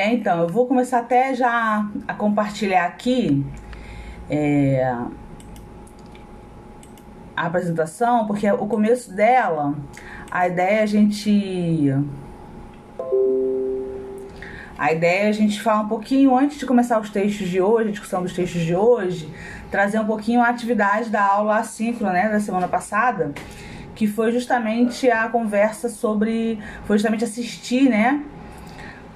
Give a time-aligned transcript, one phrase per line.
[0.00, 3.44] É, então, eu vou começar até já a compartilhar aqui
[4.30, 4.82] é,
[7.36, 9.74] a apresentação, porque o começo dela,
[10.30, 11.94] a ideia é a gente.
[14.78, 17.90] A ideia é a gente falar um pouquinho, antes de começar os textos de hoje,
[17.90, 19.30] a discussão dos textos de hoje,
[19.70, 23.34] trazer um pouquinho a atividade da aula assíncrona, né, da semana passada,
[23.94, 26.58] que foi justamente a conversa sobre.
[26.86, 28.24] Foi justamente assistir, né?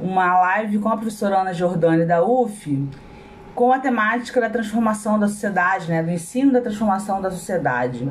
[0.04, 2.86] Uma live com a professora Ana Jordani da UF,
[3.54, 6.02] com a temática da transformação da sociedade, né?
[6.02, 8.06] Do ensino da transformação da sociedade.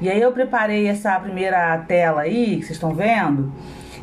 [0.00, 3.52] E aí eu preparei essa primeira tela aí, que vocês estão vendo,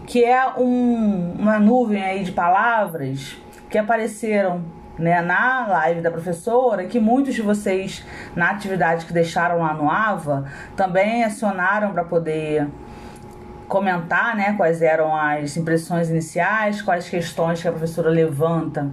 [0.06, 3.38] que é um, uma nuvem aí de palavras
[3.70, 4.62] que apareceram
[4.98, 9.90] né, na live da professora, que muitos de vocês, na atividade que deixaram lá no
[9.90, 10.44] AVA,
[10.76, 12.68] também acionaram para poder
[13.70, 18.92] comentar né, quais eram as impressões iniciais, quais questões que a professora levanta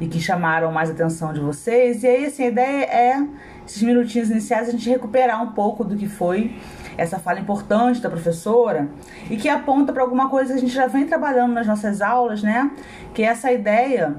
[0.00, 2.02] e que chamaram mais atenção de vocês.
[2.02, 3.26] E aí, assim, a ideia é,
[3.66, 6.56] esses minutinhos iniciais, a gente recuperar um pouco do que foi
[6.96, 8.88] essa fala importante da professora
[9.30, 12.42] e que aponta para alguma coisa que a gente já vem trabalhando nas nossas aulas,
[12.42, 12.70] né?
[13.14, 14.16] Que é essa ideia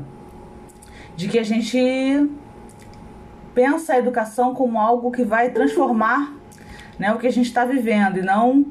[1.16, 2.30] de que a gente
[3.54, 6.34] pensa a educação como algo que vai transformar
[6.98, 8.66] né, o que a gente está vivendo e não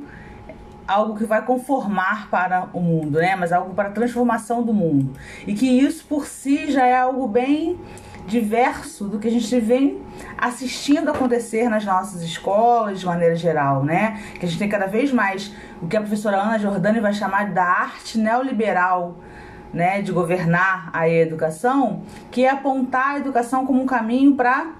[0.89, 5.13] algo que vai conformar para o mundo, né, mas algo para a transformação do mundo.
[5.47, 7.79] E que isso por si já é algo bem
[8.27, 10.03] diverso do que a gente vem
[10.37, 14.23] assistindo acontecer nas nossas escolas de maneira geral, né?
[14.39, 17.53] Que a gente tem cada vez mais o que a professora Ana Jordani vai chamar
[17.53, 19.17] da arte neoliberal
[19.73, 24.73] né, de governar a educação, que é apontar a educação como um caminho para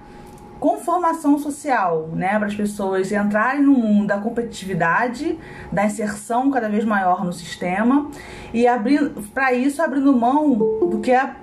[0.59, 5.39] conformação social, né, para as pessoas entrarem no mundo da competitividade,
[5.71, 8.09] da inserção cada vez maior no sistema
[8.53, 11.35] e abrindo para isso abrindo mão do que a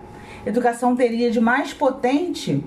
[0.44, 2.62] educação teria de mais potente,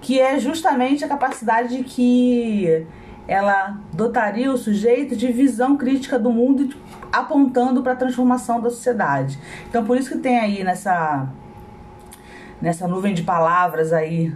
[0.00, 2.86] que é justamente a capacidade de que
[3.26, 6.76] ela dotaria o sujeito de visão crítica do mundo
[7.10, 9.38] apontando para a transformação da sociedade.
[9.68, 11.26] Então por isso que tem aí nessa
[12.60, 14.34] nessa nuvem de palavras aí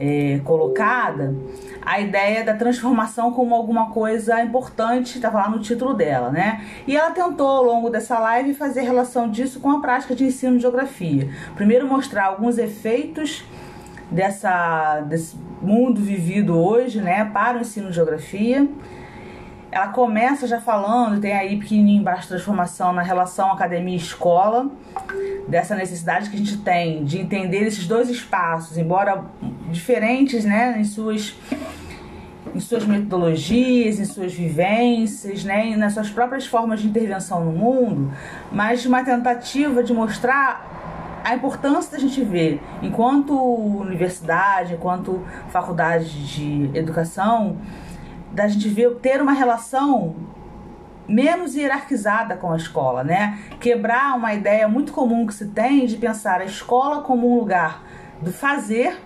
[0.00, 1.34] é, colocada
[1.82, 6.64] a ideia da transformação como alguma coisa importante, estava lá no título dela, né?
[6.86, 10.56] E ela tentou ao longo dessa live fazer relação disso com a prática de ensino
[10.56, 11.30] de geografia.
[11.54, 13.44] Primeiro mostrar alguns efeitos
[14.10, 18.68] dessa desse mundo vivido hoje, né, para o ensino de geografia
[19.72, 24.68] ela começa já falando, tem aí pequenininho embaixo transformação na relação academia-escola,
[25.46, 29.24] dessa necessidade que a gente tem de entender esses dois espaços, embora
[29.70, 31.34] diferentes, né, em suas
[32.52, 37.52] em suas metodologias, em suas vivências, né, e nas suas próprias formas de intervenção no
[37.52, 38.12] mundo,
[38.50, 46.70] mas uma tentativa de mostrar a importância da gente ver, enquanto universidade, enquanto faculdade de
[46.76, 47.56] educação,
[48.32, 50.14] da gente ver, ter uma relação
[51.10, 53.38] menos hierarquizada com a escola, né?
[53.58, 57.82] Quebrar uma ideia muito comum que se tem de pensar a escola como um lugar
[58.22, 59.00] do fazer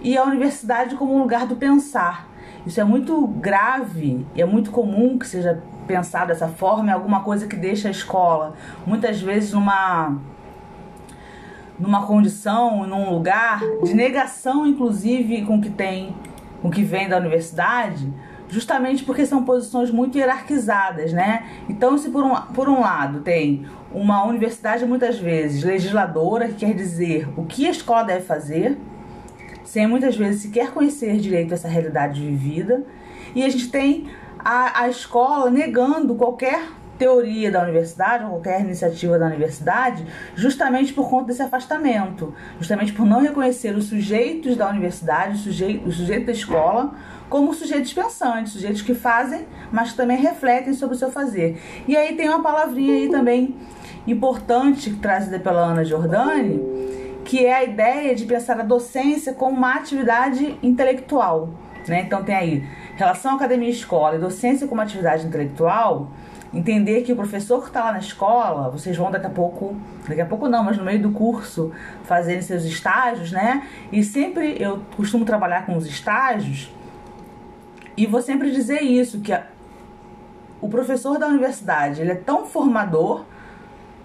[0.00, 2.28] e a universidade como um lugar do pensar.
[2.66, 7.22] Isso é muito grave e é muito comum que seja pensado dessa forma, é alguma
[7.22, 8.54] coisa que deixa a escola
[8.86, 10.16] muitas vezes numa
[11.78, 16.14] numa condição, num lugar de negação inclusive com o que tem,
[16.62, 18.10] com o que vem da universidade,
[18.54, 21.44] justamente porque são posições muito hierarquizadas, né?
[21.68, 26.72] Então, se por um, por um lado tem uma universidade muitas vezes legisladora, que quer
[26.72, 28.78] dizer o que a escola deve fazer,
[29.64, 32.84] sem muitas vezes sequer conhecer direito essa realidade vivida,
[33.34, 39.18] e a gente tem a, a escola negando qualquer teoria da universidade, ou qualquer iniciativa
[39.18, 40.06] da universidade,
[40.36, 45.88] justamente por conta desse afastamento, justamente por não reconhecer os sujeitos da universidade, os sujeitos,
[45.88, 46.94] os sujeitos da escola,
[47.28, 51.60] como sujeitos pensantes, sujeitos que fazem, mas que também refletem sobre o seu fazer.
[51.88, 53.54] E aí tem uma palavrinha aí também
[54.06, 56.60] importante trazida pela Ana Giordani,
[57.24, 61.50] que é a ideia de pensar a docência como uma atividade intelectual.
[61.88, 62.02] Né?
[62.02, 66.10] Então tem aí relação academia-escola e docência como atividade intelectual
[66.52, 69.76] entender que o professor que está lá na escola, vocês vão daqui a pouco,
[70.08, 71.72] daqui a pouco não, mas no meio do curso,
[72.04, 73.66] fazerem seus estágios, né?
[73.90, 76.70] E sempre eu costumo trabalhar com os estágios
[77.96, 79.46] e vou sempre dizer isso, que a,
[80.60, 83.24] o professor da universidade, ele é tão formador,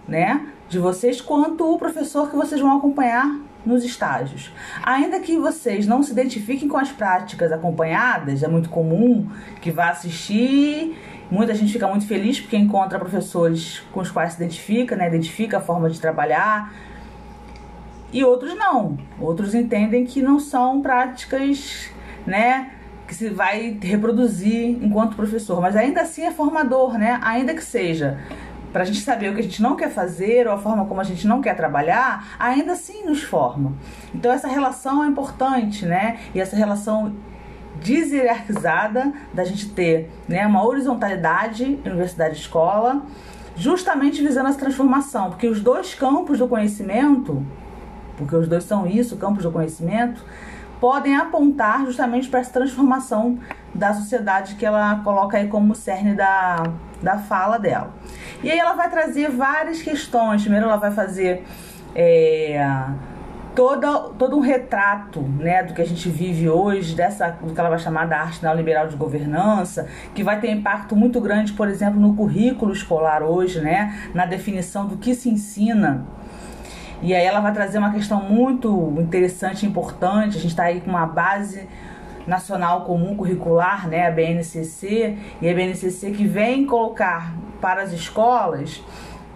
[0.07, 4.51] né, de vocês quanto o professor que vocês vão acompanhar nos estágios.
[4.83, 9.29] Ainda que vocês não se identifiquem com as práticas acompanhadas, é muito comum
[9.61, 10.95] que vá assistir
[11.29, 15.07] Muita gente fica muito feliz porque encontra professores com os quais se identifica, né?
[15.07, 16.73] Identifica a forma de trabalhar.
[18.11, 18.97] E outros não.
[19.19, 21.91] Outros entendem que não são práticas,
[22.25, 22.71] né?
[23.09, 25.59] Que se vai reproduzir enquanto professor.
[25.59, 27.19] Mas ainda assim é formador, né?
[27.23, 28.19] Ainda que seja
[28.71, 31.01] para a gente saber o que a gente não quer fazer ou a forma como
[31.01, 33.73] a gente não quer trabalhar, ainda assim nos forma.
[34.13, 36.19] Então essa relação é importante, né?
[36.35, 37.15] E essa relação
[37.81, 43.01] deshierarquizada da gente ter né, uma horizontalidade universidade-escola,
[43.55, 47.43] justamente visando essa transformação, porque os dois campos do conhecimento,
[48.17, 50.23] porque os dois são isso, campos do conhecimento,
[50.79, 53.39] podem apontar justamente para essa transformação
[53.73, 56.63] da sociedade que ela coloca aí como cerne da,
[57.01, 57.93] da fala dela.
[58.43, 60.41] E aí ela vai trazer várias questões.
[60.41, 61.43] Primeiro ela vai fazer
[61.93, 62.85] é,
[63.55, 67.69] todo, todo um retrato né, do que a gente vive hoje, dessa, do que ela
[67.69, 71.99] vai chamar da arte neoliberal de governança, que vai ter impacto muito grande, por exemplo,
[71.99, 76.05] no currículo escolar hoje, né, na definição do que se ensina.
[77.01, 80.37] E aí ela vai trazer uma questão muito interessante importante.
[80.37, 81.67] A gente está aí com uma base
[82.27, 88.83] nacional comum curricular, né, a BNCC, e a BNCC que vem colocar para as escolas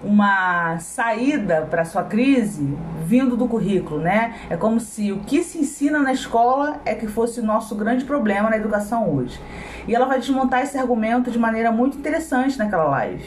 [0.03, 4.35] uma saída para sua crise vindo do currículo, né?
[4.49, 8.03] É como se o que se ensina na escola é que fosse o nosso grande
[8.03, 9.39] problema na educação hoje.
[9.87, 13.23] E ela vai desmontar esse argumento de maneira muito interessante naquela live.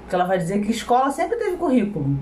[0.00, 2.18] Porque ela vai dizer que escola sempre teve currículo.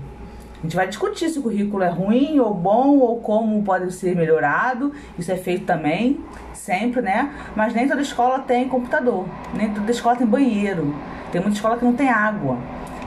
[0.63, 4.15] A gente vai discutir se o currículo é ruim ou bom ou como pode ser
[4.15, 4.93] melhorado.
[5.19, 6.23] Isso é feito também,
[6.53, 7.33] sempre, né?
[7.53, 10.95] Mas nem toda escola tem computador, nem toda escola tem banheiro.
[11.33, 12.57] Tem muita escola que não tem água.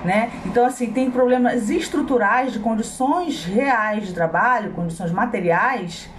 [0.05, 0.31] Né?
[0.45, 6.11] Então, assim, tem problemas estruturais de condições reais de trabalho, condições materiais,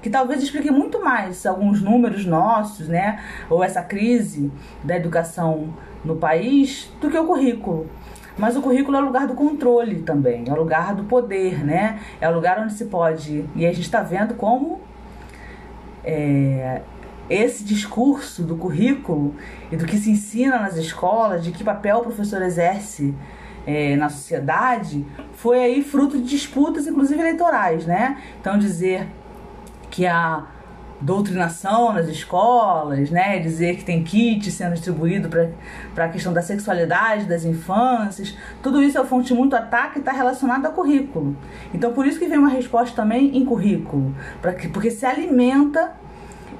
[0.00, 3.20] que talvez explique muito mais alguns números nossos, né?
[3.50, 4.52] Ou essa crise
[4.84, 5.74] da educação
[6.04, 7.90] no país, do que o currículo.
[8.40, 12.00] Mas o currículo é o lugar do controle também, é o lugar do poder, né?
[12.20, 13.44] É o lugar onde se pode.
[13.54, 14.80] E a gente está vendo como
[16.02, 16.80] é,
[17.28, 19.34] esse discurso do currículo
[19.70, 23.14] e do que se ensina nas escolas, de que papel o professor exerce
[23.66, 25.04] é, na sociedade,
[25.34, 28.22] foi aí fruto de disputas, inclusive eleitorais, né?
[28.40, 29.06] Então dizer
[29.90, 30.46] que a
[31.00, 33.38] doutrinação nas escolas, né?
[33.38, 35.28] Dizer que tem kit sendo distribuído
[35.94, 38.36] para a questão da sexualidade das infâncias.
[38.62, 41.36] Tudo isso é fonte de muito ataque e está relacionado ao currículo.
[41.72, 45.92] Então, por isso que vem uma resposta também em currículo, pra que, porque se alimenta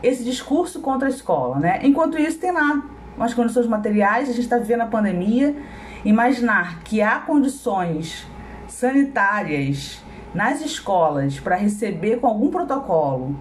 [0.03, 1.81] esse discurso contra a escola, né?
[1.83, 2.83] Enquanto isso, tem lá
[3.17, 5.55] umas condições materiais, a gente está vivendo a pandemia.
[6.03, 8.27] Imaginar que há condições
[8.67, 10.03] sanitárias
[10.35, 13.37] nas escolas para receber com algum protocolo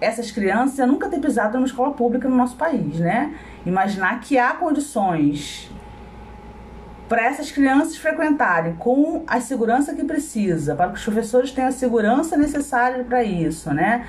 [0.00, 3.34] essas crianças nunca ter pisado numa escola pública no nosso país, né?
[3.66, 5.70] Imaginar que há condições
[7.08, 11.72] para essas crianças frequentarem com a segurança que precisa, para que os professores tenham a
[11.72, 14.06] segurança necessária para isso, né?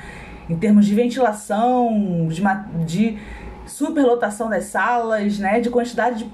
[0.49, 2.41] Em termos de ventilação, de,
[2.85, 3.17] de
[3.65, 5.59] superlotação das salas, né?
[5.59, 6.31] De quantidade de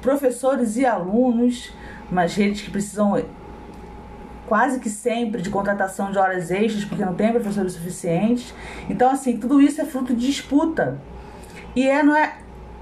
[0.00, 1.72] professores e alunos,
[2.10, 3.16] umas redes que precisam
[4.48, 8.54] quase que sempre de contratação de horas extras, porque não tem professores suficientes.
[8.88, 10.98] Então, assim, tudo isso é fruto de disputa.
[11.76, 12.38] E é, não é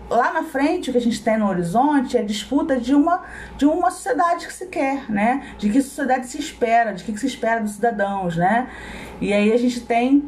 [0.08, 3.22] lá na frente o que a gente tem no horizonte é disputa de uma
[3.56, 5.54] de uma sociedade que se quer, né?
[5.58, 8.68] De que sociedade se espera, de que se espera dos cidadãos, né?
[9.20, 10.22] E aí a gente tem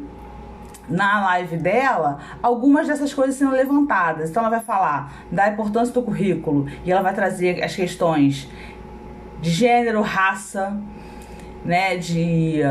[0.89, 4.29] na live dela algumas dessas coisas sendo levantadas.
[4.29, 8.49] Então ela vai falar da importância do currículo e ela vai trazer as questões
[9.39, 10.77] de gênero, raça,
[11.63, 12.61] né, de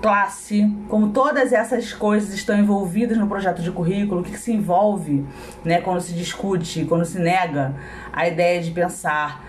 [0.00, 4.52] classe, como todas essas coisas estão envolvidas no projeto de currículo, o que, que se
[4.52, 5.26] envolve
[5.64, 7.74] né, quando se discute, quando se nega
[8.12, 9.42] a ideia de pensar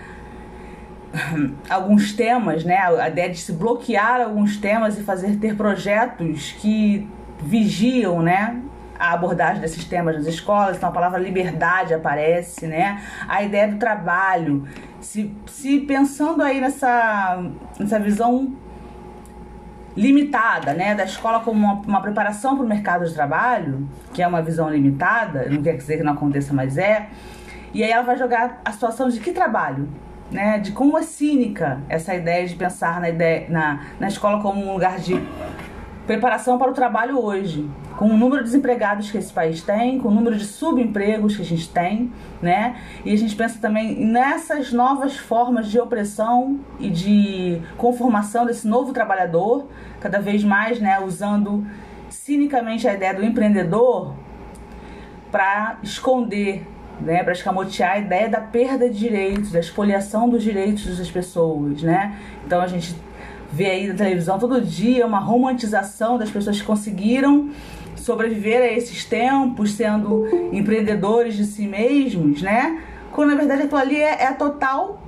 [1.68, 7.08] alguns temas, né, a ideia de se bloquear alguns temas e fazer ter projetos que
[7.40, 8.60] vigiam, né,
[8.98, 13.00] a abordagem desses temas nas escolas, então a palavra liberdade aparece, né?
[13.28, 14.66] A ideia do trabalho,
[15.00, 17.42] se, se pensando aí nessa,
[17.78, 18.52] nessa visão
[19.96, 24.26] limitada, né, da escola como uma, uma preparação para o mercado de trabalho, que é
[24.26, 27.08] uma visão limitada, não quer dizer que não aconteça, mas é.
[27.74, 29.88] E aí ela vai jogar a situação de que trabalho,
[30.30, 34.64] né, de como é cínica essa ideia de pensar na, ideia, na, na escola como
[34.64, 35.20] um lugar de
[36.08, 40.08] preparação para o trabalho hoje, com o número de desempregados que esse país tem, com
[40.08, 42.10] o número de subempregos que a gente tem,
[42.40, 42.76] né?
[43.04, 48.94] E a gente pensa também nessas novas formas de opressão e de conformação desse novo
[48.94, 49.66] trabalhador,
[50.00, 51.66] cada vez mais, né, usando
[52.08, 54.14] cinicamente a ideia do empreendedor
[55.30, 56.66] para esconder
[57.00, 61.80] né, para escamotear a ideia da perda de direitos, da expoliação dos direitos das pessoas,
[61.80, 62.16] né?
[62.44, 62.96] Então a gente
[63.50, 67.50] vê aí na televisão todo dia uma romantização das pessoas que conseguiram
[67.96, 72.82] sobreviver a esses tempos sendo empreendedores de si mesmos, né?
[73.12, 75.02] Quando na verdade aquilo ali é, é a total.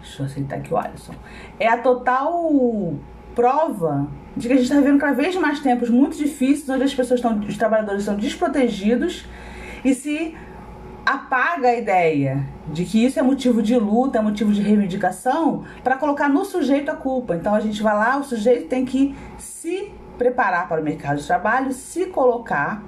[0.00, 1.14] Deixa eu aceitar aqui o Alisson.
[1.58, 2.94] É a total
[3.34, 6.94] prova de que a gente está vivendo cada vez mais tempos muito difíceis, onde as
[6.94, 9.26] pessoas estão, os trabalhadores estão desprotegidos
[9.84, 10.34] e se
[11.04, 15.96] apaga a ideia de que isso é motivo de luta, é motivo de reivindicação, para
[15.96, 17.34] colocar no sujeito a culpa.
[17.34, 21.26] Então a gente vai lá, o sujeito tem que se preparar para o mercado de
[21.26, 22.82] trabalho, se colocar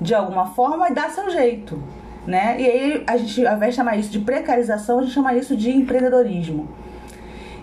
[0.00, 1.82] de alguma forma e dar seu jeito.
[2.26, 2.60] Né?
[2.60, 5.56] E aí a gente, ao invés de chamar isso de precarização, a gente chama isso
[5.56, 6.68] de empreendedorismo.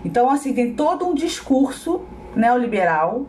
[0.04, 2.02] Então, assim, tem todo um discurso
[2.34, 3.26] neoliberal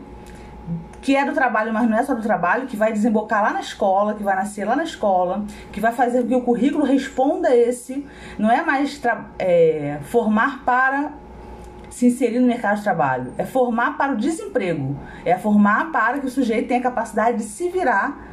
[1.08, 3.60] que é do trabalho, mas não é só do trabalho, que vai desembocar lá na
[3.60, 7.56] escola, que vai nascer lá na escola, que vai fazer com que o currículo responda
[7.56, 8.06] esse.
[8.38, 9.00] Não é mais
[9.38, 11.12] é, formar para
[11.88, 16.26] se inserir no mercado de trabalho, é formar para o desemprego, é formar para que
[16.26, 18.28] o sujeito tenha capacidade de se virar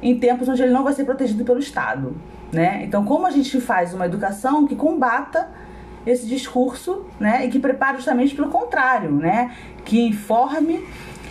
[0.00, 2.16] em tempos onde ele não vai ser protegido pelo Estado.
[2.52, 2.84] Né?
[2.84, 5.50] Então, como a gente faz uma educação que combata
[6.06, 9.50] esse discurso né, e que prepare justamente pelo contrário, né,
[9.84, 10.86] que informe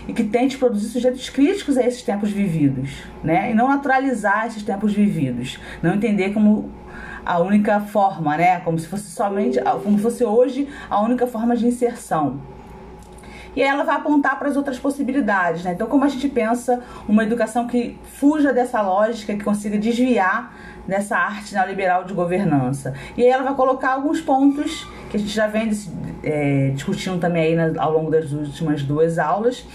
[0.08, 3.52] e que tente produzir sujeitos críticos a esses tempos vividos, né?
[3.52, 6.70] E não naturalizar esses tempos vividos, não entender como
[7.26, 8.60] a única forma, né?
[8.62, 12.40] Como se fosse somente, como se fosse hoje a única forma de inserção.
[13.56, 15.74] E aí ela vai apontar para as outras possibilidades, né?
[15.74, 20.56] Então, como a gente pensa uma educação que fuja dessa lógica, que consiga desviar
[20.88, 22.94] dessa arte neoliberal de governança.
[23.18, 25.70] E aí ela vai colocar alguns pontos que a gente já vem
[26.24, 29.66] é, discutindo também aí ao longo das últimas duas aulas,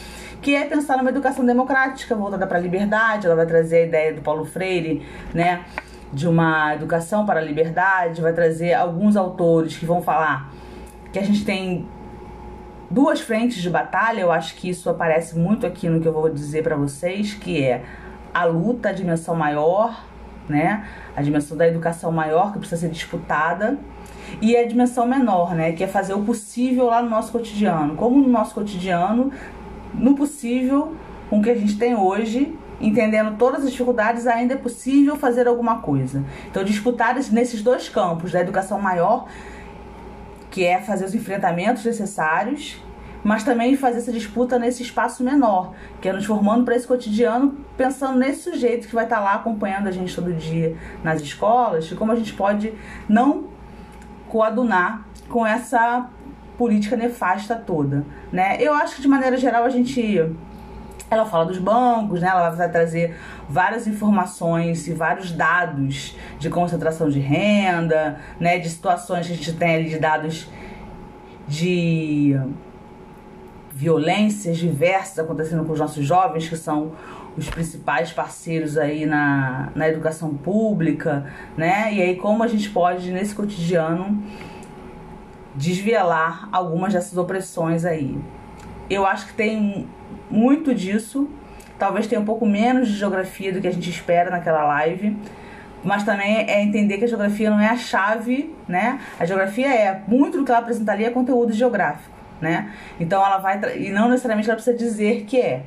[0.40, 3.26] que é pensar numa educação democrática voltada para a liberdade.
[3.26, 5.64] Ela vai trazer a ideia do Paulo Freire, né,
[6.12, 10.52] de uma educação para a liberdade, vai trazer alguns autores que vão falar
[11.12, 11.88] que a gente tem
[12.90, 14.20] duas frentes de batalha.
[14.20, 17.62] Eu acho que isso aparece muito aqui no que eu vou dizer para vocês, que
[17.62, 17.82] é
[18.32, 20.04] a luta, a dimensão maior,
[20.48, 20.86] né?
[21.16, 23.78] A dimensão da educação maior que precisa ser disputada
[24.40, 27.94] e a dimensão menor, né, que é fazer o possível lá no nosso cotidiano.
[27.94, 29.32] Como no nosso cotidiano
[29.94, 30.94] no possível
[31.28, 35.48] com o que a gente tem hoje, entendendo todas as dificuldades, ainda é possível fazer
[35.48, 36.24] alguma coisa.
[36.50, 39.26] Então, disputar nesses dois campos, da educação maior,
[40.50, 42.80] que é fazer os enfrentamentos necessários,
[43.24, 47.56] mas também fazer essa disputa nesse espaço menor, que é nos formando para esse cotidiano,
[47.76, 51.94] pensando nesse sujeito que vai estar lá acompanhando a gente todo dia nas escolas, e
[51.96, 52.72] como a gente pode
[53.08, 53.48] não
[54.28, 56.08] coadunar com essa
[56.56, 58.56] política nefasta toda, né?
[58.60, 60.30] Eu acho que de maneira geral a gente
[61.10, 62.28] ela fala dos bancos, né?
[62.28, 63.16] Ela vai trazer
[63.48, 68.58] várias informações e vários dados de concentração de renda, né?
[68.58, 70.48] De situações que a gente tem ali de dados
[71.46, 72.36] de
[73.72, 76.92] violências diversas acontecendo com os nossos jovens, que são
[77.36, 81.92] os principais parceiros aí na, na educação pública, né?
[81.92, 84.22] E aí como a gente pode, nesse cotidiano,
[85.56, 88.16] desvelar algumas dessas opressões aí.
[88.88, 89.88] Eu acho que tem
[90.30, 91.28] muito disso,
[91.78, 95.16] talvez tenha um pouco menos de geografia do que a gente espera naquela live,
[95.82, 99.00] mas também é entender que a geografia não é a chave, né?
[99.18, 102.72] A geografia é muito do que ela apresentaria é conteúdo geográfico, né?
[102.98, 105.62] Então ela vai e não necessariamente ela precisa dizer que é.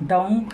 [0.00, 0.46] Então,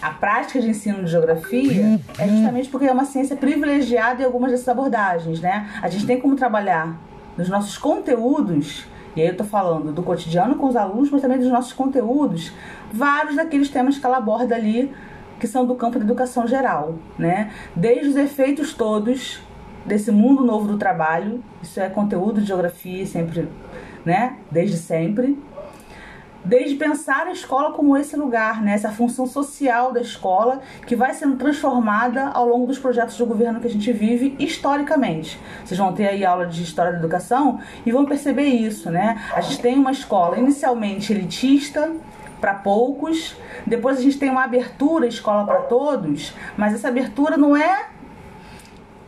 [0.00, 4.52] a prática de ensino de geografia é justamente porque é uma ciência privilegiada em algumas
[4.52, 5.68] dessas abordagens, né?
[5.82, 6.96] A gente tem como trabalhar
[7.36, 11.38] nos nossos conteúdos, e aí eu tô falando do cotidiano com os alunos, mas também
[11.38, 12.52] dos nossos conteúdos,
[12.92, 14.92] vários daqueles temas que ela aborda ali,
[15.38, 17.50] que são do campo da educação geral, né?
[17.74, 19.40] Desde os efeitos todos
[19.84, 23.48] desse mundo novo do trabalho, isso é conteúdo de geografia sempre,
[24.04, 24.36] né?
[24.50, 25.38] Desde sempre
[26.44, 28.72] desde pensar a escola como esse lugar, né?
[28.72, 33.60] essa função social da escola que vai sendo transformada ao longo dos projetos de governo
[33.60, 35.38] que a gente vive historicamente.
[35.64, 39.20] Vocês vão ter aí aula de história da educação e vão perceber isso, né?
[39.34, 41.90] A gente tem uma escola inicialmente elitista
[42.40, 47.54] para poucos, depois a gente tem uma abertura escola para todos, mas essa abertura não
[47.54, 47.90] é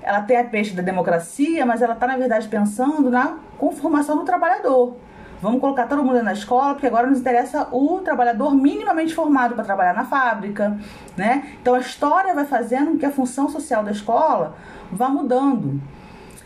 [0.03, 4.25] ela tem a peixe da democracia, mas ela está na verdade pensando na conformação do
[4.25, 4.97] trabalhador.
[5.42, 9.64] Vamos colocar todo mundo na escola, porque agora nos interessa o trabalhador minimamente formado para
[9.64, 10.78] trabalhar na fábrica,
[11.16, 11.56] né?
[11.61, 14.54] Então a história vai fazendo com que a função social da escola
[14.90, 15.80] vá mudando.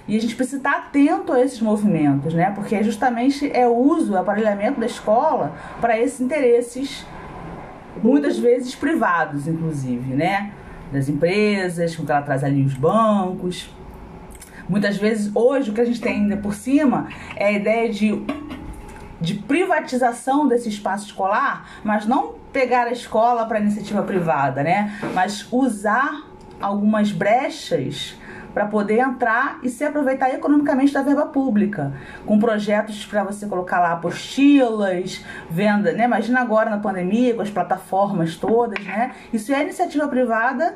[0.09, 2.51] E a gente precisa estar atento a esses movimentos, né?
[2.53, 7.05] Porque justamente é o uso, o aparelhamento da escola para esses interesses,
[8.03, 10.53] muitas vezes privados, inclusive, né?
[10.93, 13.69] das empresas, com que ela traz ali os bancos.
[14.69, 18.25] Muitas vezes, hoje, o que a gente tem ainda por cima é a ideia de,
[19.21, 24.99] de privatização desse espaço escolar, mas não pegar a escola para iniciativa privada, né?
[25.15, 26.27] Mas usar
[26.61, 28.17] algumas brechas
[28.57, 31.93] para poder entrar e se aproveitar economicamente da verba pública,
[32.25, 36.05] com projetos para você colocar lá apostilas, venda, né?
[36.05, 39.15] Imagina agora na pandemia com as plataformas todas, né?
[39.31, 40.75] Isso é iniciativa privada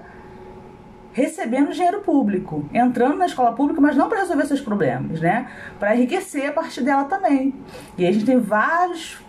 [1.12, 5.48] recebendo dinheiro público, entrando na escola pública, mas não para resolver seus problemas, né?
[5.78, 7.54] Para enriquecer a partir dela também.
[7.98, 9.20] E aí a gente tem vários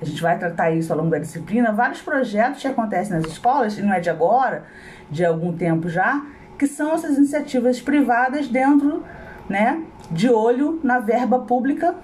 [0.00, 3.76] a gente vai tratar isso ao longo da disciplina, vários projetos que acontecem nas escolas,
[3.78, 4.64] e não é de agora,
[5.10, 6.24] de algum tempo já,
[6.56, 9.02] que são essas iniciativas privadas dentro,
[9.48, 11.96] né, de olho na verba pública,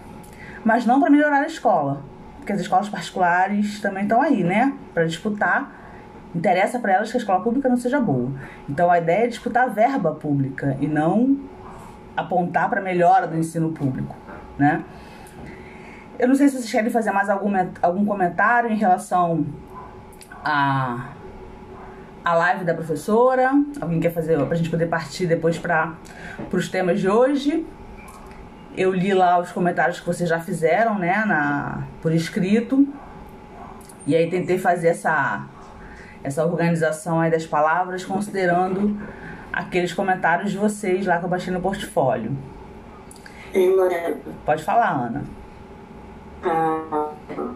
[0.65, 2.03] mas não para melhorar a escola,
[2.39, 5.84] porque as escolas particulares também estão aí, né, para disputar.
[6.35, 8.33] Interessa para elas que a escola pública não seja boa.
[8.69, 11.39] Então a ideia é disputar a verba pública e não
[12.17, 14.17] apontar para melhora do ensino público,
[14.59, 14.85] né?
[16.19, 19.45] Eu não sei se vocês querem fazer mais algum, algum comentário em relação
[20.45, 21.15] a
[22.25, 23.51] a live da professora.
[23.81, 25.95] Alguém quer fazer para a gente poder partir depois para
[26.51, 27.67] os temas de hoje?
[28.77, 32.89] Eu li lá os comentários que vocês já fizeram, né, na, por escrito.
[34.07, 35.47] E aí tentei fazer essa,
[36.25, 38.97] essa organização aí das palavras, considerando
[39.53, 42.33] aqueles comentários de vocês lá que eu baixei no portfólio.
[44.45, 45.25] Pode falar, Ana.
[46.43, 47.11] Ah,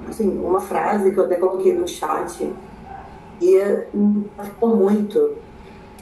[0.09, 2.53] assim, uma frase que eu até coloquei no chat
[3.41, 5.37] e impactou muito.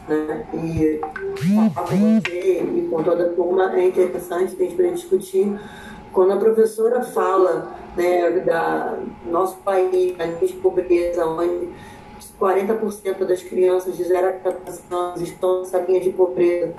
[0.09, 0.47] Né?
[0.55, 5.59] E falar com você e com toda a turma é interessante, tem para discutir.
[6.13, 11.71] Quando a professora fala né, da nosso país, a nível de pobreza, onde
[12.41, 16.75] 40% das crianças de 0 a 14 anos estão nessa linha de pobreza.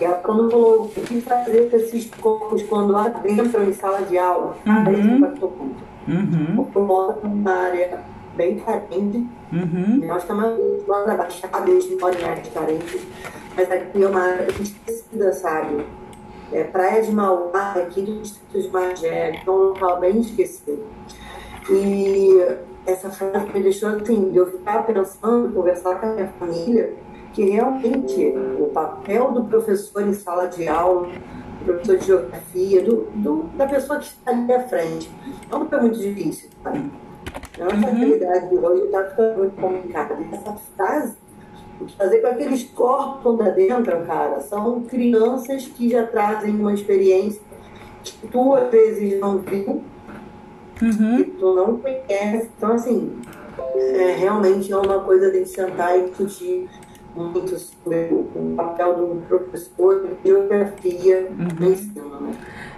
[0.00, 4.86] E falou o que fazer com esses corpos quando adentram em sala de aula, uhum.
[4.86, 5.84] aí impactou muito.
[6.06, 6.56] Uhum.
[6.56, 8.00] Porque mora numa área
[8.36, 9.26] bem carente.
[9.52, 10.00] Uhum.
[10.02, 10.56] É uma
[10.88, 13.00] lá da Baixada, eles moram em áreas carentes.
[13.56, 15.86] Mas aqui é uma área esquecida, sabe?
[16.52, 20.84] É Praia de Mauá, aqui do Distrito de Magé, que é um local bem esquecido.
[21.70, 26.94] E essa frase me deixou assim, de eu ficar pensando, conversar com a minha família,
[27.32, 31.08] que realmente o papel do professor em sala de aula,
[31.60, 35.10] do professor de geografia, do, do, da pessoa que está ali à frente,
[35.50, 36.50] é um papel muito difícil.
[36.62, 36.90] Sabe?
[37.58, 37.94] Nossa uhum.
[37.94, 40.18] realidade de hoje está ficando muito complicada.
[40.32, 41.16] Essa frase,
[41.80, 46.74] o que fazer com aqueles corpos lá dentro, cara, são crianças que já trazem uma
[46.74, 47.40] experiência
[48.02, 49.82] que tu às vezes não viu,
[50.86, 51.16] uhum.
[51.16, 52.50] que tu não conhece.
[52.56, 53.20] Então, assim,
[53.76, 56.68] é, realmente é uma coisa de sentar e discutir
[57.14, 61.48] muito sobre o papel do professor de geografia uhum.
[61.58, 62.20] no ensino.
[62.20, 62.34] Né?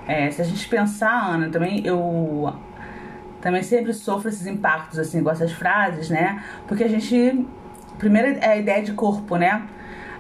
[0.06, 2.52] É, se a gente pensar, Ana, também eu
[3.40, 6.42] também sempre sofro esses impactos, assim, com essas frases, né?
[6.66, 7.46] Porque a gente.
[7.98, 9.66] Primeiro é a ideia de corpo, né?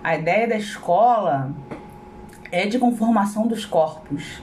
[0.02, 1.50] A ideia da escola
[2.50, 4.40] é de conformação dos corpos.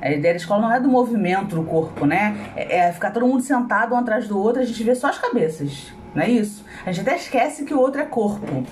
[0.00, 2.52] A ideia da escola não é do movimento do corpo, né?
[2.56, 5.18] É, é ficar todo mundo sentado um atrás do outro, a gente vê só as
[5.18, 6.64] cabeças, não é isso?
[6.86, 8.64] A gente até esquece que o outro é corpo.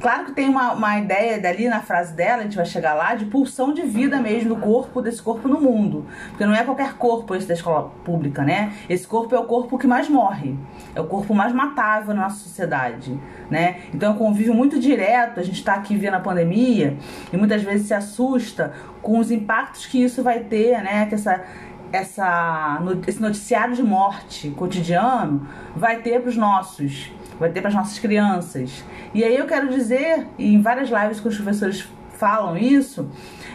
[0.00, 3.14] Claro que tem uma, uma ideia dali na frase dela, a gente vai chegar lá,
[3.14, 6.04] de pulsão de vida mesmo do corpo, desse corpo no mundo.
[6.28, 8.72] Porque não é qualquer corpo esse da escola pública, né?
[8.88, 10.56] Esse corpo é o corpo que mais morre.
[10.94, 13.18] É o corpo mais matável na nossa sociedade,
[13.50, 13.76] né?
[13.94, 16.96] Então é um convívio muito direto, a gente está aqui vendo a pandemia
[17.32, 21.06] e muitas vezes se assusta com os impactos que isso vai ter, né?
[21.06, 21.42] Que essa
[21.92, 27.74] essa, esse noticiário de morte cotidiano vai ter para os nossos vai ter para as
[27.74, 28.84] nossas crianças.
[29.12, 33.10] E aí eu quero dizer, e em várias lives que os professores falam isso,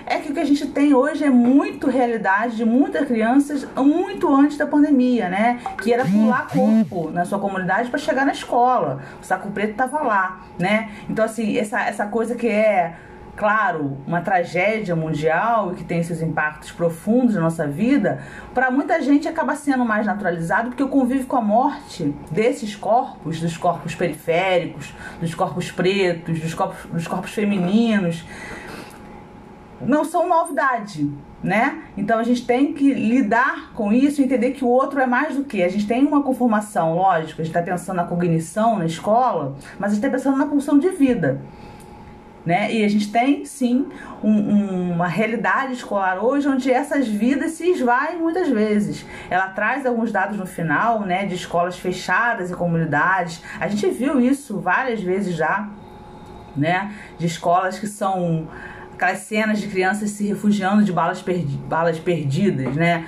[0.05, 4.33] é que o que a gente tem hoje é muito realidade de muitas crianças muito
[4.33, 5.59] antes da pandemia, né?
[5.81, 9.01] Que era pular corpo na sua comunidade para chegar na escola.
[9.21, 10.89] O saco preto estava lá, né?
[11.09, 12.95] Então assim, essa, essa coisa que é
[13.37, 18.19] claro, uma tragédia mundial e que tem esses impactos profundos na nossa vida,
[18.51, 23.39] para muita gente acaba sendo mais naturalizado porque o convívio com a morte desses corpos,
[23.39, 28.25] dos corpos periféricos, dos corpos pretos, dos corpos, dos corpos femininos,
[29.79, 31.07] não são novidade,
[31.43, 31.83] né?
[31.95, 35.43] Então a gente tem que lidar com isso entender que o outro é mais do
[35.43, 35.61] que.
[35.61, 39.91] A gente tem uma conformação, lógico, a gente está pensando na cognição na escola, mas
[39.91, 41.39] a gente está pensando na pulsão de vida.
[42.47, 42.73] Né?
[42.73, 43.87] E a gente tem sim
[44.23, 49.05] um, um, uma realidade escolar hoje onde essas vidas se esvaem muitas vezes.
[49.29, 53.43] Ela traz alguns dados no final, né, de escolas fechadas e comunidades.
[53.59, 55.67] A gente viu isso várias vezes já,
[56.55, 58.47] né, de escolas que são
[58.93, 63.05] aquelas cenas de crianças se refugiando de balas, perdi balas perdidas, né,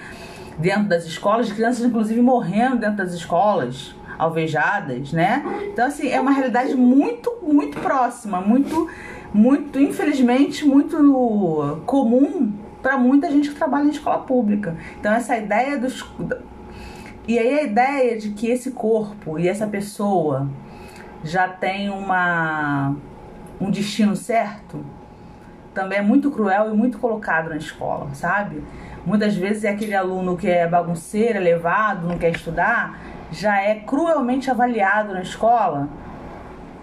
[0.57, 5.41] dentro das escolas, de crianças inclusive morrendo dentro das escolas alvejadas, né?
[5.71, 8.89] Então assim, é uma realidade muito, muito próxima, muito
[9.33, 14.75] muito, infelizmente, muito comum para muita gente que trabalha em escola pública.
[14.99, 16.05] Então essa ideia dos
[17.27, 20.49] e aí a ideia de que esse corpo e essa pessoa
[21.23, 22.95] já tem uma
[23.61, 24.83] um destino certo
[25.73, 28.63] também é muito cruel e muito colocado na escola, sabe?
[29.05, 32.99] Muitas vezes é aquele aluno que é bagunceiro, é levado, não quer estudar,
[33.31, 35.87] já é cruelmente avaliado na escola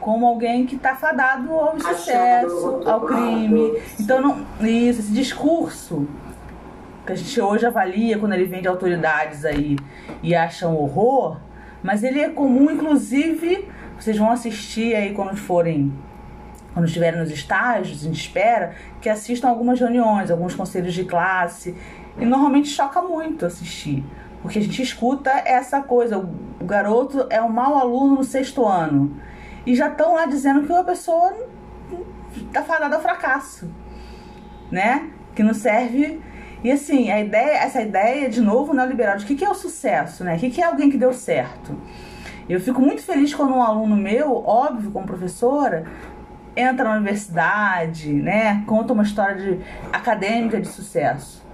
[0.06, 3.72] como alguém que está fadado ao sucesso, ao crime.
[3.98, 6.06] Então, não, isso, esse discurso
[7.04, 9.76] que a gente hoje avalia quando ele vem de autoridades aí
[10.22, 11.40] e acha um horror,
[11.82, 15.92] mas ele é comum, inclusive, vocês vão assistir aí quando forem,
[16.72, 21.74] quando estiverem nos estágios, a gente espera, que assistam algumas reuniões, alguns conselhos de classe,
[22.16, 24.04] e normalmente choca muito assistir.
[24.40, 29.26] Porque a gente escuta essa coisa, o garoto é um mau aluno no sexto ano
[29.66, 31.34] e já estão lá dizendo que uma pessoa
[32.46, 33.68] está fadada ao fracasso,
[34.70, 35.10] né?
[35.34, 36.22] Que não serve.
[36.62, 39.54] E assim, a ideia, essa ideia, de novo, neoliberal, de o que, que é o
[39.54, 40.36] sucesso, né?
[40.36, 41.76] O que, que é alguém que deu certo?
[42.48, 45.84] Eu fico muito feliz quando um aluno meu, óbvio, como professora,
[46.56, 48.64] entra na universidade, né?
[48.66, 49.60] Conta uma história de,
[49.92, 51.45] acadêmica de sucesso.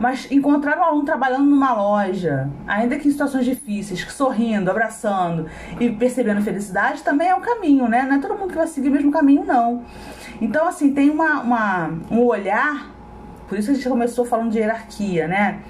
[0.00, 5.46] Mas encontrar um aluno trabalhando numa loja, ainda que em situações difíceis, sorrindo, abraçando
[5.78, 8.06] e percebendo felicidade, também é um caminho, né?
[8.08, 9.84] Não é todo mundo que vai seguir o mesmo caminho, não.
[10.40, 12.90] Então, assim, tem uma, uma um olhar,
[13.46, 15.60] por isso a gente começou falando de hierarquia, né?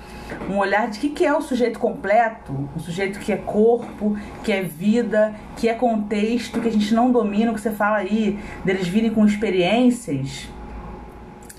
[0.49, 4.53] um olhar de que, que é o sujeito completo, um sujeito que é corpo, que
[4.53, 8.39] é vida, que é contexto, que a gente não domina, o que você fala aí,
[8.65, 10.49] deles virem com experiências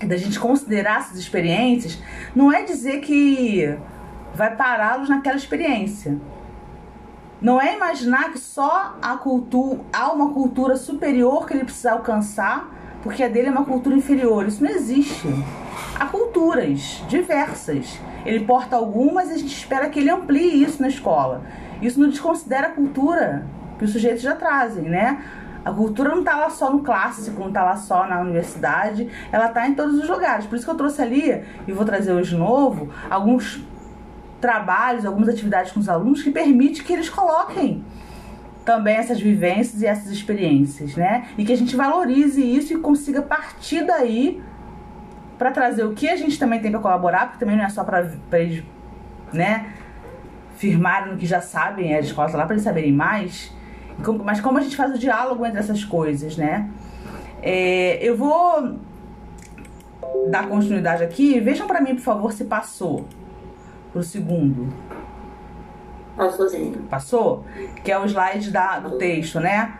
[0.06, 1.98] da gente considerar essas experiências,
[2.34, 3.76] não é dizer que
[4.34, 6.18] vai pará-los naquela experiência.
[7.40, 12.72] Não é imaginar que só a cultura há uma cultura superior que ele precisa alcançar,
[13.02, 14.46] porque a dele é uma cultura inferior.
[14.46, 15.26] Isso não existe.
[15.98, 17.98] Há culturas diversas.
[18.24, 21.42] Ele porta algumas e a gente espera que ele amplie isso na escola.
[21.80, 23.44] Isso não desconsidera a cultura
[23.76, 25.20] que os sujeitos já trazem, né?
[25.64, 29.46] A cultura não está lá só no clássico, não está lá só na universidade, ela
[29.46, 30.46] está em todos os lugares.
[30.46, 33.64] Por isso que eu trouxe ali, e vou trazer hoje de novo, alguns
[34.40, 37.84] trabalhos, algumas atividades com os alunos que permite que eles coloquem
[38.64, 41.28] também essas vivências e essas experiências, né?
[41.38, 44.42] E que a gente valorize isso e consiga partir daí
[45.38, 47.82] para trazer o que a gente também tem para colaborar, porque também não é só
[47.82, 48.62] para eles,
[49.32, 49.72] né,
[50.56, 53.52] firmarem no que já sabem, é a escola tá lá para eles saberem mais
[54.24, 56.70] mas como a gente faz o diálogo entre essas coisas, né?
[57.42, 58.78] É, eu vou
[60.28, 61.40] dar continuidade aqui.
[61.40, 63.06] Vejam para mim, por favor, se passou
[63.92, 64.72] pro segundo.
[66.16, 66.72] Passou sim.
[66.90, 67.44] Passou?
[67.82, 69.78] Que é o slide da, do texto, né?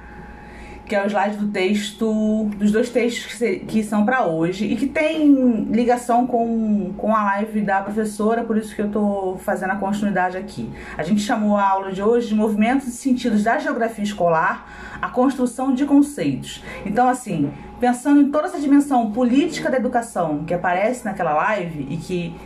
[0.92, 4.76] Que é o slide do texto, dos dois textos que, que são para hoje e
[4.76, 9.70] que tem ligação com, com a live da professora, por isso que eu estou fazendo
[9.70, 10.68] a continuidade aqui.
[10.98, 15.08] A gente chamou a aula de hoje de movimentos e sentidos da geografia escolar, a
[15.08, 16.62] construção de conceitos.
[16.84, 17.50] Então, assim,
[17.80, 22.36] pensando em toda essa dimensão política da educação que aparece naquela live e que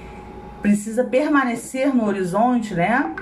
[0.62, 3.14] precisa permanecer no horizonte, né?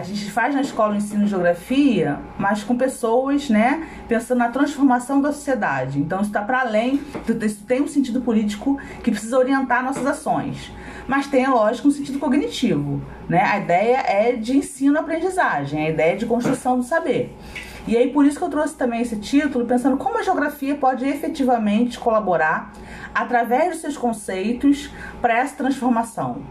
[0.00, 3.86] A gente faz na escola o ensino de geografia, mas com pessoas, né?
[4.08, 5.98] Pensando na transformação da sociedade.
[5.98, 7.00] Então isso está para além,
[7.42, 10.72] isso tem um sentido político que precisa orientar nossas ações.
[11.06, 13.42] Mas tem, lógico, um sentido cognitivo, né?
[13.42, 17.36] A ideia é de ensino-aprendizagem, a ideia é de construção do saber.
[17.86, 21.04] E aí por isso que eu trouxe também esse título, pensando como a geografia pode
[21.06, 22.72] efetivamente colaborar
[23.14, 24.90] através dos seus conceitos
[25.20, 26.42] para essa transformação.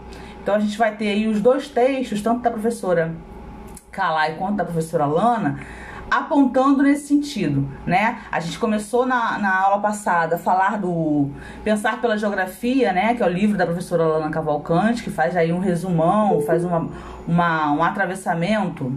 [0.42, 3.14] Então a gente vai ter aí os dois textos, tanto da professora
[3.90, 5.60] Calai quanto da professora Lana,
[6.10, 8.20] apontando nesse sentido, né?
[8.30, 11.30] A gente começou na, na aula passada a falar do
[11.62, 13.14] Pensar pela Geografia, né?
[13.14, 16.88] Que é o livro da professora Lana Cavalcante, que faz aí um resumão, faz uma,
[17.26, 18.92] uma um atravessamento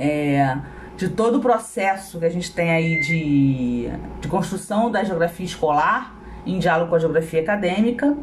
[0.00, 0.56] é,
[0.96, 6.14] de todo o processo que a gente tem aí de, de construção da geografia escolar,
[6.46, 8.16] em diálogo com a geografia acadêmica.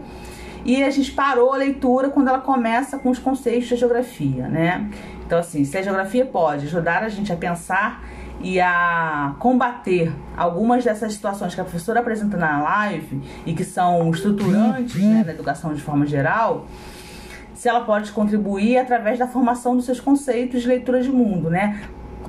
[0.65, 4.89] E a gente parou a leitura quando ela começa com os conceitos da geografia, né?
[5.25, 8.03] Então, assim, se a geografia pode ajudar a gente a pensar
[8.41, 14.09] e a combater algumas dessas situações que a professora apresenta na live e que são
[14.11, 16.67] estruturantes né, na educação de forma geral,
[17.67, 21.81] se ela pode contribuir através da formação dos seus conceitos de leitura de mundo, né?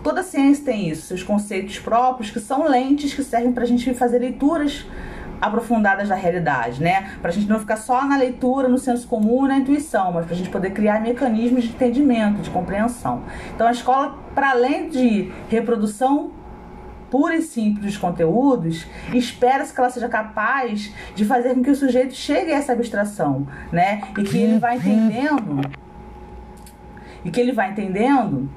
[0.03, 3.95] Toda ciência tem isso, seus conceitos próprios, que são lentes que servem para a gente
[3.95, 4.85] fazer leituras
[5.41, 7.13] aprofundadas da realidade, né?
[7.23, 10.35] Para a gente não ficar só na leitura, no senso comum, na intuição, mas para
[10.35, 13.23] a gente poder criar mecanismos de entendimento, de compreensão.
[13.55, 16.33] Então a escola, para além de reprodução
[17.11, 21.77] pura e simples dos conteúdos, espera-se que ela seja capaz de fazer com que o
[21.77, 24.01] sujeito chegue a essa abstração, né?
[24.17, 25.61] E que ele vai entendendo
[27.25, 28.49] e que ele vai entendendo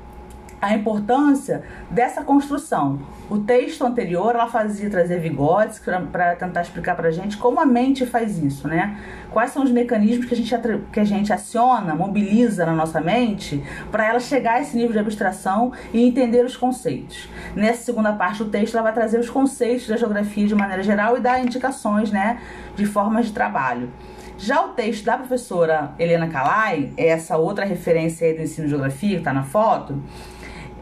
[0.62, 3.00] a importância dessa construção.
[3.30, 7.66] O texto anterior ela fazia trazer Vygotsky para tentar explicar para a gente como a
[7.66, 8.98] mente faz isso, né?
[9.32, 10.54] Quais são os mecanismos que a gente,
[10.92, 15.00] que a gente aciona, mobiliza na nossa mente para ela chegar a esse nível de
[15.00, 17.30] abstração e entender os conceitos.
[17.56, 21.18] Nessa segunda parte do texto, ela vai trazer os conceitos da geografia de maneira geral
[21.18, 22.40] e dar indicações, né,
[22.76, 23.90] de formas de trabalho.
[24.38, 29.12] Já o texto da professora Helena Calai, essa outra referência aí do ensino de geografia
[29.12, 30.02] que está na foto,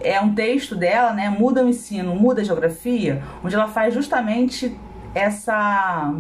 [0.02, 1.30] é um texto dela, né?
[1.30, 4.78] Muda o ensino, muda a geografia, onde ela faz justamente
[5.14, 6.14] essa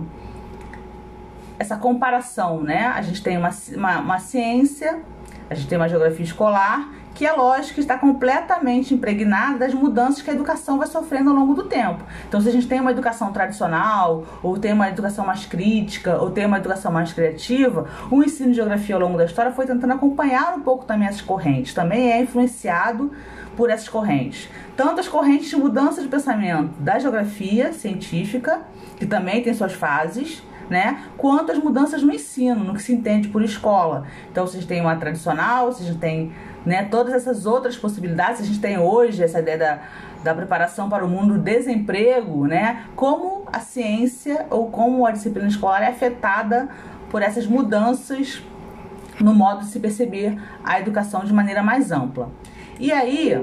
[1.58, 2.88] essa comparação, né?
[2.88, 5.02] A gente tem uma, uma, uma ciência,
[5.50, 6.90] a gente tem uma geografia escolar
[7.20, 11.36] que é lógico que está completamente impregnada das mudanças que a educação vai sofrendo ao
[11.36, 12.02] longo do tempo.
[12.26, 16.32] Então, se a gente tem uma educação tradicional, ou tem uma educação mais crítica, ou
[16.32, 19.92] tem uma educação mais criativa, o ensino de geografia ao longo da história foi tentando
[19.92, 21.74] acompanhar um pouco também essas correntes.
[21.74, 23.12] Também é influenciado
[23.60, 24.48] por essas correntes.
[24.78, 28.62] Tanto as correntes de mudança de pensamento da geografia científica,
[28.96, 31.04] que também tem suas fases, né?
[31.18, 34.06] Quanto as mudanças no ensino, no que se entende por escola.
[34.32, 36.32] Então, vocês têm uma tradicional, vocês têm
[36.66, 38.40] né, todas essas outras possibilidades.
[38.40, 39.80] A gente tem hoje essa ideia da,
[40.24, 42.86] da preparação para o mundo do desemprego, né?
[42.96, 46.70] Como a ciência ou como a disciplina escolar é afetada
[47.10, 48.42] por essas mudanças
[49.20, 52.30] no modo de se perceber a educação de maneira mais ampla.
[52.80, 53.36] E aí,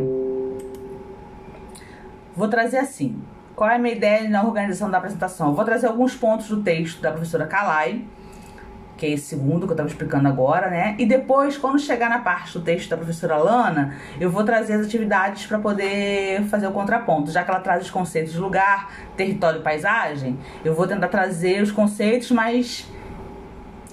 [2.34, 3.22] vou trazer assim.
[3.54, 5.48] Qual é a minha ideia na organização da apresentação?
[5.48, 8.02] Eu vou trazer alguns pontos do texto da professora Kalai,
[8.96, 10.96] que é esse segundo que eu estava explicando agora, né?
[10.98, 14.86] E depois, quando chegar na parte do texto da professora Lana, eu vou trazer as
[14.86, 17.30] atividades para poder fazer o contraponto.
[17.30, 21.62] Já que ela traz os conceitos de lugar, território e paisagem, eu vou tentar trazer
[21.62, 22.90] os conceitos, mas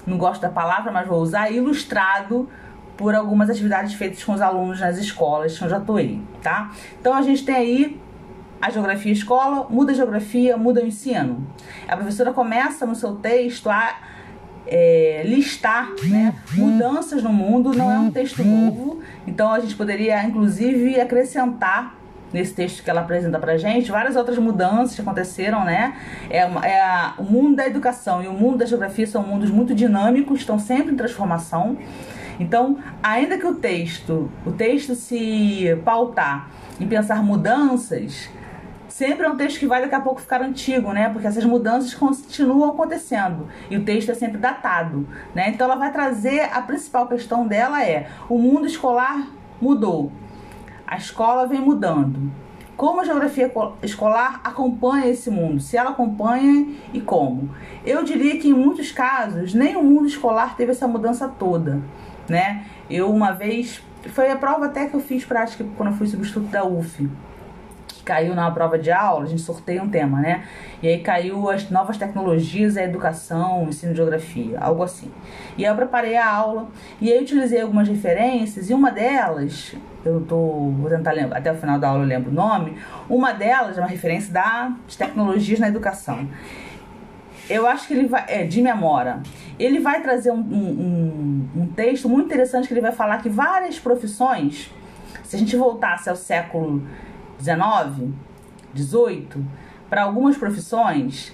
[0.06, 2.48] não gosto da palavra, mas vou usar ilustrado
[2.96, 6.70] por algumas atividades feitas com os alunos nas escolas já atuei, tá?
[7.00, 8.00] Então a gente tem aí
[8.60, 11.46] a geografia escola, muda a geografia, muda o ensino.
[11.86, 13.96] A professora começa no seu texto a
[14.66, 20.22] é, listar né, mudanças no mundo, não é um texto novo, então a gente poderia
[20.24, 21.94] inclusive acrescentar
[22.32, 25.94] nesse texto que ela apresenta pra gente, várias outras mudanças que aconteceram, né?
[26.28, 30.40] É, é o mundo da educação e o mundo da geografia são mundos muito dinâmicos,
[30.40, 31.76] estão sempre em transformação.
[32.38, 36.48] Então, ainda que o texto, o texto se pautar
[36.80, 38.28] em pensar mudanças,
[38.88, 41.08] sempre é um texto que vai daqui a pouco ficar antigo, né?
[41.08, 45.50] Porque essas mudanças continuam acontecendo e o texto é sempre datado, né?
[45.50, 49.28] Então ela vai trazer a principal questão dela é: o mundo escolar
[49.60, 50.12] mudou.
[50.86, 52.30] A escola vem mudando.
[52.76, 55.60] Como a geografia escolar acompanha esse mundo?
[55.60, 57.50] Se ela acompanha e como?
[57.86, 61.80] Eu diria que em muitos casos nem o mundo escolar teve essa mudança toda
[62.28, 62.64] né?
[62.88, 66.48] Eu uma vez, foi a prova até que eu fiz prática quando eu fui substituto
[66.48, 67.08] da UF,
[67.88, 70.44] que caiu na prova de aula, a gente sorteia um tema, né?
[70.82, 75.10] E aí caiu as novas tecnologias, a educação, o ensino de geografia, algo assim.
[75.56, 76.68] E aí eu preparei a aula
[77.00, 81.54] e aí utilizei algumas referências e uma delas, eu tô, vou tentar lembrar, até o
[81.54, 82.76] final da aula eu lembro o nome,
[83.08, 86.28] uma delas é uma referência das tecnologias na educação
[87.48, 88.24] eu acho que ele vai.
[88.28, 89.20] É, de memória.
[89.58, 93.78] Ele vai trazer um, um, um, texto muito interessante que ele vai falar que várias
[93.78, 94.70] profissões,
[95.22, 96.82] se a gente voltasse ao século
[97.40, 98.10] XIX,
[98.74, 99.44] XVIII,
[99.88, 101.32] para algumas profissões,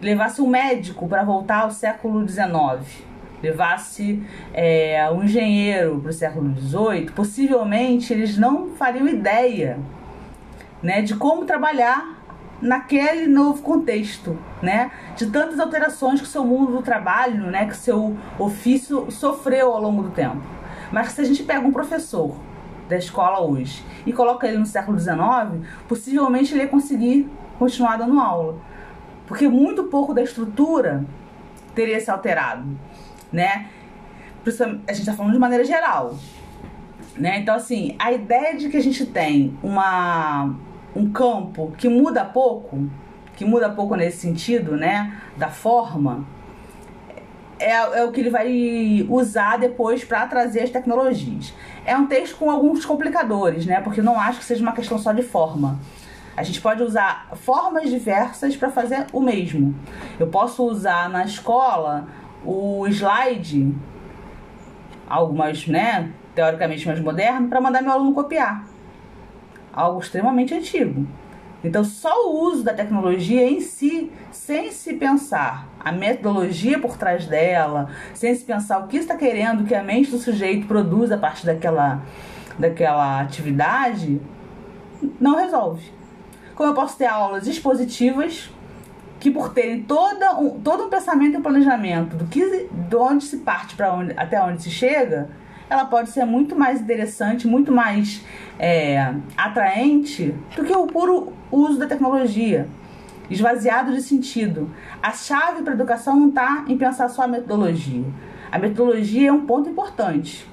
[0.00, 3.04] levasse um médico para voltar ao século XIX,
[3.42, 9.78] levasse é, um engenheiro para o século XVIII, possivelmente eles não fariam ideia
[10.82, 12.19] né, de como trabalhar
[12.60, 14.90] naquele novo contexto, né?
[15.16, 19.80] De tantas alterações que o seu mundo do trabalho, né, que seu ofício sofreu ao
[19.80, 20.42] longo do tempo.
[20.92, 22.36] Mas se a gente pega um professor
[22.88, 28.18] da escola hoje e coloca ele no século XIX, possivelmente ele ia conseguir continuar dando
[28.18, 28.58] aula.
[29.26, 31.04] Porque muito pouco da estrutura
[31.74, 32.66] teria se alterado,
[33.32, 33.68] né?
[34.88, 36.16] A gente está falando de maneira geral.
[37.16, 37.38] Né?
[37.38, 40.54] Então, assim, a ideia de que a gente tem uma,
[40.94, 42.88] um campo que muda pouco,
[43.36, 46.24] que muda pouco nesse sentido, né, da forma,
[47.58, 51.54] é, é o que ele vai usar depois para trazer as tecnologias.
[51.84, 55.12] É um texto com alguns complicadores, né, porque não acho que seja uma questão só
[55.12, 55.78] de forma.
[56.36, 59.74] A gente pode usar formas diversas para fazer o mesmo.
[60.18, 62.08] Eu posso usar na escola
[62.44, 63.74] o slide,
[65.08, 68.69] algo mais, né, teoricamente mais moderno, para mandar meu aluno copiar.
[69.72, 71.06] Algo extremamente antigo.
[71.62, 77.26] Então, só o uso da tecnologia em si, sem se pensar a metodologia por trás
[77.26, 81.18] dela, sem se pensar o que está querendo que a mente do sujeito produza a
[81.18, 82.02] partir daquela,
[82.58, 84.20] daquela atividade,
[85.20, 85.92] não resolve.
[86.54, 88.50] Como eu posso ter aulas expositivas
[89.18, 93.24] que por terem toda um, todo um pensamento e um planejamento do que de onde
[93.24, 95.28] se parte para onde até onde se chega,
[95.70, 98.24] ela pode ser muito mais interessante, muito mais
[98.58, 102.68] é, atraente do que o puro uso da tecnologia,
[103.30, 104.68] esvaziado de sentido.
[105.00, 108.04] A chave para a educação não está em pensar só a metodologia.
[108.50, 110.44] A metodologia é um ponto importante,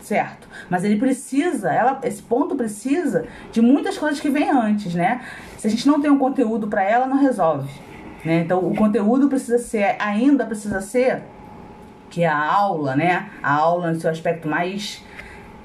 [0.00, 0.48] certo?
[0.70, 5.22] Mas ele precisa, ela, esse ponto precisa de muitas coisas que vêm antes, né?
[5.58, 7.68] Se a gente não tem um conteúdo para ela, não resolve.
[8.24, 8.42] Né?
[8.42, 11.24] Então, o conteúdo precisa ser, ainda precisa ser
[12.10, 13.30] que é a aula, né?
[13.42, 15.04] A aula no seu aspecto mais.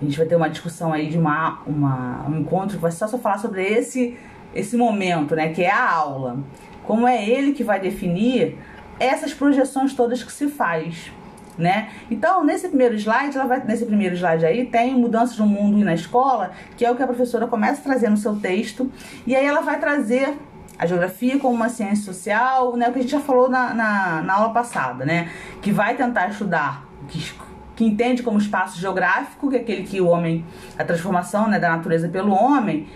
[0.02, 3.08] A gente vai ter uma discussão aí de uma, uma, um encontro que vai só,
[3.08, 4.18] só falar sobre esse,
[4.54, 5.50] esse momento, né?
[5.50, 6.40] Que é a aula.
[6.84, 8.58] Como é ele que vai definir
[9.00, 11.12] essas projeções todas que se faz.
[11.58, 11.90] Né?
[12.10, 15.84] Então, nesse primeiro slide, ela vai, nesse primeiro slide aí, tem mudanças no mundo e
[15.84, 18.90] na escola, que é o que a professora começa a trazer no seu texto,
[19.28, 20.38] e aí ela vai trazer
[20.82, 24.22] a geografia como uma ciência social, né, o que a gente já falou na, na,
[24.24, 25.30] na aula passada, né,
[25.62, 27.34] que vai tentar estudar, que,
[27.76, 30.44] que entende como espaço geográfico, que é aquele que o homem,
[30.80, 32.90] a transformação né, da natureza pelo homem,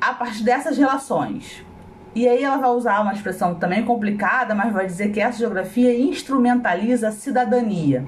[0.00, 1.64] a partir dessas relações.
[2.14, 5.92] E aí ela vai usar uma expressão também complicada, mas vai dizer que essa geografia
[5.98, 8.06] instrumentaliza a cidadania.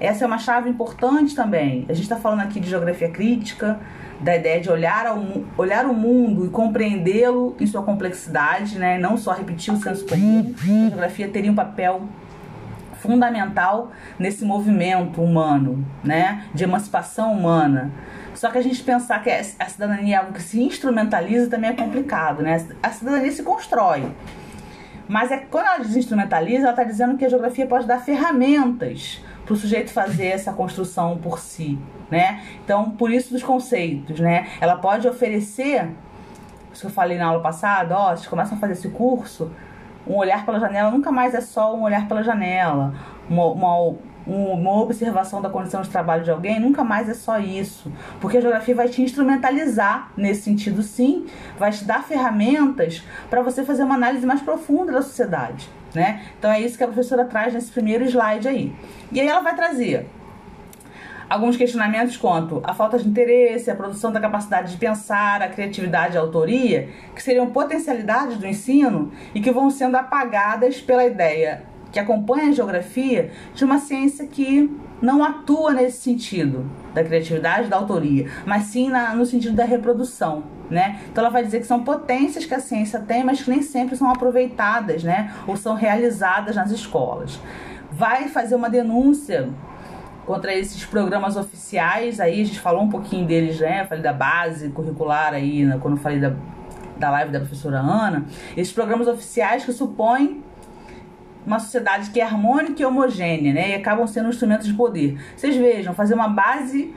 [0.00, 1.84] Essa é uma chave importante também.
[1.88, 3.80] A gente está falando aqui de geografia crítica,
[4.20, 5.22] da ideia de olhar, ao,
[5.56, 8.98] olhar o mundo e compreendê-lo em sua complexidade, né?
[8.98, 10.54] não só repetir o senso comum.
[10.62, 12.02] A geografia teria um papel
[12.94, 16.44] fundamental nesse movimento humano, né?
[16.54, 17.90] de emancipação humana.
[18.34, 21.72] Só que a gente pensar que a cidadania é algo que se instrumentaliza também é
[21.72, 22.66] complicado, né?
[22.82, 24.04] A cidadania se constrói.
[25.08, 29.54] Mas é quando ela desinstrumentaliza, ela está dizendo que a geografia pode dar ferramentas para
[29.54, 31.78] o sujeito fazer essa construção por si,
[32.10, 32.42] né?
[32.64, 34.48] Então, por isso dos conceitos, né?
[34.60, 35.88] Ela pode oferecer,
[36.72, 39.52] isso que eu falei na aula passada, ó, vocês começam a fazer esse curso,
[40.06, 42.92] um olhar pela janela nunca mais é só um olhar pela janela,
[43.30, 47.90] uma, uma, uma observação da condição de trabalho de alguém, nunca mais é só isso.
[48.20, 53.64] Porque a geografia vai te instrumentalizar nesse sentido, sim, vai te dar ferramentas para você
[53.64, 55.70] fazer uma análise mais profunda da sociedade.
[55.96, 56.20] Né?
[56.38, 58.70] Então é isso que a professora traz nesse primeiro slide aí.
[59.10, 60.06] E aí ela vai trazer
[61.26, 66.14] alguns questionamentos quanto a falta de interesse, a produção da capacidade de pensar, a criatividade
[66.14, 71.62] e a autoria, que seriam potencialidades do ensino e que vão sendo apagadas pela ideia
[71.96, 77.76] que acompanha a geografia de uma ciência que não atua nesse sentido da criatividade, da
[77.76, 81.00] autoria, mas sim na, no sentido da reprodução, né?
[81.10, 83.96] Então ela vai dizer que são potências que a ciência tem, mas que nem sempre
[83.96, 85.32] são aproveitadas, né?
[85.46, 87.40] Ou são realizadas nas escolas.
[87.90, 89.48] Vai fazer uma denúncia
[90.26, 93.84] contra esses programas oficiais, aí a gente falou um pouquinho deles, né?
[93.84, 95.78] Eu falei da base curricular aí, né?
[95.80, 96.34] quando falei da,
[96.98, 100.44] da live da professora Ana, esses programas oficiais que supõem
[101.46, 103.70] uma sociedade que é harmônica e homogênea, né?
[103.70, 105.18] E acabam sendo instrumentos de poder.
[105.36, 106.92] Vocês vejam, fazer uma base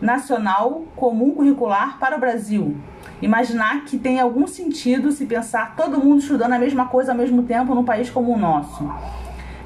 [0.00, 2.76] nacional comum curricular para o Brasil.
[3.20, 7.44] Imaginar que tem algum sentido se pensar todo mundo estudando a mesma coisa ao mesmo
[7.44, 8.90] tempo num país como o nosso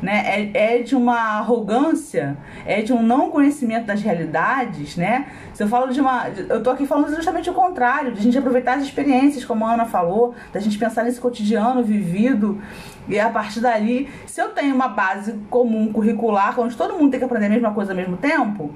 [0.03, 0.51] né?
[0.53, 5.27] É, é de uma arrogância, é de um não conhecimento das realidades, né?
[5.53, 6.29] Se eu falo de uma.
[6.29, 9.75] Eu tô aqui falando justamente o contrário, de a gente aproveitar as experiências, como a
[9.75, 12.61] Ana falou, da gente pensar nesse cotidiano vivido.
[13.09, 17.21] E a partir dali, se eu tenho uma base comum curricular, onde todo mundo tem
[17.21, 18.75] que aprender a mesma coisa ao mesmo tempo,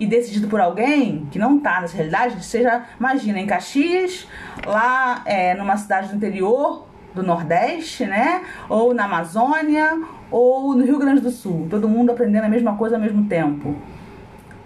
[0.00, 4.26] e decidido por alguém que não está nessa realidade, seja, imagina, em Caxias,
[4.64, 8.42] lá é, numa cidade do interior do Nordeste, né?
[8.68, 9.98] Ou na Amazônia,
[10.30, 13.74] ou no Rio Grande do Sul, todo mundo aprendendo a mesma coisa ao mesmo tempo.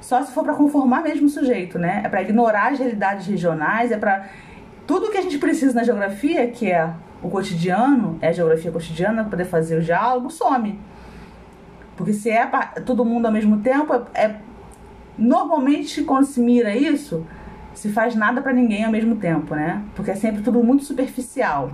[0.00, 2.02] Só se for para conformar mesmo o sujeito, né?
[2.04, 4.28] É para ignorar as realidades regionais, é para
[4.86, 6.92] tudo que a gente precisa na geografia, que é
[7.22, 10.78] o cotidiano, é a geografia cotidiana para poder fazer o diálogo, some.
[11.96, 12.44] Porque se é
[12.84, 14.36] todo mundo ao mesmo tempo, é, é
[15.16, 17.26] Normalmente, quando se mira isso,
[17.74, 19.82] se faz nada para ninguém ao mesmo tempo, né?
[19.94, 21.70] Porque é sempre tudo muito superficial.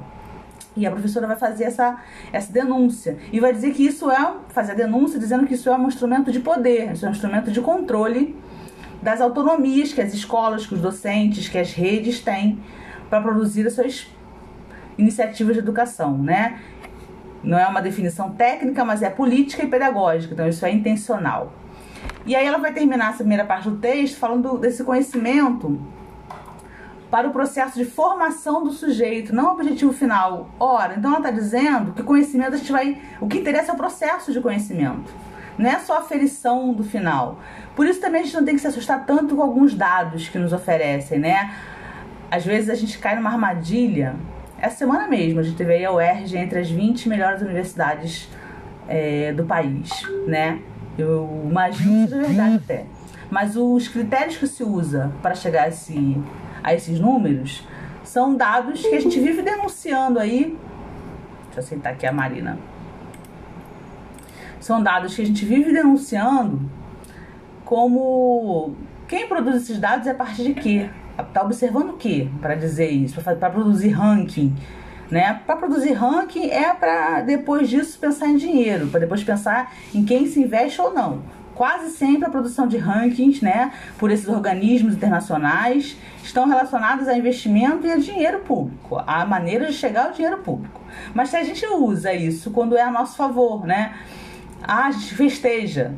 [0.78, 2.00] E a professora vai fazer essa,
[2.32, 3.18] essa denúncia.
[3.32, 4.34] E vai dizer que isso é.
[4.50, 7.50] fazer a denúncia dizendo que isso é um instrumento de poder, isso é um instrumento
[7.50, 8.36] de controle
[9.02, 12.60] das autonomias que as escolas, que os docentes, que as redes têm
[13.10, 14.06] para produzir as suas
[14.96, 16.60] iniciativas de educação, né?
[17.42, 21.52] Não é uma definição técnica, mas é política e pedagógica, então isso é intencional.
[22.24, 25.80] E aí ela vai terminar essa primeira parte do texto falando desse conhecimento
[27.10, 30.48] para o processo de formação do sujeito, não o objetivo final.
[30.60, 33.00] Ora, então ela está dizendo que conhecimento a gente vai.
[33.20, 35.12] O que interessa é o processo de conhecimento,
[35.56, 37.38] não é só a ferição do final.
[37.74, 40.38] Por isso também a gente não tem que se assustar tanto com alguns dados que
[40.38, 41.54] nos oferecem, né?
[42.30, 44.14] Às vezes a gente cai numa armadilha.
[44.60, 48.28] Essa semana mesmo a gente teve a UERJ entre as 20 melhores universidades
[48.88, 49.90] é, do país,
[50.26, 50.60] né?
[50.98, 52.84] Eu imagino que seja verdade até.
[53.30, 56.20] Mas os critérios que se usa para chegar a, esse,
[56.62, 57.66] a esses números
[58.04, 60.56] são dados que a gente vive denunciando aí.
[61.46, 62.58] Deixa eu aceitar aqui a Marina.
[64.60, 66.60] São dados que a gente vive denunciando
[67.64, 68.74] como
[69.06, 70.90] quem produz esses dados é a partir de quê?
[71.18, 73.20] Está observando o quê para dizer isso?
[73.20, 74.54] Para produzir ranking
[75.10, 75.40] né?
[75.46, 80.26] Para produzir ranking é para depois disso pensar em dinheiro, para depois pensar em quem
[80.26, 81.22] se investe ou não.
[81.58, 87.84] Quase sempre a produção de rankings, né, por esses organismos internacionais, estão relacionados a investimento
[87.84, 90.80] e a dinheiro público, a maneira de chegar ao dinheiro público.
[91.12, 93.92] Mas se a gente usa isso quando é a nosso favor, né?
[94.62, 95.96] Ah, a gente festeja,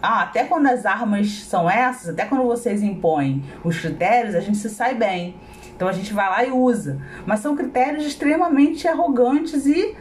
[0.00, 4.56] ah, até quando as armas são essas, até quando vocês impõem os critérios, a gente
[4.56, 5.36] se sai bem.
[5.74, 6.98] Então a gente vai lá e usa.
[7.26, 9.94] Mas são critérios extremamente arrogantes e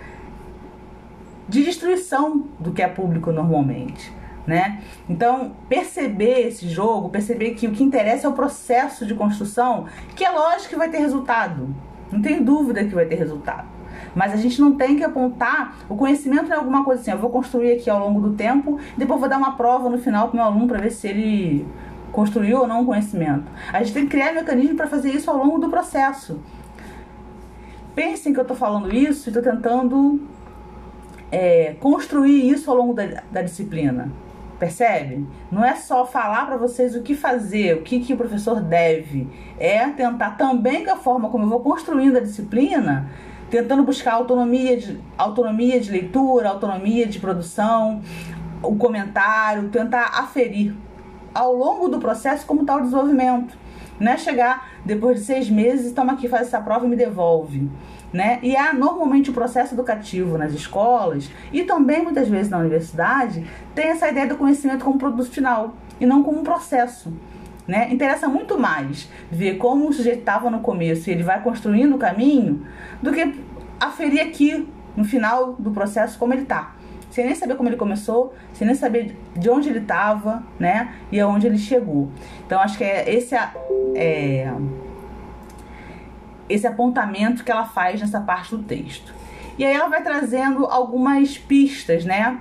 [1.50, 4.16] de destruição do que é público normalmente.
[4.46, 4.80] Né?
[5.10, 9.86] Então, perceber esse jogo, perceber que o que interessa é o processo de construção,
[10.16, 11.74] que é lógico que vai ter resultado.
[12.12, 13.68] Não tem dúvida que vai ter resultado.
[14.14, 17.12] Mas a gente não tem que apontar o conhecimento é alguma coisa assim.
[17.12, 20.30] Eu vou construir aqui ao longo do tempo, depois vou dar uma prova no final
[20.30, 21.68] para o meu aluno para ver se ele
[22.12, 23.46] construiu ou não o conhecimento.
[23.74, 26.40] A gente tem que criar mecanismos para fazer isso ao longo do processo.
[27.94, 30.22] Pensem que eu estou falando isso e estou tentando
[31.32, 34.12] é, construir isso ao longo da, da disciplina.
[34.60, 35.28] Percebe?
[35.52, 39.28] Não é só falar para vocês o que fazer, o que, que o professor deve.
[39.60, 43.10] É tentar também, da forma como eu vou construindo a disciplina,
[43.50, 48.02] tentando buscar autonomia de, autonomia de leitura, autonomia de produção,
[48.64, 50.74] o comentário, tentar aferir
[51.34, 53.58] ao longo do processo como está o desenvolvimento.
[54.00, 57.70] Não é chegar depois de seis meses, toma aqui, faz essa prova e me devolve.
[58.16, 58.40] Né?
[58.42, 63.46] E há normalmente o processo educativo nas escolas e também muitas vezes na universidade
[63.76, 67.12] tem essa ideia do conhecimento como produto final e não como um processo.
[67.68, 67.92] Né?
[67.92, 71.98] Interessa muito mais ver como o sujeito estava no começo e ele vai construindo o
[71.98, 72.66] caminho
[73.02, 73.38] do que
[73.82, 76.74] aferir aqui no final do processo como ele está
[77.10, 80.96] sem nem saber como ele começou, sem nem saber de onde ele estava, né?
[81.10, 82.10] E aonde ele chegou.
[82.46, 83.34] Então acho que é esse
[83.96, 84.54] é,
[86.50, 89.14] esse apontamento que ela faz nessa parte do texto.
[89.58, 92.40] E aí ela vai trazendo algumas pistas, né?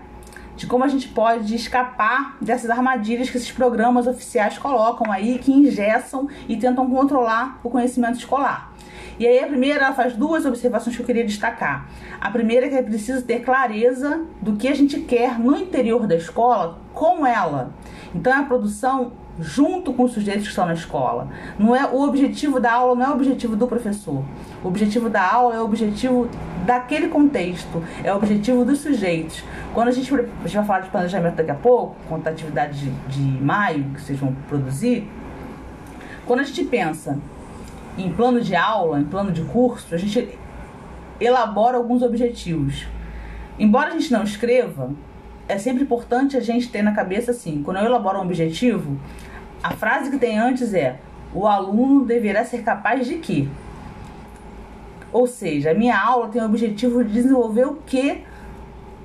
[0.56, 5.52] De como a gente pode escapar dessas armadilhas que esses programas oficiais colocam aí, que
[5.52, 8.72] ingessam e tentam controlar o conhecimento escolar.
[9.18, 11.88] E aí a primeira ela faz duas observações que eu queria destacar.
[12.20, 16.06] A primeira é que é preciso ter clareza do que a gente quer no interior
[16.06, 17.72] da escola com ela.
[18.12, 21.28] Então a produção junto com os sujeitos que estão na escola.
[21.58, 24.22] Não é o objetivo da aula não é o objetivo do professor.
[24.62, 26.28] O objetivo da aula é o objetivo
[26.64, 29.42] daquele contexto, é o objetivo dos sujeitos.
[29.72, 32.78] Quando a gente, a gente vai falar de planejamento daqui a pouco, com a atividade
[32.78, 35.08] de, de maio que vocês vão produzir,
[36.26, 37.18] quando a gente pensa
[37.98, 40.38] em plano de aula, em plano de curso, a gente
[41.20, 42.86] elabora alguns objetivos.
[43.58, 44.90] Embora a gente não escreva,
[45.48, 48.98] é sempre importante a gente ter na cabeça assim: quando eu elaboro um objetivo,
[49.62, 50.98] a frase que tem antes é:
[51.34, 53.48] o aluno deverá ser capaz de quê?
[55.12, 58.22] Ou seja, a minha aula tem o objetivo de desenvolver o que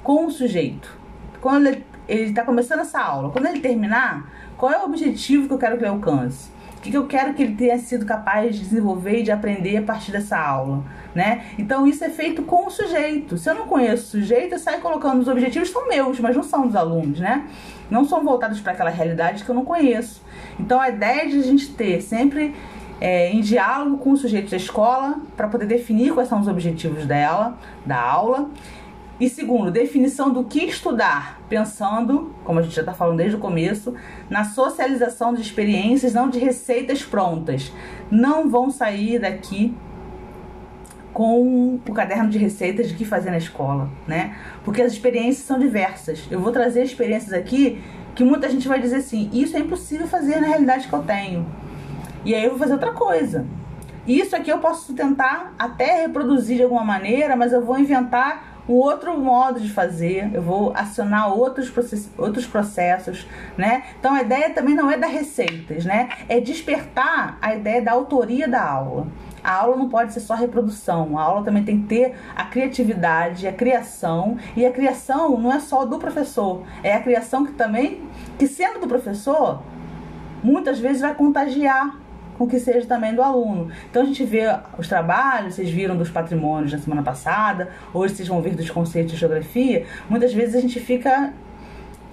[0.03, 0.97] com o sujeito.
[1.39, 4.27] Quando ele está começando essa aula, quando ele terminar,
[4.57, 6.51] qual é o objetivo que eu quero que ele alcance?
[6.79, 9.81] O que, eu quero que ele tenha sido capaz de desenvolver e de aprender a
[9.81, 10.81] partir dessa aula,
[11.13, 11.43] né?
[11.57, 13.37] Então isso é feito com o sujeito.
[13.37, 16.43] Se eu não conheço o sujeito, eu saio colocando os objetivos são meus, mas não
[16.43, 17.45] são dos alunos, né?
[17.91, 20.21] Não são voltados para aquela realidade que eu não conheço.
[20.57, 22.55] Então a ideia de a gente ter sempre
[23.01, 27.05] é, em diálogo com o sujeito da escola para poder definir quais são os objetivos
[27.05, 28.49] dela, da aula
[29.19, 33.39] E segundo, definição do que estudar, pensando, como a gente já está falando desde o
[33.39, 33.93] começo,
[34.29, 37.73] na socialização de experiências, não de receitas prontas.
[38.09, 39.75] Não vão sair daqui
[41.11, 44.37] com o caderno de receitas de que fazer na escola, né?
[44.63, 46.25] Porque as experiências são diversas.
[46.31, 47.81] Eu vou trazer experiências aqui
[48.15, 51.45] que muita gente vai dizer assim: isso é impossível fazer na realidade que eu tenho.
[52.23, 53.45] E aí eu vou fazer outra coisa.
[54.07, 58.75] Isso aqui eu posso tentar até reproduzir de alguma maneira, mas eu vou inventar um
[58.75, 63.83] outro modo de fazer, eu vou acionar outros, processos, outros processos, né?
[63.99, 66.09] Então a ideia também não é dar receitas, né?
[66.29, 69.07] É despertar a ideia da autoria da aula.
[69.43, 73.47] A aula não pode ser só reprodução, a aula também tem que ter a criatividade,
[73.47, 78.03] a criação, e a criação não é só do professor, é a criação que também,
[78.37, 79.63] que sendo do professor,
[80.43, 81.97] muitas vezes vai contagiar
[82.39, 83.69] com que seja também do aluno.
[83.89, 84.45] Então a gente vê
[84.77, 89.11] os trabalhos, vocês viram dos patrimônios na semana passada, hoje vocês vão ver dos conceitos
[89.11, 91.33] de geografia, muitas vezes a gente fica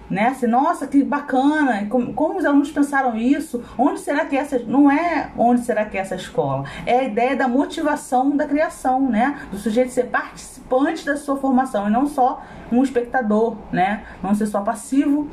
[0.09, 0.29] né?
[0.29, 1.85] Assim, nossa, que bacana!
[1.87, 3.64] Como, como, os alunos pensaram isso?
[3.77, 6.64] Onde será que essa não é onde será que é essa escola?
[6.87, 9.41] É a ideia da motivação da criação, né?
[9.51, 14.05] Do sujeito ser participante da sua formação e não só um espectador, né?
[14.22, 15.29] Não ser só passivo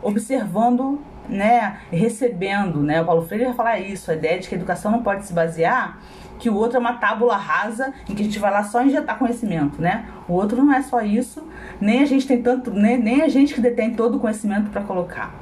[0.00, 1.00] observando
[1.34, 3.02] né, recebendo, né?
[3.02, 5.32] O Paulo Freire vai falar isso, a ideia de que a educação não pode se
[5.32, 5.98] basear
[6.38, 9.18] que o outro é uma tábula rasa em que a gente vai lá só injetar
[9.18, 10.06] conhecimento, né?
[10.28, 11.46] O outro não é só isso,
[11.80, 14.82] nem a gente tem tanto, nem, nem a gente que detém todo o conhecimento para
[14.82, 15.34] colocar.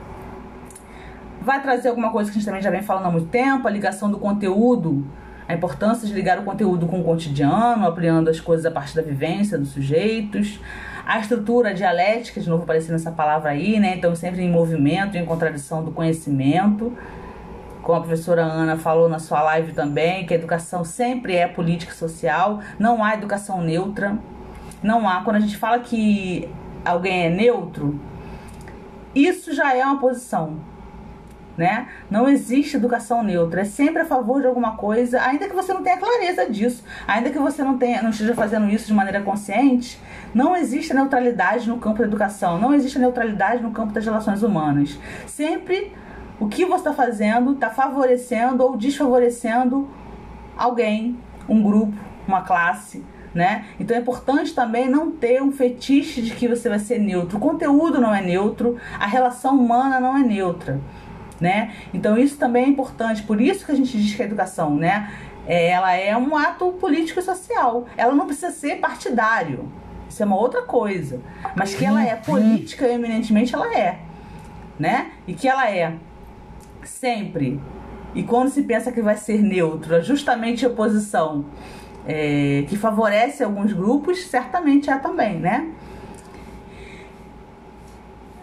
[1.40, 3.70] Vai trazer alguma coisa que a gente também já vem falando há muito tempo, a
[3.70, 5.05] ligação do conteúdo,
[5.49, 9.03] a importância de ligar o conteúdo com o cotidiano, ampliando as coisas a partir da
[9.03, 10.61] vivência dos sujeitos,
[11.07, 13.94] a estrutura dialética, de novo aparecendo essa palavra aí, né?
[13.96, 16.92] Então, sempre em movimento, em contradição do conhecimento.
[17.82, 21.92] Como a professora Ana falou na sua live também, que a educação sempre é política
[21.92, 24.16] social, não há educação neutra.
[24.82, 25.22] Não há.
[25.22, 26.48] Quando a gente fala que
[26.84, 28.00] alguém é neutro,
[29.14, 30.71] isso já é uma posição
[31.57, 31.88] né?
[32.11, 35.82] Não existe educação neutra, é sempre a favor de alguma coisa, ainda que você não
[35.82, 40.00] tenha clareza disso, ainda que você não tenha, não esteja fazendo isso de maneira consciente,
[40.34, 44.98] não existe neutralidade no campo da educação, não existe neutralidade no campo das relações humanas.
[45.26, 45.92] Sempre
[46.40, 49.88] o que você está fazendo está favorecendo ou desfavorecendo
[50.57, 51.96] alguém, um grupo,
[52.26, 53.64] uma classe, né?
[53.78, 57.38] Então é importante também não ter um fetiche de que você vai ser neutro.
[57.38, 60.80] O conteúdo não é neutro, a relação humana não é neutra
[61.43, 61.72] né?
[61.93, 65.12] Então isso também é importante, por isso que a gente diz que a educação, né?
[65.45, 67.86] É, ela é um ato político e social.
[67.97, 69.68] Ela não precisa ser partidário.
[70.09, 71.20] Isso é uma outra coisa.
[71.57, 73.99] Mas que ela é política eminentemente, ela é.
[74.78, 75.11] Né?
[75.26, 75.95] E que ela é
[76.84, 77.61] sempre.
[78.14, 81.47] E quando se pensa que vai ser neutra, justamente a oposição
[82.07, 85.72] é, que favorece alguns grupos, certamente é também, né?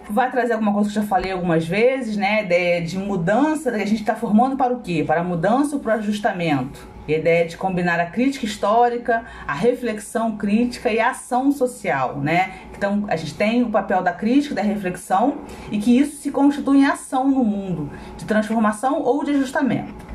[0.09, 2.43] Vai trazer alguma coisa que eu já falei algumas vezes, né?
[2.43, 5.03] Ideia de mudança, a gente está formando para o quê?
[5.05, 6.87] Para a mudança ou para o ajustamento.
[7.07, 12.53] A ideia de combinar a crítica histórica, a reflexão crítica e a ação social, né?
[12.75, 15.39] Então, a gente tem o papel da crítica, da reflexão
[15.71, 20.07] e que isso se constitui em ação no mundo, de transformação ou de ajustamento.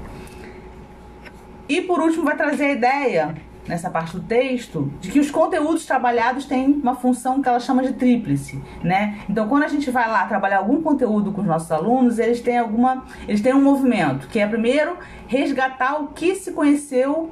[1.68, 3.34] E por último, vai trazer a ideia
[3.66, 7.82] nessa parte do texto, de que os conteúdos trabalhados têm uma função que ela chama
[7.82, 9.20] de tríplice, né?
[9.28, 12.58] Então, quando a gente vai lá trabalhar algum conteúdo com os nossos alunos, eles têm
[12.58, 17.30] alguma, eles têm um movimento, que é primeiro resgatar o que se conheceu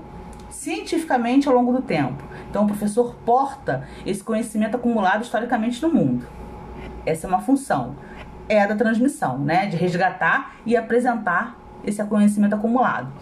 [0.50, 2.22] cientificamente ao longo do tempo.
[2.48, 6.26] Então, o professor porta esse conhecimento acumulado historicamente no mundo.
[7.04, 7.96] Essa é uma função.
[8.48, 9.66] É a da transmissão, né?
[9.66, 13.12] De resgatar e apresentar esse conhecimento acumulado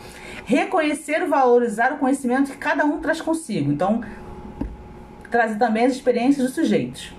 [0.45, 3.71] reconhecer e valorizar o conhecimento que cada um traz consigo.
[3.71, 4.03] Então,
[5.31, 7.15] trazer também as experiências dos sujeitos.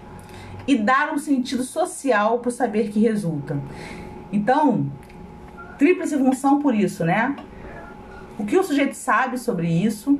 [0.67, 3.59] E dar um sentido social para o saber que resulta.
[4.31, 4.91] Então,
[5.77, 7.35] tríplice função por isso, né?
[8.37, 10.19] O que o sujeito sabe sobre isso,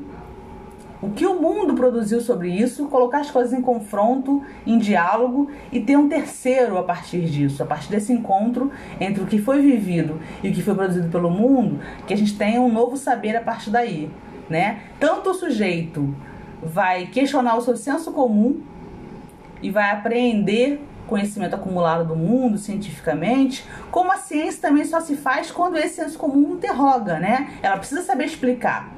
[1.01, 5.79] o que o mundo produziu sobre isso, colocar as coisas em confronto, em diálogo e
[5.79, 10.19] ter um terceiro a partir disso, a partir desse encontro entre o que foi vivido
[10.43, 13.41] e o que foi produzido pelo mundo, que a gente tenha um novo saber a
[13.41, 14.11] partir daí,
[14.47, 14.81] né?
[14.99, 16.13] Tanto o sujeito
[16.61, 18.61] vai questionar o seu senso comum
[19.61, 25.51] e vai apreender conhecimento acumulado do mundo cientificamente, como a ciência também só se faz
[25.51, 27.51] quando esse senso comum interroga, né?
[27.61, 28.89] Ela precisa saber explicar.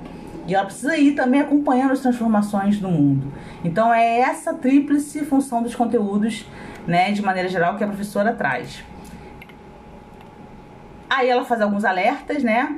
[0.46, 3.32] E ela precisa ir também acompanhando as transformações do mundo.
[3.64, 6.46] Então é essa tríplice função dos conteúdos,
[6.86, 8.84] né, de maneira geral, que a professora traz.
[11.10, 12.78] Aí ela faz alguns alertas, né?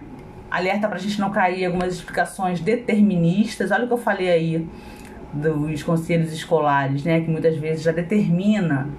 [0.52, 3.72] Alerta para a gente não cair em algumas explicações deterministas.
[3.72, 4.70] Olha o que eu falei aí
[5.34, 8.90] dos conselhos escolares, né, que muitas vezes já determina.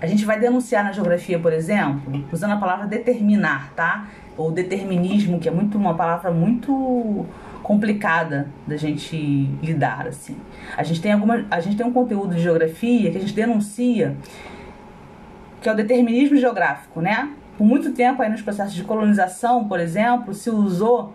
[0.00, 4.08] A gente vai denunciar na geografia, por exemplo, usando a palavra determinar, tá?
[4.36, 7.26] Ou determinismo, que é muito uma palavra muito
[7.62, 9.16] complicada da gente
[9.62, 10.36] lidar assim.
[10.76, 14.16] A gente tem alguma, a gente tem um conteúdo de geografia que a gente denuncia
[15.60, 17.30] que é o determinismo geográfico, né?
[17.56, 21.12] Por muito tempo aí nos processos de colonização, por exemplo, se usou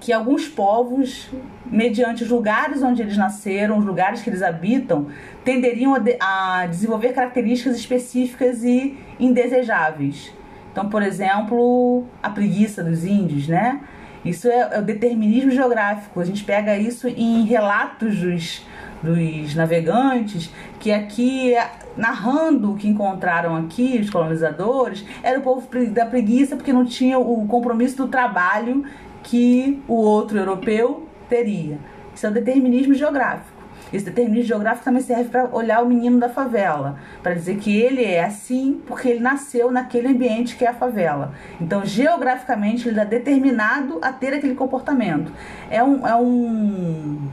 [0.00, 1.28] que alguns povos,
[1.66, 5.08] mediante os lugares onde eles nasceram, os lugares que eles habitam,
[5.44, 10.32] tenderiam a, de, a desenvolver características específicas e indesejáveis.
[10.70, 13.80] Então, por exemplo, a preguiça dos índios, né?
[14.24, 16.20] Isso é, é o determinismo geográfico.
[16.20, 18.66] A gente pega isso em relatos dos,
[19.02, 21.54] dos navegantes, que aqui,
[21.96, 27.18] narrando o que encontraram aqui, os colonizadores, era o povo da preguiça porque não tinha
[27.18, 28.84] o compromisso do trabalho
[29.22, 31.78] que o outro europeu teria.
[32.14, 33.58] Isso é o determinismo geográfico.
[33.92, 38.04] Esse determinismo geográfico também serve para olhar o menino da favela, para dizer que ele
[38.04, 41.32] é assim porque ele nasceu naquele ambiente que é a favela.
[41.60, 45.32] Então, geograficamente, ele está determinado a ter aquele comportamento.
[45.70, 47.30] É um, é um,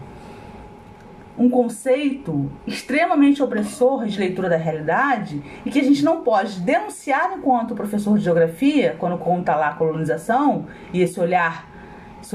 [1.38, 7.33] um conceito extremamente opressor de leitura da realidade e que a gente não pode denunciar
[7.38, 11.74] enquanto professor de geografia, quando conta lá a colonização e esse olhar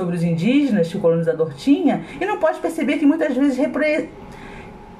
[0.01, 4.09] sobre os indígenas que o colonizador tinha e não pode perceber que muitas vezes repre...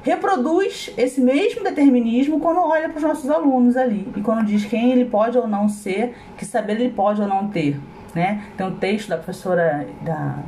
[0.03, 4.93] reproduz esse mesmo determinismo quando olha para os nossos alunos ali e quando diz quem
[4.93, 7.81] ele pode ou não ser, que saber ele pode ou não ter.
[8.15, 8.45] Né?
[8.59, 10.41] Tem um texto da professora, da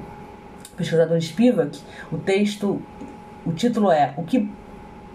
[0.77, 1.81] pesquisadora Spivak,
[2.13, 2.83] o texto,
[3.47, 4.51] o título é O que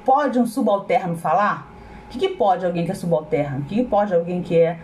[0.04, 1.72] pode um subalterno falar?
[2.06, 3.60] O que, que pode alguém que é subalterno?
[3.60, 4.80] O que, que pode alguém que é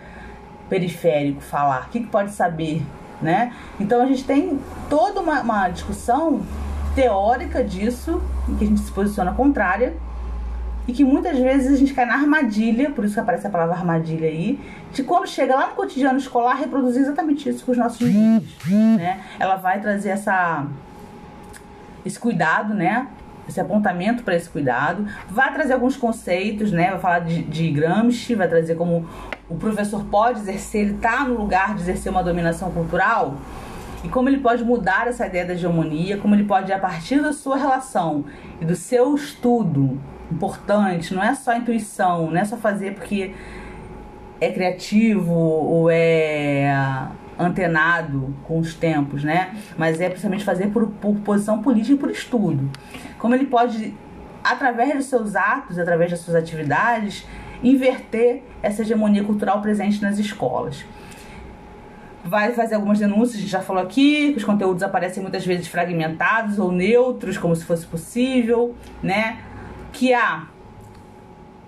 [0.70, 1.88] periférico falar?
[1.88, 2.84] O que, que pode saber
[3.24, 3.54] né?
[3.80, 4.60] Então a gente tem
[4.90, 6.42] toda uma, uma discussão
[6.94, 9.96] teórica disso, em que a gente se posiciona contrária,
[10.88, 13.76] e que muitas vezes a gente cai na armadilha, por isso que aparece a palavra
[13.76, 14.60] armadilha aí,
[14.92, 19.22] de quando chega lá no cotidiano escolar reproduzir exatamente isso com os nossos filhos, né?
[19.40, 20.68] Ela vai trazer essa
[22.06, 23.08] esse cuidado, né?
[23.48, 26.92] Esse apontamento para esse cuidado, vai trazer alguns conceitos, né?
[26.92, 29.08] Vai falar de, de Gramsci, vai trazer como
[29.54, 33.36] o professor pode exercer, ele está no lugar de exercer uma dominação cultural?
[34.04, 37.32] E como ele pode mudar essa ideia da hegemonia, como ele pode, a partir da
[37.32, 38.26] sua relação
[38.60, 40.02] e do seu estudo
[40.32, 43.34] importante, não é só intuição, não é só fazer porque
[44.42, 49.56] é criativo ou é antenado com os tempos, né?
[49.78, 52.70] Mas é precisamente fazer por, por posição política e por estudo.
[53.20, 53.94] Como ele pode,
[54.44, 57.26] através dos seus atos, através das suas atividades,
[57.64, 60.86] inverter essa hegemonia cultural presente nas escolas.
[62.26, 65.68] Vai fazer algumas denúncias, a gente já falou aqui, que os conteúdos aparecem muitas vezes
[65.68, 69.40] fragmentados ou neutros, como se fosse possível, né?
[69.92, 70.48] Que há.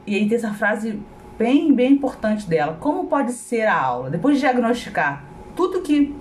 [0.07, 0.99] E aí tem essa frase
[1.37, 2.77] bem, bem importante dela.
[2.79, 4.09] Como pode ser a aula?
[4.09, 5.23] Depois de diagnosticar
[5.55, 6.15] tudo que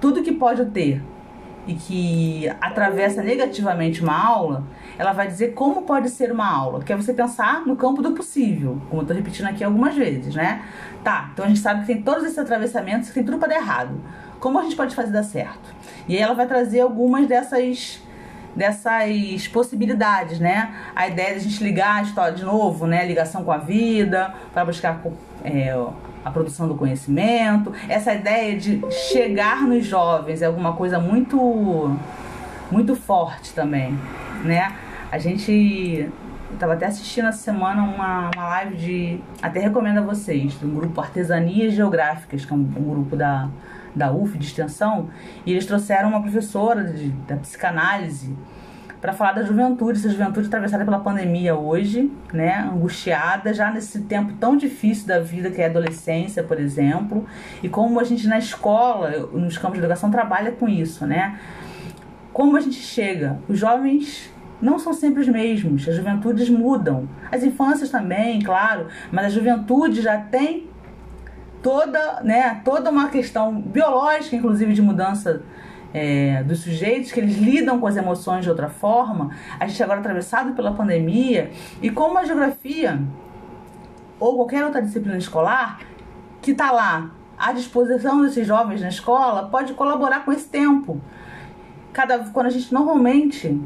[0.00, 1.02] tudo que pode ter
[1.66, 4.64] e que atravessa negativamente uma aula,
[5.00, 8.10] ela vai dizer como pode ser uma aula, que é você pensar no campo do
[8.12, 10.62] possível, como eu tô repetindo aqui algumas vezes, né?
[11.02, 13.54] Tá, então a gente sabe que tem todos esses atravessamentos, que tem tudo para dar
[13.54, 13.98] errado.
[14.38, 15.74] Como a gente pode fazer dar certo?
[16.06, 18.02] E aí ela vai trazer algumas dessas
[18.54, 20.70] dessas possibilidades, né?
[20.94, 23.06] A ideia de a gente ligar a história de novo, né?
[23.06, 25.00] Ligação com a vida, para buscar
[25.42, 25.74] é,
[26.22, 27.72] a produção do conhecimento.
[27.88, 31.96] Essa ideia de chegar nos jovens é alguma coisa muito
[32.70, 33.98] muito forte também,
[34.44, 34.70] né?
[35.10, 36.08] A gente
[36.52, 39.20] estava até assistindo essa semana uma, uma live de.
[39.42, 43.48] Até recomendo a vocês, do grupo Artesanias Geográficas, que é um, um grupo da,
[43.94, 45.10] da UF de extensão,
[45.44, 48.36] e eles trouxeram uma professora de, da psicanálise
[49.00, 54.34] para falar da juventude, essa juventude atravessada pela pandemia hoje, né, angustiada já nesse tempo
[54.34, 57.24] tão difícil da vida que é a adolescência, por exemplo,
[57.62, 61.40] e como a gente na escola, nos campos de educação trabalha com isso, né?
[62.30, 64.30] Como a gente chega, os jovens
[64.60, 65.88] não são sempre os mesmos.
[65.88, 67.08] As juventudes mudam.
[67.30, 70.68] As infâncias também, claro, mas a juventude já tem
[71.62, 75.42] toda, né, toda uma questão biológica, inclusive de mudança
[75.92, 79.30] é, dos sujeitos, que eles lidam com as emoções de outra forma.
[79.58, 81.50] A gente agora atravessado pela pandemia
[81.82, 83.00] e como a geografia
[84.18, 85.80] ou qualquer outra disciplina escolar
[86.42, 91.00] que está lá à disposição desses jovens na escola pode colaborar com esse tempo.
[91.92, 93.58] Cada quando a gente normalmente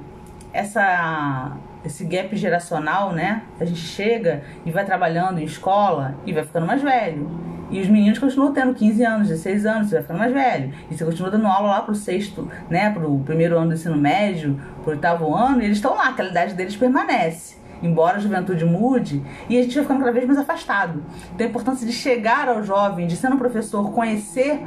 [0.55, 1.53] essa
[1.85, 3.43] esse gap geracional, né?
[3.61, 7.29] A gente chega e vai trabalhando em escola e vai ficando mais velho.
[7.71, 10.73] E os meninos continuam tendo 15 anos, 16 anos, você vai ficando mais velho.
[10.91, 14.59] E você continua dando aula lá pro sexto, né, pro primeiro ano do ensino médio,
[14.83, 17.57] pro oitavo ano, e eles estão lá, aquela idade deles permanece.
[17.83, 21.03] Embora a juventude mude, e a gente vai ficando cada vez mais afastado.
[21.35, 24.63] Então a importância de chegar ao jovem, de sendo um professor, conhecer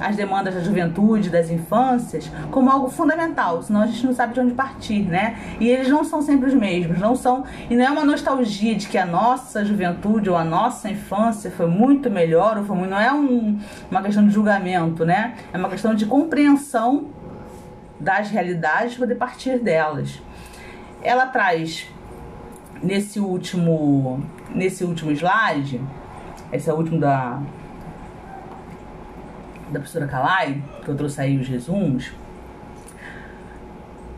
[0.00, 4.40] as demandas da juventude, das infâncias, como algo fundamental, senão a gente não sabe de
[4.40, 5.38] onde partir, né?
[5.60, 8.86] E eles não são sempre os mesmos, não são, e não é uma nostalgia de
[8.88, 13.00] que a nossa juventude ou a nossa infância foi muito melhor, ou foi muito, não
[13.00, 13.58] é um,
[13.90, 15.34] uma questão de julgamento, né?
[15.52, 17.08] É uma questão de compreensão
[17.98, 20.20] das realidades poder partir delas.
[21.02, 21.86] Ela traz
[22.82, 24.22] nesse último
[24.54, 25.80] nesse último slide,
[26.52, 27.40] esse é o último da
[29.70, 32.12] da professora Kalai, que eu trouxe aí os resumos,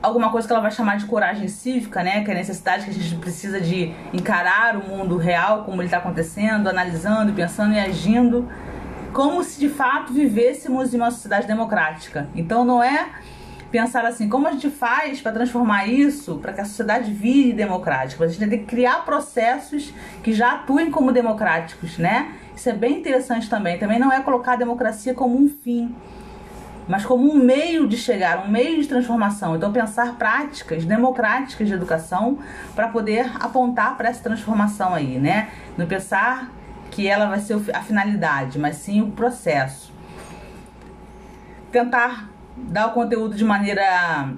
[0.03, 2.25] alguma coisa que ela vai chamar de coragem cívica, né?
[2.25, 5.87] Que é a necessidade que a gente precisa de encarar o mundo real, como ele
[5.87, 8.49] está acontecendo, analisando, pensando e agindo,
[9.13, 12.29] como se de fato vivêssemos em uma sociedade democrática.
[12.35, 13.09] Então não é
[13.71, 18.25] pensar assim, como a gente faz para transformar isso para que a sociedade vire democrática?
[18.25, 22.33] A gente tem que criar processos que já atuem como democráticos, né?
[22.55, 23.79] Isso é bem interessante também.
[23.79, 25.95] Também não é colocar a democracia como um fim,
[26.89, 29.55] mas como um meio de chegar, um meio de transformação.
[29.55, 32.39] Então, pensar práticas democráticas de educação
[32.75, 35.51] para poder apontar para essa transformação aí, né?
[35.79, 36.51] Não pensar
[36.91, 39.93] que ela vai ser a finalidade, mas sim o processo.
[41.71, 44.33] Tentar dar o conteúdo de maneira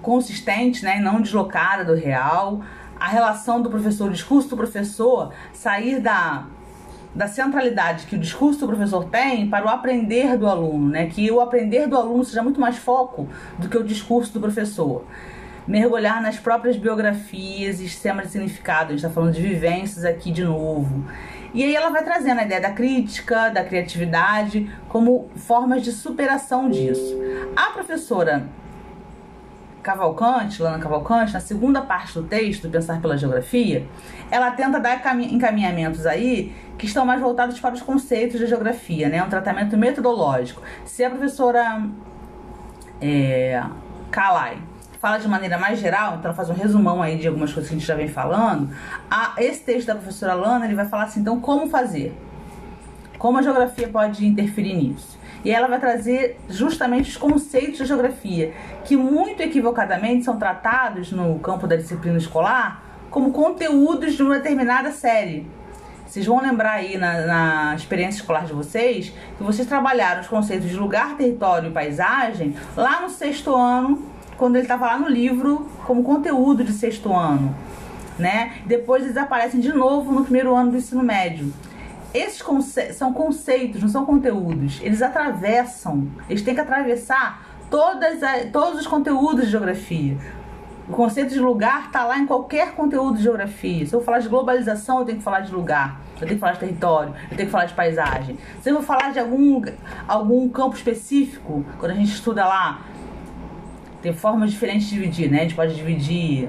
[0.00, 2.60] consistente, né, não deslocada do real.
[2.98, 6.46] A relação do professor, o discurso do professor, sair da
[7.14, 11.06] da centralidade que o discurso do professor tem para o aprender do aluno, né?
[11.06, 15.04] Que o aprender do aluno seja muito mais foco do que o discurso do professor.
[15.66, 18.86] Mergulhar nas próprias biografias e sistemas de significado.
[18.86, 21.04] A gente está falando de vivências aqui de novo.
[21.54, 26.70] E aí ela vai trazendo a ideia da crítica, da criatividade, como formas de superação
[26.70, 27.14] disso.
[27.54, 28.46] A professora
[29.82, 33.86] Cavalcante, Lana Cavalcante, na segunda parte do texto, Pensar pela Geografia,
[34.30, 39.22] ela tenta dar encaminhamentos aí que estão mais voltados para os conceitos da geografia, né?
[39.22, 40.62] Um tratamento metodológico.
[40.84, 41.82] Se a professora
[43.00, 43.62] é,
[44.10, 44.58] Kalai
[45.02, 47.74] fala de maneira mais geral, então ela faz um resumão aí de algumas coisas que
[47.74, 48.72] a gente já vem falando,
[49.10, 52.16] a, esse texto da professora Lana, ele vai falar assim, então, como fazer?
[53.18, 55.18] Como a geografia pode interferir nisso?
[55.44, 61.36] E ela vai trazer justamente os conceitos de geografia, que muito equivocadamente são tratados no
[61.40, 65.50] campo da disciplina escolar como conteúdos de uma determinada série.
[66.06, 70.68] Vocês vão lembrar aí na, na, experiência escolar de vocês que vocês trabalharam os conceitos
[70.68, 74.11] de lugar, território e paisagem lá no sexto ano,
[74.42, 77.54] quando ele estava lá no livro como conteúdo de sexto ano.
[78.18, 78.54] Né?
[78.66, 81.52] Depois eles aparecem de novo no primeiro ano do ensino médio.
[82.12, 84.80] Esses conce são conceitos, não são conteúdos.
[84.82, 90.18] Eles atravessam, eles têm que atravessar todas a, todos os conteúdos de geografia.
[90.88, 93.86] O conceito de lugar está lá em qualquer conteúdo de geografia.
[93.86, 96.00] Se eu falar de globalização, eu tenho que falar de lugar.
[96.14, 98.36] Eu tenho que falar de território, eu tenho que falar de paisagem.
[98.60, 99.62] Se eu vou falar de algum,
[100.08, 102.80] algum campo específico, quando a gente estuda lá,
[104.02, 105.38] tem formas diferentes de dividir, né?
[105.38, 106.48] A gente pode dividir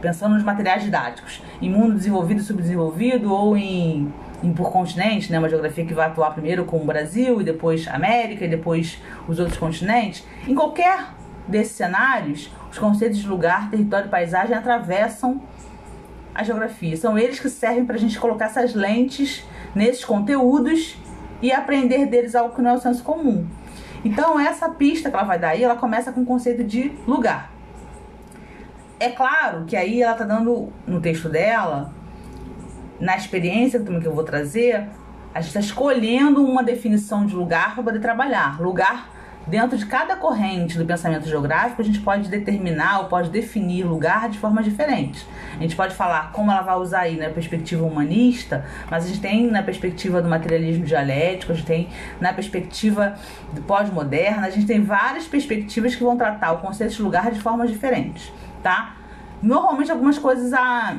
[0.00, 4.12] pensando nos materiais didáticos, em mundo desenvolvido e subdesenvolvido ou em
[4.42, 7.88] em por continente, né, uma geografia que vai atuar primeiro com o Brasil e depois
[7.88, 11.08] América e depois os outros continentes, em qualquer
[11.48, 15.40] desses cenários, os conceitos de lugar, território e paisagem atravessam
[16.34, 16.96] a geografia.
[16.96, 19.42] São eles que servem para a gente colocar essas lentes
[19.74, 20.96] nesses conteúdos
[21.40, 23.46] e aprender deles algo que não é o senso comum.
[24.06, 27.50] Então, essa pista que ela vai dar aí, ela começa com o conceito de lugar.
[29.00, 31.92] É claro que aí ela está dando, no texto dela,
[33.00, 34.88] na experiência que eu vou trazer,
[35.34, 38.60] a gente está escolhendo uma definição de lugar para poder trabalhar.
[38.62, 39.10] Lugar
[39.46, 44.28] dentro de cada corrente do pensamento geográfico, a gente pode determinar ou pode definir lugar
[44.28, 45.26] de formas diferentes.
[45.56, 49.20] A gente pode falar como ela vai usar aí na perspectiva humanista, mas a gente
[49.20, 51.88] tem na perspectiva do materialismo dialético, a gente tem
[52.20, 53.14] na perspectiva
[53.66, 57.70] pós-moderna, a gente tem várias perspectivas que vão tratar o conceito de lugar de formas
[57.70, 58.32] diferentes,
[58.62, 58.96] tá?
[59.42, 60.96] Normalmente algumas coisas a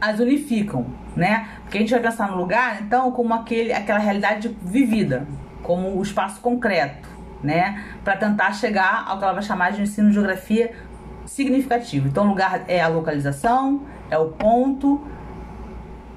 [0.00, 0.86] as unificam,
[1.16, 1.48] né?
[1.62, 5.26] Porque a gente vai pensar no lugar, então, como aquele, aquela realidade vivida,
[5.62, 7.08] como o espaço concreto,
[7.44, 7.84] né?
[8.02, 10.72] Para tentar chegar ao que ela vai chamar de ensino de geografia
[11.26, 12.08] significativo.
[12.08, 15.00] Então, o lugar é a localização, é o ponto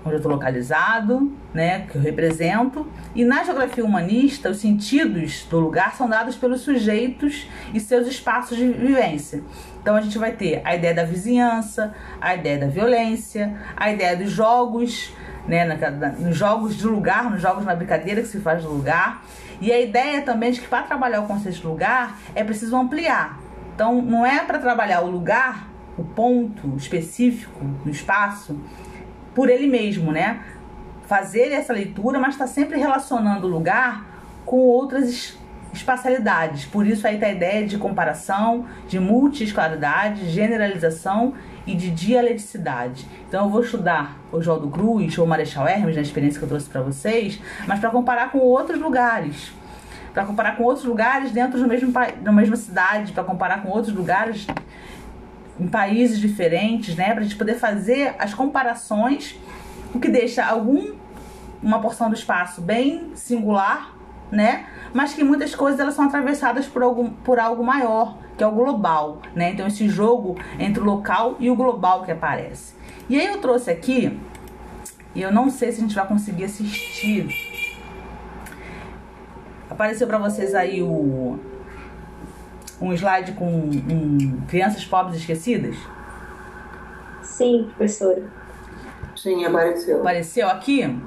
[0.08, 2.88] onde eu estou localizado, né, que eu represento.
[3.14, 8.58] E na geografia humanista, os sentidos do lugar são dados pelos sujeitos e seus espaços
[8.58, 9.44] de vivência.
[9.82, 14.16] Então a gente vai ter a ideia da vizinhança, a ideia da violência, a ideia
[14.16, 15.14] dos jogos
[15.48, 15.66] né,
[16.20, 19.24] nos jogos de lugar, nos jogos na brincadeira que se faz do lugar.
[19.60, 23.40] E a ideia também de que para trabalhar o conceito de lugar é preciso ampliar.
[23.74, 28.60] Então, não é para trabalhar o lugar, o ponto específico no espaço,
[29.34, 30.42] por ele mesmo, né?
[31.06, 34.06] Fazer essa leitura, mas está sempre relacionando o lugar
[34.46, 35.38] com outras
[35.74, 36.66] espacialidades.
[36.66, 41.34] Por isso aí tá a ideia de comparação, de multiescolaridade, generalização
[41.68, 43.06] e de dialeticidade.
[43.28, 46.50] Então eu vou estudar o João Cruz ou o Marechal Hermes, na experiência que eu
[46.50, 49.52] trouxe para vocês, mas para comparar com outros lugares.
[50.14, 53.94] Para comparar com outros lugares dentro do mesmo da mesma cidade, para comparar com outros
[53.94, 54.48] lugares
[55.60, 59.40] em países diferentes, né, para gente poder fazer as comparações,
[59.94, 60.96] o que deixa algum
[61.62, 63.92] uma porção do espaço bem singular,
[64.32, 64.66] né?
[64.94, 68.52] Mas que muitas coisas elas são atravessadas por algo, por algo maior, que é o
[68.52, 69.52] global, né?
[69.52, 72.76] Então esse jogo entre o local e o global que aparece.
[73.10, 74.20] E aí eu trouxe aqui,
[75.16, 77.28] e eu não sei se a gente vai conseguir assistir.
[79.70, 81.40] Apareceu para vocês aí o
[82.80, 85.76] um slide com um, crianças pobres esquecidas?
[87.22, 88.24] Sim, professora.
[89.16, 90.00] Sim, apareceu.
[90.00, 91.00] Apareceu aqui?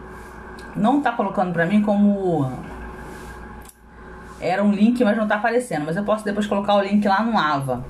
[0.74, 2.50] Não tá colocando para mim como
[4.40, 5.84] era um link, mas não tá aparecendo.
[5.84, 7.84] Mas eu posso depois colocar o link lá no AVA.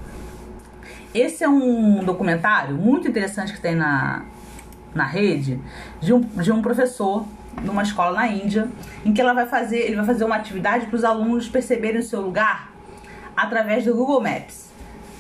[1.15, 4.23] Esse é um documentário muito interessante que tem na,
[4.95, 5.61] na rede
[6.01, 7.25] de um, de um professor
[7.63, 8.69] numa escola na Índia,
[9.05, 12.03] em que ela vai fazer, ele vai fazer uma atividade para os alunos perceberem o
[12.03, 12.71] seu lugar
[13.37, 14.71] através do Google Maps.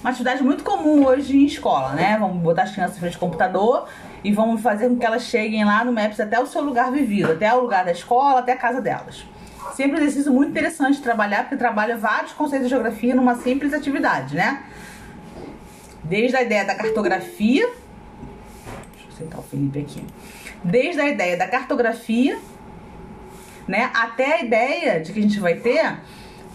[0.00, 2.16] Uma atividade muito comum hoje em escola, né?
[2.18, 3.86] Vamos botar as crianças frente ao computador
[4.24, 7.32] e vamos fazer com que elas cheguem lá no Maps até o seu lugar vivido,
[7.32, 9.26] até o lugar da escola, até a casa delas.
[9.74, 13.72] Sempre um exercício muito interessante de trabalhar, porque trabalha vários conceitos de geografia numa simples
[13.72, 14.64] atividade, né?
[16.04, 17.66] Desde a ideia da cartografia.
[18.92, 20.04] Deixa eu sentar o Felipe aqui.
[20.62, 22.38] Desde a ideia da cartografia,
[23.66, 23.90] né?
[23.94, 25.98] Até a ideia de que a gente vai ter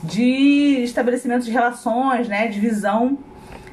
[0.04, 2.48] de estabelecimento de relações, né?
[2.48, 3.18] De visão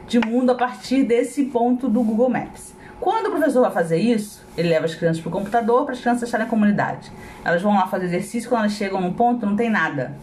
[0.06, 2.71] de mundo a partir desse ponto do Google Maps.
[3.02, 6.00] Quando o professor vai fazer isso, ele leva as crianças para o computador para as
[6.00, 7.10] crianças estarem na comunidade.
[7.44, 10.14] Elas vão lá fazer exercício, quando elas chegam num ponto, não tem nada.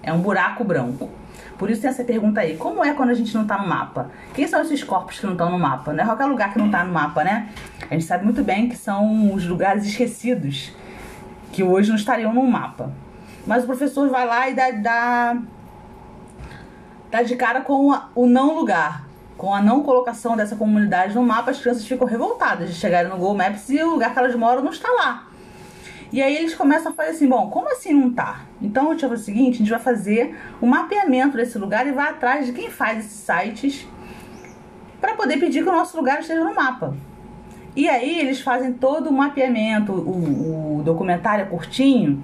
[0.00, 1.10] É um buraco branco.
[1.58, 4.12] Por isso tem essa pergunta aí: como é quando a gente não está no mapa?
[4.32, 5.92] Quem são esses corpos que não estão no mapa?
[5.92, 7.48] Não é qualquer lugar que não está no mapa, né?
[7.90, 10.70] A gente sabe muito bem que são os lugares esquecidos
[11.50, 12.92] que hoje não estariam no mapa.
[13.44, 15.36] Mas o professor vai lá e dá, dá,
[17.10, 19.09] dá de cara com o não lugar
[19.40, 23.16] com a não colocação dessa comunidade no mapa, as crianças ficam revoltadas de chegarem no
[23.16, 25.28] Google Maps e o lugar que elas moram não está lá.
[26.12, 28.42] E aí eles começam a fazer assim, bom, como assim não tá?
[28.60, 32.10] Então, tipo, é o seguinte, a gente vai fazer um mapeamento desse lugar e vai
[32.10, 33.88] atrás de quem faz esses sites
[35.00, 36.94] para poder pedir que o nosso lugar esteja no mapa.
[37.74, 42.22] E aí eles fazem todo o mapeamento, o, o documentário é curtinho,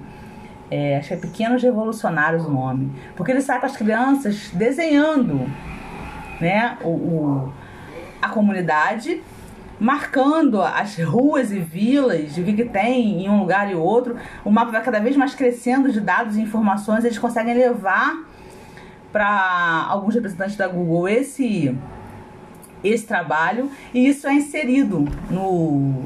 [0.69, 5.49] é, acho que é Pequenos Revolucionários o nome, porque ele sai com as crianças desenhando
[6.39, 7.53] né, o, o,
[8.21, 9.21] a comunidade,
[9.79, 14.17] marcando as ruas e vilas, o que, que tem em um lugar e outro.
[14.43, 18.25] O mapa vai cada vez mais crescendo de dados e informações, eles conseguem levar
[19.11, 21.75] para alguns representantes da Google esse
[22.83, 23.71] esse trabalho.
[23.93, 26.05] E isso é inserido no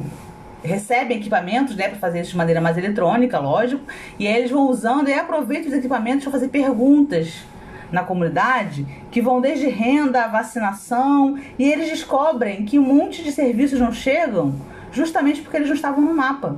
[0.63, 3.83] recebem equipamentos né, para fazer isso de maneira mais eletrônica, lógico,
[4.19, 7.43] e aí eles vão usando e aproveitam os equipamentos para fazer perguntas
[7.91, 13.79] na comunidade que vão desde renda, vacinação, e eles descobrem que um monte de serviços
[13.79, 14.53] não chegam
[14.91, 16.57] justamente porque eles não estavam no mapa.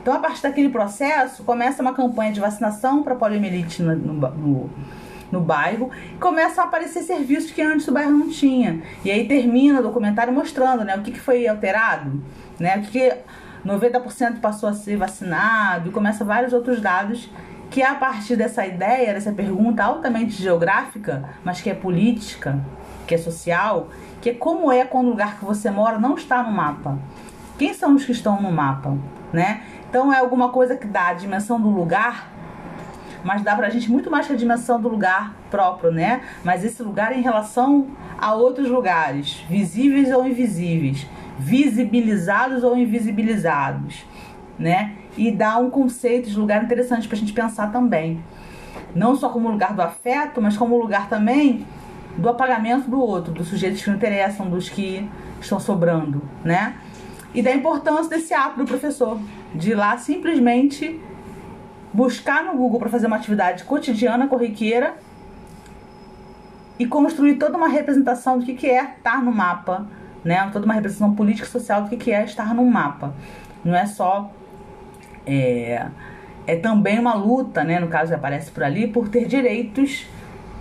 [0.00, 4.70] Então, a partir daquele processo, começa uma campanha de vacinação para poliomielite no, no,
[5.30, 8.80] no, bairro e começam a aparecer serviços que antes o bairro não tinha.
[9.04, 12.22] E aí termina o documentário mostrando né, o que, que foi alterado,
[12.58, 13.16] né, o que, que
[13.66, 17.28] 90% passou a ser vacinado, e começa vários outros dados
[17.70, 22.58] que a partir dessa ideia, dessa pergunta altamente geográfica, mas que é política,
[23.06, 23.88] que é social,
[24.20, 26.98] que é como é quando o lugar que você mora não está no mapa.
[27.58, 28.96] Quem são os que estão no mapa,
[29.32, 29.62] né?
[29.88, 32.30] Então é alguma coisa que dá a dimensão do lugar,
[33.24, 36.22] mas dá pra gente muito mais que a dimensão do lugar próprio, né?
[36.44, 37.88] Mas esse lugar em relação
[38.18, 41.06] a outros lugares, visíveis ou invisíveis,
[41.38, 44.04] visibilizados ou invisibilizados,
[44.58, 44.96] né?
[45.18, 48.22] E dá um conceito de lugar interessante para a gente pensar também.
[48.94, 51.66] Não só como lugar do afeto, mas como lugar também
[52.16, 55.08] do apagamento do outro, dos sujeitos que não interessam, dos que
[55.40, 56.76] estão sobrando, né?
[57.34, 59.20] E da importância desse ato do professor,
[59.54, 61.00] de ir lá simplesmente
[61.92, 64.94] buscar no Google para fazer uma atividade cotidiana, corriqueira
[66.78, 69.84] e construir toda uma representação do que, que é estar no mapa,
[70.24, 70.48] né?
[70.52, 73.12] Toda uma representação política e social do que, que é estar no mapa.
[73.64, 74.32] Não é só
[75.26, 75.86] É,
[76.46, 80.06] é também uma luta, né, no caso aparece por ali, por ter direitos,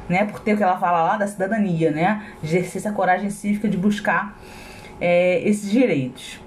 [0.09, 3.67] né, por ter o que ela fala lá da cidadania, né, exercer essa coragem cívica
[3.69, 4.37] de buscar
[4.99, 6.39] é, esses direitos.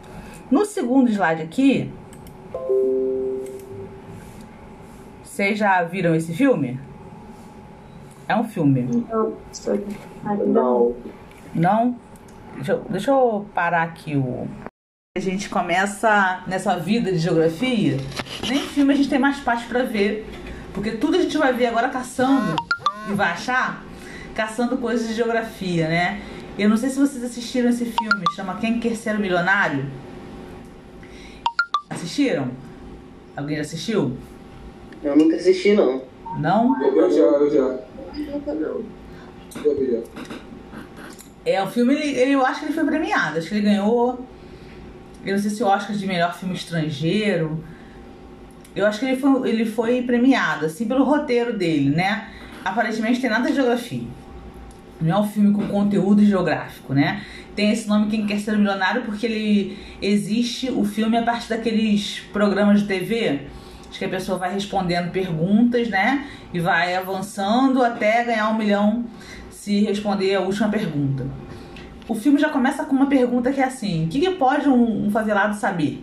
[0.50, 1.90] No segundo slide aqui,
[5.22, 6.78] vocês já viram esse filme?
[8.28, 8.82] É um filme.
[10.46, 10.94] Não.
[11.54, 11.96] Não?
[12.54, 14.46] Deixa eu, deixa eu parar aqui o.
[15.18, 17.96] A gente começa nessa vida de geografia,
[18.48, 20.24] nem filme a gente tem mais parte pra ver.
[20.72, 22.54] Porque tudo a gente vai ver agora caçando
[23.10, 23.84] e vai achar
[24.36, 26.22] caçando coisas de geografia, né?
[26.56, 29.84] Eu não sei se vocês assistiram esse filme, chama Quem Quer Ser o Milionário.
[31.90, 32.48] Assistiram?
[33.36, 34.16] Alguém já assistiu?
[35.02, 36.04] Eu nunca assisti, não.
[36.38, 36.80] Não?
[36.84, 37.78] Eu já, eu já.
[38.32, 38.84] Nunca não.
[39.56, 39.98] Já vi, já.
[41.44, 43.38] É, o filme, ele, ele- eu acho que ele foi premiado.
[43.38, 44.24] Acho que ele ganhou.
[45.24, 47.62] Eu não sei se o Oscar de melhor filme estrangeiro.
[48.74, 52.28] Eu acho que ele foi, ele foi premiado, assim, pelo roteiro dele, né?
[52.64, 54.06] Aparentemente tem nada de geografia.
[55.00, 57.22] Não é um filme com conteúdo geográfico, né?
[57.54, 62.20] Tem esse nome Quem Quer Ser Milionário porque ele existe o filme a partir daqueles
[62.32, 63.40] programas de TV.
[63.88, 66.26] Acho que a pessoa vai respondendo perguntas, né?
[66.52, 69.04] E vai avançando até ganhar um milhão
[69.50, 71.26] se responder a última pergunta.
[72.10, 75.06] O filme já começa com uma pergunta que é assim: o que, que pode um,
[75.06, 76.02] um favelado saber?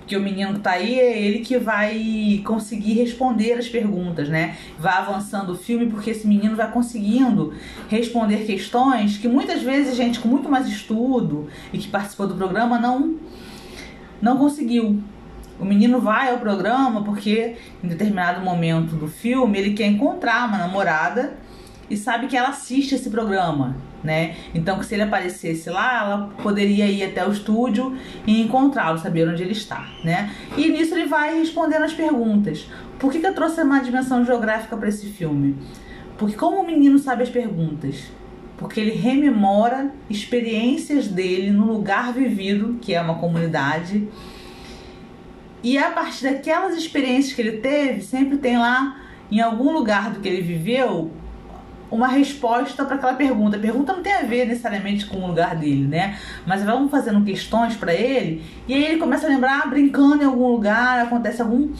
[0.00, 4.56] Porque o menino que tá aí é ele que vai conseguir responder as perguntas, né?
[4.76, 7.54] Vai avançando o filme porque esse menino vai conseguindo
[7.88, 12.76] responder questões que muitas vezes gente com muito mais estudo e que participou do programa
[12.76, 13.20] não
[14.20, 15.00] não conseguiu.
[15.60, 17.54] O menino vai ao programa porque
[17.84, 21.38] em determinado momento do filme ele quer encontrar uma namorada
[21.88, 23.76] e sabe que ela assiste esse programa,
[24.06, 24.36] né?
[24.54, 27.94] Então que se ele aparecesse lá, ela poderia ir até o estúdio
[28.26, 30.30] e encontrá-lo, saber onde ele está, né?
[30.56, 32.66] E nisso ele vai respondendo as perguntas.
[32.98, 35.56] Por que, que eu trouxe uma dimensão geográfica para esse filme?
[36.16, 38.10] Porque como o menino sabe as perguntas?
[38.56, 44.08] Porque ele rememora experiências dele no lugar vivido, que é uma comunidade,
[45.62, 48.98] e a partir daquelas experiências que ele teve, sempre tem lá
[49.30, 51.10] em algum lugar do que ele viveu
[51.90, 53.56] uma resposta para aquela pergunta.
[53.56, 56.18] A pergunta não tem a ver necessariamente com o lugar dele, né?
[56.46, 60.48] Mas vamos fazendo questões para ele e aí ele começa a lembrar, brincando em algum
[60.48, 61.72] lugar, acontece algum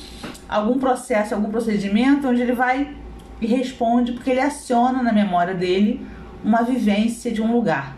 [0.49, 2.95] algum processo, algum procedimento onde ele vai
[3.41, 6.07] e responde porque ele aciona na memória dele
[6.45, 7.97] uma vivência de um lugar.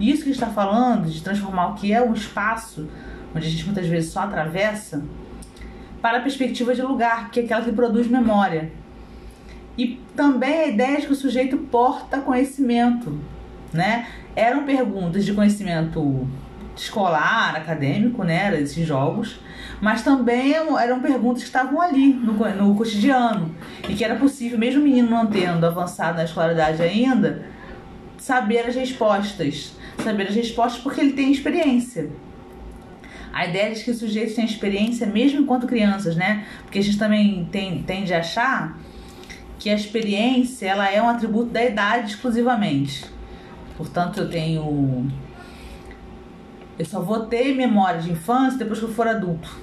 [0.00, 2.88] E isso que está falando de transformar o que é um espaço
[3.34, 5.02] onde a gente muitas vezes só atravessa
[6.00, 8.72] para a perspectiva de lugar, que é aquela que produz memória.
[9.76, 13.18] E também a ideia de que o sujeito porta conhecimento,
[13.72, 14.06] né?
[14.36, 16.28] Eram perguntas de conhecimento
[16.76, 18.46] escolar, acadêmico, né?
[18.46, 19.40] Eram esses jogos,
[19.80, 23.54] mas também eram perguntas que estavam ali no, no cotidiano
[23.88, 27.46] e que era possível, mesmo o menino não tendo avançado na escolaridade ainda,
[28.18, 29.74] saber as respostas.
[30.02, 32.10] Saber as respostas porque ele tem experiência.
[33.32, 36.44] A ideia de que os sujeitos têm experiência mesmo enquanto crianças, né?
[36.62, 38.78] Porque a gente também tem, tende a achar
[39.62, 43.04] que a experiência ela é um atributo da idade exclusivamente.
[43.76, 45.08] Portanto, eu tenho.
[46.76, 49.56] Eu só vou ter memória de infância depois que eu for adulto.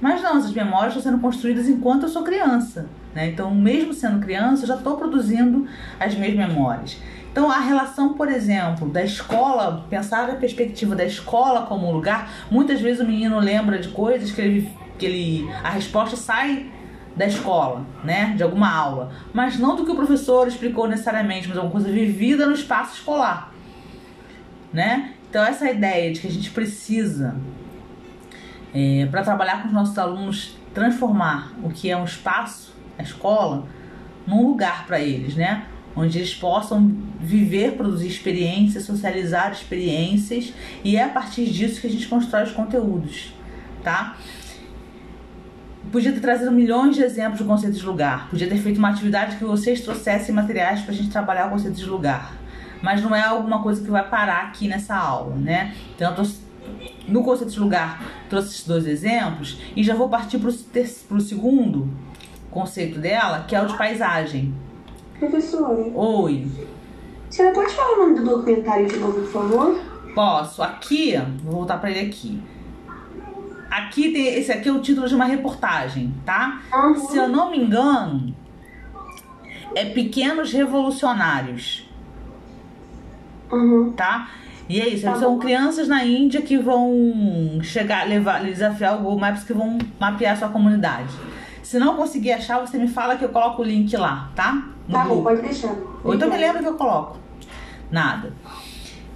[0.00, 2.88] Mas não, essas memórias estão sendo construídas enquanto eu sou criança.
[3.12, 3.26] Né?
[3.30, 5.66] Então, mesmo sendo criança, eu já estou produzindo
[5.98, 6.96] as minhas memórias.
[7.32, 12.30] Então, a relação, por exemplo, da escola, pensar a perspectiva da escola como um lugar,
[12.52, 16.77] muitas vezes o menino lembra de coisas que ele, que ele a resposta sai
[17.18, 21.56] da escola, né, de alguma aula, mas não do que o professor explicou necessariamente, mas
[21.56, 23.52] alguma coisa vivida no espaço escolar,
[24.72, 25.14] né?
[25.28, 27.34] Então essa ideia de que a gente precisa
[28.72, 33.66] é, para trabalhar com os nossos alunos transformar o que é um espaço, a escola,
[34.24, 35.64] num lugar para eles, né?
[35.96, 40.52] Onde eles possam viver, produzir experiências, socializar experiências
[40.84, 43.34] e é a partir disso que a gente constrói os conteúdos,
[43.82, 44.16] tá?
[45.90, 48.28] Podia ter trazido milhões de exemplos do conceito de lugar.
[48.28, 51.76] Podia ter feito uma atividade que vocês trouxessem materiais para a gente trabalhar o conceito
[51.76, 52.34] de lugar.
[52.82, 55.74] Mas não é alguma coisa que vai parar aqui nessa aula, né?
[55.94, 56.30] Então, eu tô,
[57.08, 61.88] no conceito de lugar, trouxe esses dois exemplos e já vou partir para o segundo
[62.50, 64.54] conceito dela, que é o de paisagem.
[65.18, 66.46] Professora, Oi,
[67.28, 69.80] você pode falar o nome do documentário de novo, por favor?
[70.14, 70.62] posso?
[70.64, 71.14] Aqui,
[71.44, 72.42] vou voltar para ele aqui.
[73.70, 76.60] Aqui tem esse aqui é o título de uma reportagem, tá?
[77.10, 78.34] Se eu não me engano,
[79.74, 81.88] é Pequenos Revolucionários,
[83.50, 83.92] Uhum.
[83.92, 84.28] tá?
[84.68, 85.38] E é isso, Tá são bom.
[85.38, 90.36] crianças na Índia que vão chegar, levar, desafiar o Google Maps que vão mapear a
[90.36, 91.08] sua comunidade.
[91.62, 94.66] Se não conseguir achar, você me fala que eu coloco o link lá, tá?
[94.86, 95.74] No Tá bom, pode deixar.
[96.04, 97.18] Ou então me lembra que eu coloco.
[97.90, 98.32] Nada.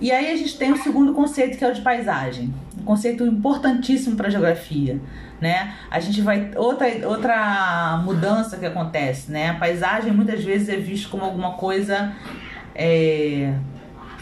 [0.03, 2.53] E aí a gente tem o segundo conceito que é o de paisagem.
[2.77, 5.01] Um conceito importantíssimo para geografia,
[5.41, 5.75] né?
[5.89, 9.51] A gente vai outra outra mudança que acontece, né?
[9.51, 12.13] A paisagem muitas vezes é visto como alguma coisa
[12.75, 13.55] é,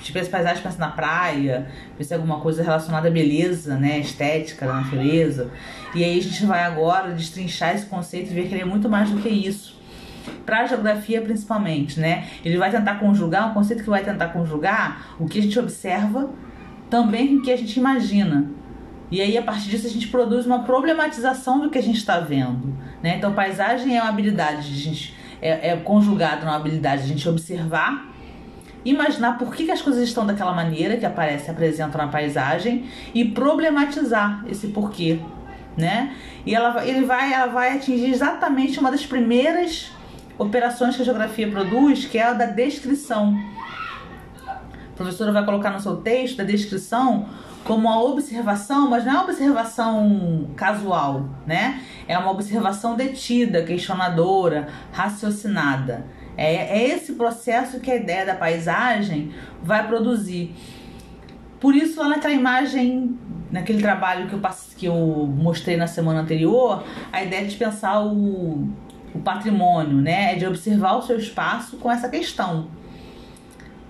[0.02, 1.66] tipo as paisagens pensa na praia,
[1.96, 5.50] pensa em alguma coisa relacionada à beleza, né, estética da natureza.
[5.94, 8.86] E aí a gente vai agora destrinchar esse conceito e ver que ele é muito
[8.86, 9.79] mais do que isso
[10.44, 12.26] para a geografia principalmente, né?
[12.44, 16.30] Ele vai tentar conjugar um conceito que vai tentar conjugar o que a gente observa
[16.88, 18.50] também com o que a gente imagina.
[19.10, 22.20] E aí a partir disso a gente produz uma problematização do que a gente está
[22.20, 23.16] vendo, né?
[23.16, 27.28] Então paisagem é uma habilidade de gente é, é conjugado numa habilidade de a gente
[27.28, 28.10] observar
[28.84, 33.24] imaginar por que, que as coisas estão daquela maneira que aparece, apresentam na paisagem e
[33.24, 35.18] problematizar esse porquê,
[35.76, 36.14] né?
[36.46, 39.90] E ela, ele vai, ela vai atingir exatamente uma das primeiras
[40.40, 43.38] operações que a geografia produz, que é a da descrição.
[44.46, 47.28] A professora vai colocar no seu texto da descrição
[47.62, 51.82] como uma observação, mas não é uma observação casual, né?
[52.08, 56.06] É uma observação detida, questionadora, raciocinada.
[56.38, 59.32] É, é esse processo que a ideia da paisagem
[59.62, 60.54] vai produzir.
[61.60, 63.18] Por isso, lá naquela imagem,
[63.50, 64.40] naquele trabalho que eu,
[64.78, 66.82] que eu mostrei na semana anterior,
[67.12, 68.70] a ideia de pensar o,
[69.14, 70.32] o patrimônio, né?
[70.32, 72.68] É de observar o seu espaço com essa questão.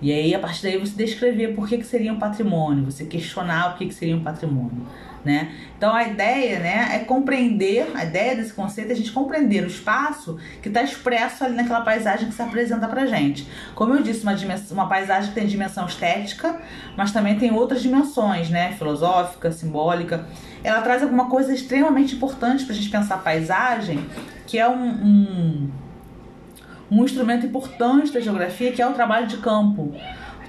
[0.01, 3.75] E aí, a partir daí, você descrever por que, que seria um patrimônio, você questionar
[3.75, 4.87] o que, que seria um patrimônio,
[5.23, 5.51] né?
[5.77, 9.67] Então, a ideia, né, é compreender, a ideia desse conceito é a gente compreender o
[9.67, 13.47] espaço que está expresso ali naquela paisagem que se apresenta pra gente.
[13.75, 14.35] Como eu disse, uma,
[14.71, 16.59] uma paisagem que tem dimensão estética,
[16.97, 20.25] mas também tem outras dimensões, né, filosófica, simbólica.
[20.63, 24.05] Ela traz alguma coisa extremamente importante pra gente pensar a paisagem,
[24.45, 25.71] que é um- um
[26.93, 29.95] um instrumento importante da geografia, que é o trabalho de campo.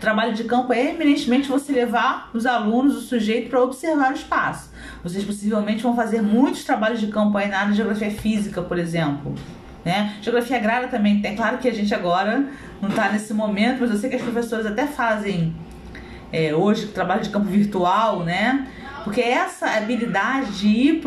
[0.02, 4.68] Trabalho de campo é eminentemente você levar os alunos, o sujeito, para observar o espaço.
[5.00, 8.80] Vocês possivelmente vão fazer muitos trabalhos de campo aí na área de geografia física, por
[8.80, 9.32] exemplo.
[9.84, 10.16] Né?
[10.20, 11.34] Geografia agrária também tem.
[11.34, 12.48] É claro que a gente agora
[12.80, 15.54] não está nesse momento, mas eu sei que as professoras até fazem
[16.32, 18.66] é, hoje trabalho de campo virtual, né?
[19.04, 21.00] Porque essa habilidade de ir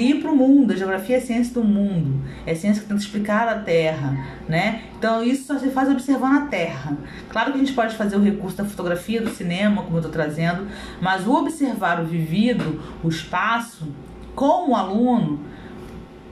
[0.00, 3.00] ir pro mundo, a geografia é a ciência do mundo, é a ciência que tenta
[3.00, 4.16] explicar a Terra,
[4.48, 4.82] né?
[4.98, 6.96] Então isso só se faz observando a Terra.
[7.30, 10.12] Claro que a gente pode fazer o recurso da fotografia, do cinema, como eu estou
[10.12, 10.66] trazendo,
[11.00, 13.88] mas o observar o vivido, o espaço,
[14.34, 15.40] com o aluno,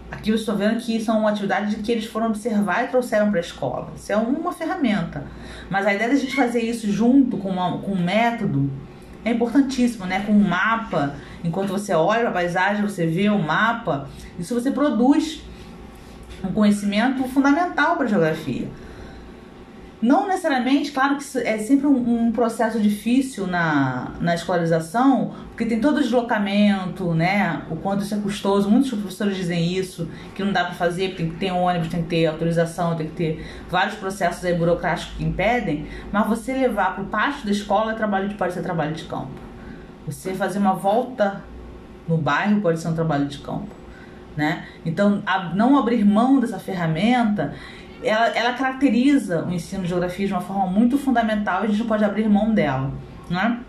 [0.09, 3.39] Aqui eu estou vendo que são uma atividade que eles foram observar e trouxeram para
[3.39, 3.93] a escola.
[3.97, 5.27] Isso é uma ferramenta.
[5.69, 8.71] Mas a ideia da gente fazer isso junto com, uma- com um método
[9.27, 10.23] é importantíssimo, né?
[10.25, 11.17] Com um mapa.
[11.43, 14.09] Enquanto você olha a paisagem, você vê o mapa.
[14.39, 15.43] Isso você produz
[16.45, 18.69] um conhecimento fundamental para a geografia.
[20.01, 25.81] Não necessariamente, claro que é sempre um, um processo difícil na, na escolarização, porque tem
[25.81, 27.63] todo o deslocamento, né?
[27.71, 28.71] O quanto isso é custoso.
[28.71, 32.03] Muitos professores dizem isso, que não dá para fazer, porque tem que ter ônibus, tem
[32.03, 35.87] que ter autorização, tem que ter vários processos aí burocráticos que impedem.
[36.13, 39.05] Mas você levar para o pátio da escola é trabalho de, pode ser trabalho de
[39.05, 39.31] campo.
[40.07, 41.43] Você fazer uma volta
[42.07, 43.75] no bairro pode ser um trabalho de campo.
[44.37, 44.67] Né?
[44.85, 47.55] Então, a- não abrir mão dessa ferramenta,
[48.03, 51.79] ela, ela caracteriza o ensino de geografia de uma forma muito fundamental e a gente
[51.79, 52.93] não pode abrir mão dela.
[53.31, 53.61] Né?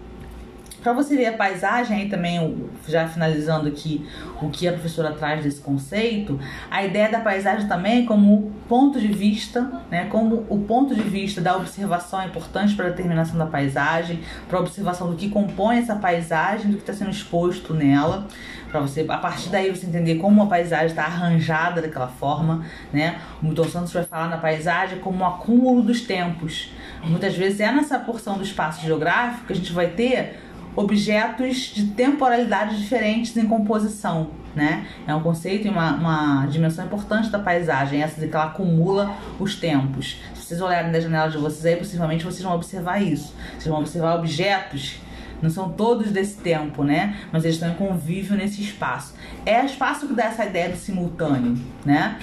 [0.81, 4.07] Para você ver a paisagem, aí também, já finalizando aqui
[4.41, 9.07] o que a professora traz desse conceito, a ideia da paisagem também como ponto de
[9.07, 13.47] vista, né, como o ponto de vista da observação é importante para a determinação da
[13.47, 18.27] paisagem, para a observação do que compõe essa paisagem, do que está sendo exposto nela,
[18.69, 23.17] para você, a partir daí você entender como a paisagem está arranjada daquela forma, né?
[23.41, 26.71] O Milton Santos vai falar na paisagem como um acúmulo dos tempos.
[27.03, 30.46] Muitas vezes é nessa porção do espaço geográfico que a gente vai ter
[30.77, 34.85] objetos de temporalidades diferentes em composição, né?
[35.07, 39.11] É um conceito e uma, uma dimensão importante da paisagem, essa de que ela acumula
[39.39, 40.21] os tempos.
[40.35, 43.33] Se vocês olharem da janela de vocês aí, possivelmente vocês vão observar isso.
[43.53, 44.99] Vocês vão observar objetos,
[45.41, 47.17] não são todos desse tempo, né?
[47.31, 49.15] Mas eles estão em convívio nesse espaço.
[49.47, 52.19] É espaço que dá essa ideia do simultâneo, né?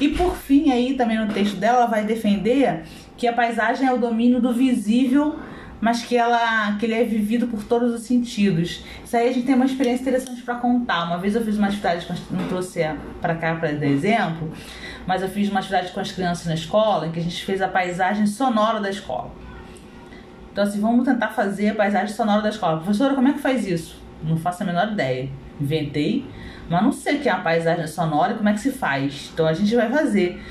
[0.00, 2.84] E por fim, aí também no texto dela, ela vai defender
[3.16, 5.40] que a paisagem é o domínio do visível,
[5.84, 8.82] mas que, ela, que ele é vivido por todos os sentidos.
[9.04, 11.04] Isso aí a gente tem uma experiência interessante para contar.
[11.04, 12.80] Uma vez eu fiz uma atividade, não trouxe
[13.20, 14.50] para cá para dar exemplo,
[15.06, 17.60] mas eu fiz uma atividade com as crianças na escola, em que a gente fez
[17.60, 19.30] a paisagem sonora da escola.
[20.50, 22.78] Então, assim, vamos tentar fazer a paisagem sonora da escola.
[22.78, 24.00] Professora, como é que faz isso?
[24.22, 25.28] Não faço a menor ideia.
[25.60, 26.24] Inventei,
[26.66, 29.28] mas não sei o que é uma paisagem sonora e como é que se faz.
[29.34, 30.42] Então, a gente vai fazer.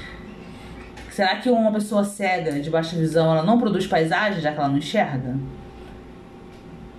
[1.14, 4.68] Será que uma pessoa cega de baixa visão ela não produz paisagem já que ela
[4.68, 5.38] não enxerga?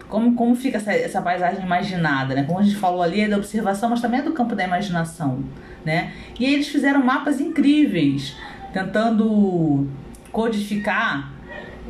[0.08, 2.44] Como, como fica essa, essa paisagem imaginada, né?
[2.44, 5.42] Como a gente falou ali, é da observação, mas também é do campo da imaginação,
[5.84, 6.12] né?
[6.38, 8.36] E eles fizeram mapas incríveis,
[8.72, 9.88] tentando
[10.30, 11.32] codificar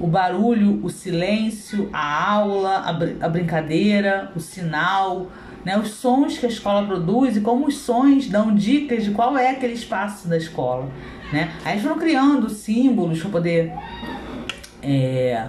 [0.01, 5.27] o barulho, o silêncio, a aula, a, br a brincadeira, o sinal,
[5.63, 9.37] né, os sons que a escola produz e como os sons dão dicas de qual
[9.37, 10.89] é aquele espaço da escola.
[11.33, 11.51] Né?
[11.65, 13.73] Aí eles foram criando símbolos para poder
[14.83, 15.47] é,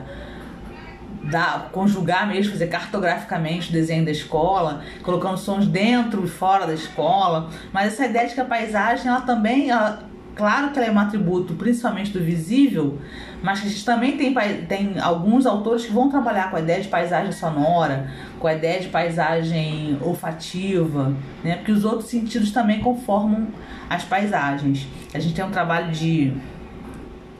[1.23, 6.73] dar, conjugar mesmo, fazer cartograficamente o desenho da escola, colocando sons dentro e fora da
[6.73, 7.49] escola.
[7.73, 10.03] Mas essa ideia de que a paisagem ela também ela,
[10.35, 12.99] Claro que ela é um atributo principalmente do visível,
[13.41, 14.33] mas a gente também tem,
[14.65, 18.11] tem alguns autores que vão trabalhar com a ideia de paisagem sonora,
[18.45, 21.11] com a ideia de paisagem olfativa,
[21.43, 21.55] né?
[21.55, 23.47] porque os outros sentidos também conformam
[23.89, 24.87] as paisagens.
[25.15, 26.31] A gente tem um trabalho de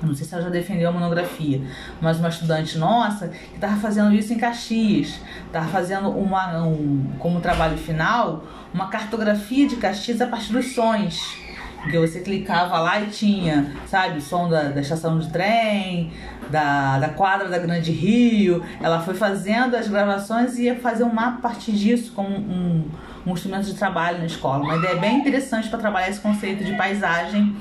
[0.01, 1.61] não sei se ela já defendeu a monografia,
[2.01, 7.39] mas uma estudante nossa que estava fazendo isso em Caxias, estava fazendo uma, um, como
[7.39, 11.37] trabalho final, uma cartografia de Caxias a partir dos sons
[11.85, 16.11] porque você clicava lá e tinha, sabe, o som da, da estação de trem,
[16.49, 18.63] da, da quadra da Grande Rio.
[18.81, 22.89] Ela foi fazendo as gravações e ia fazer um mapa a partir disso como um,
[23.25, 24.63] um instrumento de trabalho na escola.
[24.63, 27.55] Uma ideia bem interessante para trabalhar esse conceito de paisagem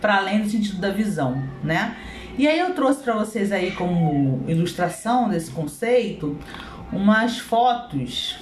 [0.00, 1.94] para além do sentido da visão, né?
[2.36, 6.36] E aí eu trouxe para vocês aí como ilustração desse conceito
[6.92, 8.36] umas fotos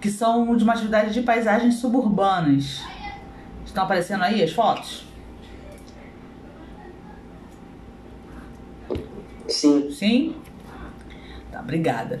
[0.00, 2.84] que são de uma atividade de paisagens suburbanas
[3.76, 5.04] Estão aparecendo aí as fotos?
[9.46, 9.90] Sim.
[9.90, 10.36] Sim?
[11.52, 12.18] Tá, obrigada.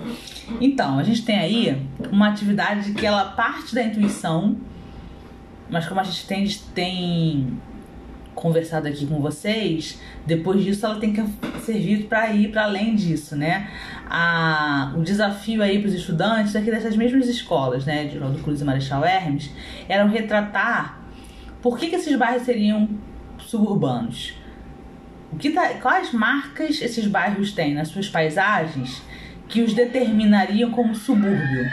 [0.60, 4.58] Então, a gente tem aí uma atividade que ela parte da intuição,
[5.70, 7.58] mas como a gente tem, tem
[8.34, 11.24] conversado aqui com vocês, depois disso ela tem que
[11.60, 13.70] servir para ir para além disso, né?
[14.10, 18.60] A, o desafio aí para os estudantes aqui dessas mesmas escolas, né, de Ronaldo Cruz
[18.60, 19.50] e Marechal Hermes,
[19.88, 20.95] era retratar
[21.66, 22.88] por que, que esses bairros seriam
[23.40, 24.34] suburbanos?
[25.32, 29.02] O que tá, quais marcas esses bairros têm nas suas paisagens
[29.48, 31.68] que os determinariam como subúrbio?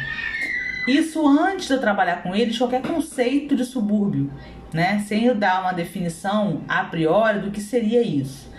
[0.87, 4.31] Isso antes de eu trabalhar com eles, qualquer conceito de subúrbio,
[4.73, 4.97] né?
[5.05, 8.51] Sem eu dar uma definição a priori do que seria isso.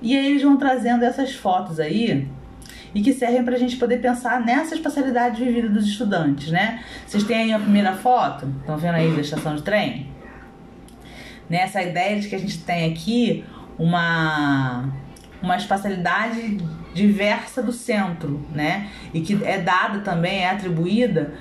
[0.00, 2.28] E aí eles vão trazendo essas fotos aí
[2.94, 6.84] e que servem para a gente poder pensar nessa espacialidade de vida dos estudantes, né?
[7.04, 8.46] Vocês têm aí a primeira foto?
[8.60, 10.19] Estão vendo aí da estação de trem?
[11.50, 11.58] Né?
[11.58, 13.44] Essa ideia de que a gente tem aqui
[13.76, 14.88] uma
[15.42, 16.58] uma espacialidade
[16.94, 18.88] diversa do centro, né?
[19.12, 21.34] E que é dada também, é atribuída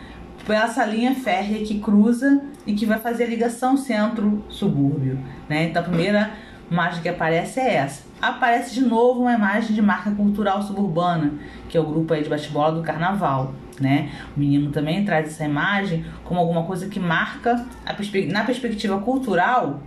[0.45, 5.65] por essa linha férrea que cruza e que vai fazer a ligação centro-subúrbio, né?
[5.65, 6.31] Então a primeira
[6.71, 8.03] imagem que aparece é essa.
[8.21, 11.33] Aparece de novo uma imagem de marca cultural suburbana,
[11.67, 14.09] que é o grupo aí de bate-bola do carnaval, né?
[14.35, 17.65] O menino também traz essa imagem como alguma coisa que marca
[17.97, 19.81] perspe na perspectiva cultural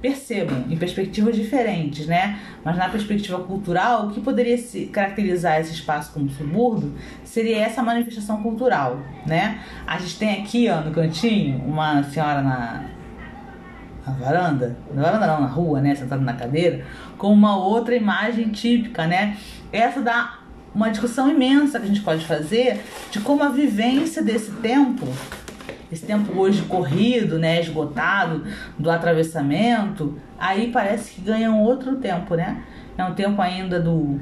[0.00, 2.38] percebam, em perspectivas diferentes, né?
[2.64, 6.94] Mas na perspectiva cultural, o que poderia se caracterizar esse espaço como subúrbio
[7.24, 9.60] seria essa manifestação cultural, né?
[9.86, 12.84] A gente tem aqui, ó, no cantinho, uma senhora na,
[14.06, 16.84] na varanda, na varanda não, na rua, né, sentada na cadeira,
[17.18, 19.36] com uma outra imagem típica, né?
[19.72, 20.38] Essa dá
[20.74, 25.06] uma discussão imensa que a gente pode fazer de como a vivência desse tempo
[25.90, 28.44] esse tempo hoje corrido, né, esgotado
[28.78, 32.62] do atravessamento, aí parece que ganha um outro tempo, né?
[32.98, 34.18] É um tempo ainda do,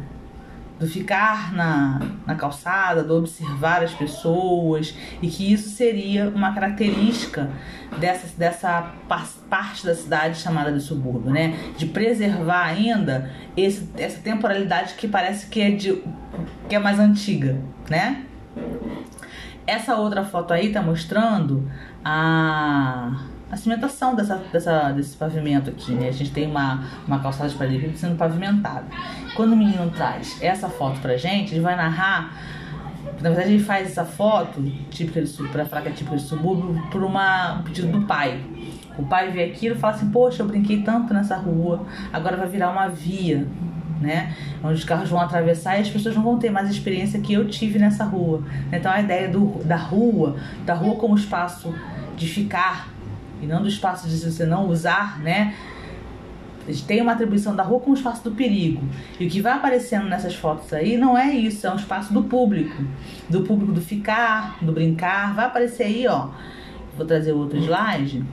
[0.78, 7.50] do ficar na, na calçada, do observar as pessoas, e que isso seria uma característica
[7.98, 8.92] dessa, dessa
[9.48, 11.56] parte da cidade chamada de subúrbio, né?
[11.78, 16.02] De preservar ainda esse, essa temporalidade que parece que é, de,
[16.68, 17.58] que é mais antiga,
[17.88, 18.24] né?
[19.66, 21.68] Essa outra foto aí tá mostrando
[22.04, 23.16] a,
[23.50, 26.08] a cimentação dessa, dessa, desse pavimento aqui, né?
[26.08, 28.84] A gente tem uma, uma calçada de parede sendo pavimentada.
[29.34, 32.32] Quando o menino traz essa foto pra gente, ele vai narrar
[33.20, 36.82] na verdade, ele faz essa foto, típica de, pra falar que é típica de subúrbio,
[36.90, 38.42] por uma, um pedido do pai.
[38.98, 42.48] O pai vê aquilo e fala assim: Poxa, eu brinquei tanto nessa rua, agora vai
[42.48, 43.46] virar uma via
[44.04, 44.34] né?
[44.62, 47.32] Onde os carros vão atravessar e as pessoas não vão ter mais a experiência que
[47.32, 48.44] eu tive nessa rua.
[48.72, 51.74] Então a ideia do, da rua, da rua como espaço
[52.16, 52.88] de ficar
[53.42, 55.54] e não do espaço de você não usar, né?
[56.86, 58.82] tem uma atribuição da rua com o espaço do perigo.
[59.20, 62.22] E o que vai aparecendo nessas fotos aí não é isso, é um espaço do
[62.22, 62.82] público.
[63.28, 65.34] Do público do ficar, do brincar.
[65.34, 66.30] Vai aparecer aí, ó.
[66.96, 68.24] Vou trazer outro slide.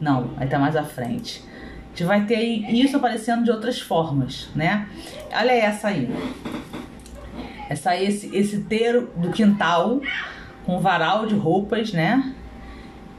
[0.00, 1.42] Não, aí tá mais à frente.
[1.96, 2.42] Gente vai ter
[2.74, 4.86] isso aparecendo de outras formas, né?
[5.32, 6.14] Olha essa aí.
[7.70, 10.02] Essa aí, esse, esse teiro do quintal
[10.66, 12.34] com varal de roupas, né?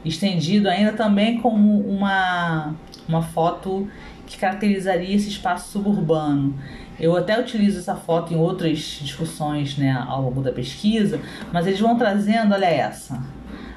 [0.04, 2.72] Estendido ainda também como uma,
[3.08, 3.90] uma foto
[4.24, 6.56] que caracterizaria esse espaço suburbano.
[7.00, 11.20] Eu até utilizo essa foto em outras discussões né, ao longo da pesquisa,
[11.52, 13.20] mas eles vão trazendo, olha essa,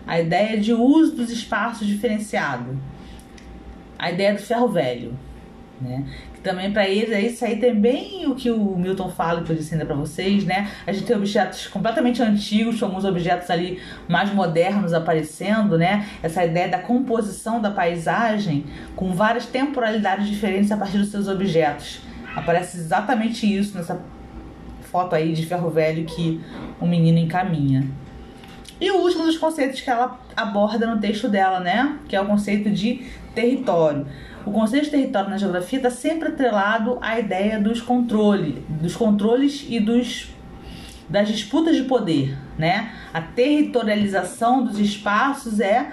[0.05, 2.77] a ideia de uso dos espaços diferenciado,
[4.01, 5.13] a ideia do ferro velho,
[5.79, 6.03] né?
[6.33, 9.55] Que também para eles é isso aí também o que o Milton fala que eu
[9.55, 10.71] disse ainda para vocês, né?
[10.87, 13.79] A gente tem objetos completamente antigos, alguns objetos ali
[14.09, 16.07] mais modernos aparecendo, né?
[16.23, 18.65] Essa ideia da composição da paisagem
[18.95, 22.01] com várias temporalidades diferentes a partir dos seus objetos.
[22.35, 24.01] Aparece exatamente isso nessa
[24.81, 26.41] foto aí de ferro velho que
[26.79, 27.87] o menino encaminha.
[28.81, 31.99] E o último dos conceitos que ela aborda no texto dela, né?
[32.09, 33.05] Que é o conceito de
[33.35, 34.07] território.
[34.43, 39.63] O conceito de território na geografia está sempre atrelado à ideia dos controles, dos controles
[39.69, 40.29] e dos
[41.07, 42.91] das disputas de poder, né?
[43.13, 45.91] A territorialização dos espaços é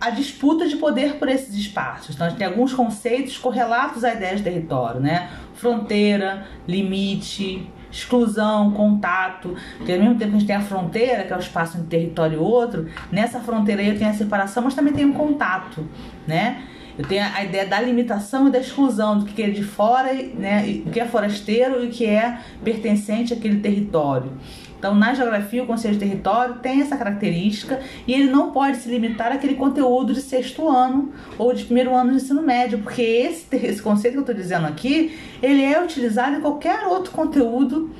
[0.00, 2.14] a disputa de poder por esses espaços.
[2.14, 5.30] Então, a gente tem alguns conceitos correlatos à ideia de território, né?
[5.54, 9.54] Fronteira, limite, exclusão, contato.
[9.76, 11.98] Porque ao mesmo tempo que a gente tem a fronteira, que é o espaço entre
[11.98, 15.86] território e outro, nessa fronteira aí tem a separação, mas também tem um contato,
[16.26, 16.62] né?
[16.98, 20.82] Eu tenho a ideia da limitação e da exclusão, do que é de fora, né,
[20.86, 24.32] o que é forasteiro e o que é pertencente àquele território.
[24.80, 28.88] Então, na geografia, o conceito de território tem essa característica e ele não pode se
[28.88, 33.44] limitar àquele conteúdo de sexto ano ou de primeiro ano de ensino médio, porque esse,
[33.56, 37.94] esse conceito que eu estou dizendo aqui, ele é utilizado em qualquer outro conteúdo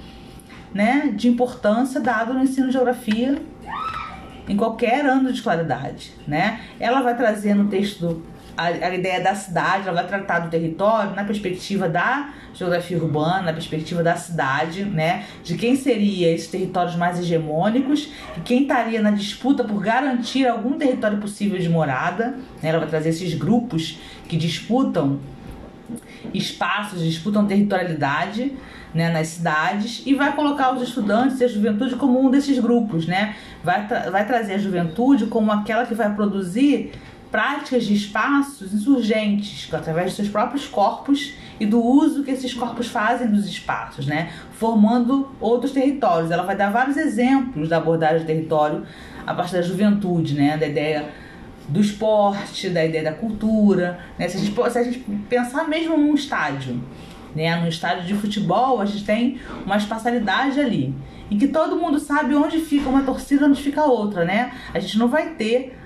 [0.73, 3.37] né, de importância dado no ensino de geografia
[4.49, 6.61] em qualquer ano de escolaridade, né?
[6.81, 8.23] Ela vai trazer no texto do
[8.57, 13.43] a, a, ideia da cidade, ela vai tratar do território na perspectiva da geografia urbana,
[13.43, 15.25] na perspectiva da cidade, né?
[15.43, 20.79] De quem seria esses territórios mais hegemônicos e quem estaria na disputa por garantir algum
[20.79, 22.39] território possível de morada.
[22.63, 22.69] Né?
[22.69, 23.99] Ela vai trazer esses grupos
[24.29, 25.19] que disputam
[26.33, 28.53] espaços, disputam territorialidade
[28.95, 33.07] né, nas cidades e vai colocar os estudantes e a juventude como um desses grupos,
[33.07, 33.37] né?
[33.63, 36.93] Vai, tra vai trazer a juventude como aquela que vai produzir
[37.31, 42.89] práticas de espaços insurgentes, através de seus próprios corpos e do uso que esses corpos
[42.89, 44.33] fazem dos espaços, né?
[44.53, 46.31] formando outros territórios.
[46.31, 48.85] Ela vai dar vários exemplos da abordagem do território
[49.27, 50.57] a partir da juventude, né?
[50.57, 51.11] da ideia
[51.69, 54.01] do esporte, da ideia da cultura.
[54.19, 54.29] Né?
[54.29, 54.99] Se, a gente, se a gente
[55.29, 56.83] pensar mesmo num estádio,
[57.37, 57.55] né?
[57.57, 60.95] no estádio de futebol, a gente tem uma espacialidade ali.
[61.31, 64.51] Em que todo mundo sabe onde fica uma torcida onde fica outra, né?
[64.75, 65.80] A gente não vai ter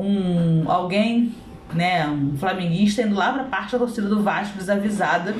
[0.00, 1.34] um alguém,
[1.74, 5.34] né, um flamenguista indo lá para parte da torcida do Vasco desavisada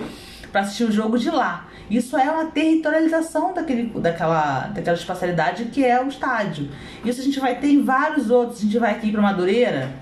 [0.50, 1.66] para assistir o jogo de lá.
[1.90, 6.68] Isso é uma territorialização daquele, daquela, daquela espacialidade que é o estádio.
[7.04, 8.60] Isso a gente vai ter em vários outros.
[8.60, 9.92] A gente vai aqui para Madureira,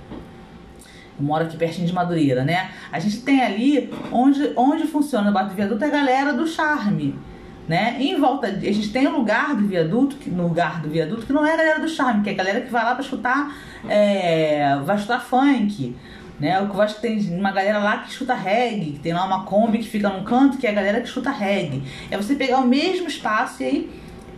[1.18, 2.70] eu moro aqui pertinho de Madureira, né?
[2.92, 7.18] A gente tem ali onde, onde funciona o Bato Viaduto é a galera do charme
[7.68, 7.96] né?
[8.00, 11.26] E em volta, a gente tem um lugar do viaduto, que, no lugar do viaduto,
[11.26, 13.04] que não é a galera do charme, que é a galera que vai lá para
[13.04, 13.54] escutar,
[13.86, 15.94] é, vai escutar funk,
[16.40, 16.56] né?
[16.58, 19.78] Eu acho que tem uma galera lá que escuta reggae, que tem lá uma Kombi
[19.78, 21.82] que fica num canto, que é a galera que escuta reggae.
[22.10, 23.90] É você pegar o mesmo espaço e aí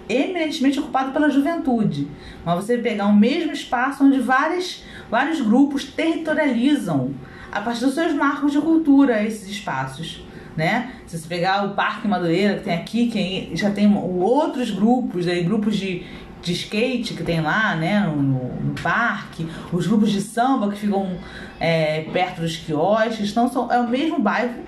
[0.09, 2.09] eminentemente ocupado pela juventude,
[2.45, 7.15] mas você pegar o mesmo espaço onde vários, vários grupos territorializam
[7.53, 10.25] a partir dos seus marcos de cultura esses espaços
[10.61, 10.93] né?
[11.07, 15.43] Se você pegar o Parque Madureira que tem aqui, que já tem outros grupos, aí,
[15.43, 16.05] grupos de,
[16.43, 21.17] de skate que tem lá, né, no, no, parque, os grupos de samba que ficam
[21.59, 24.63] é, perto dos quiosques, então são, é o mesmo bairro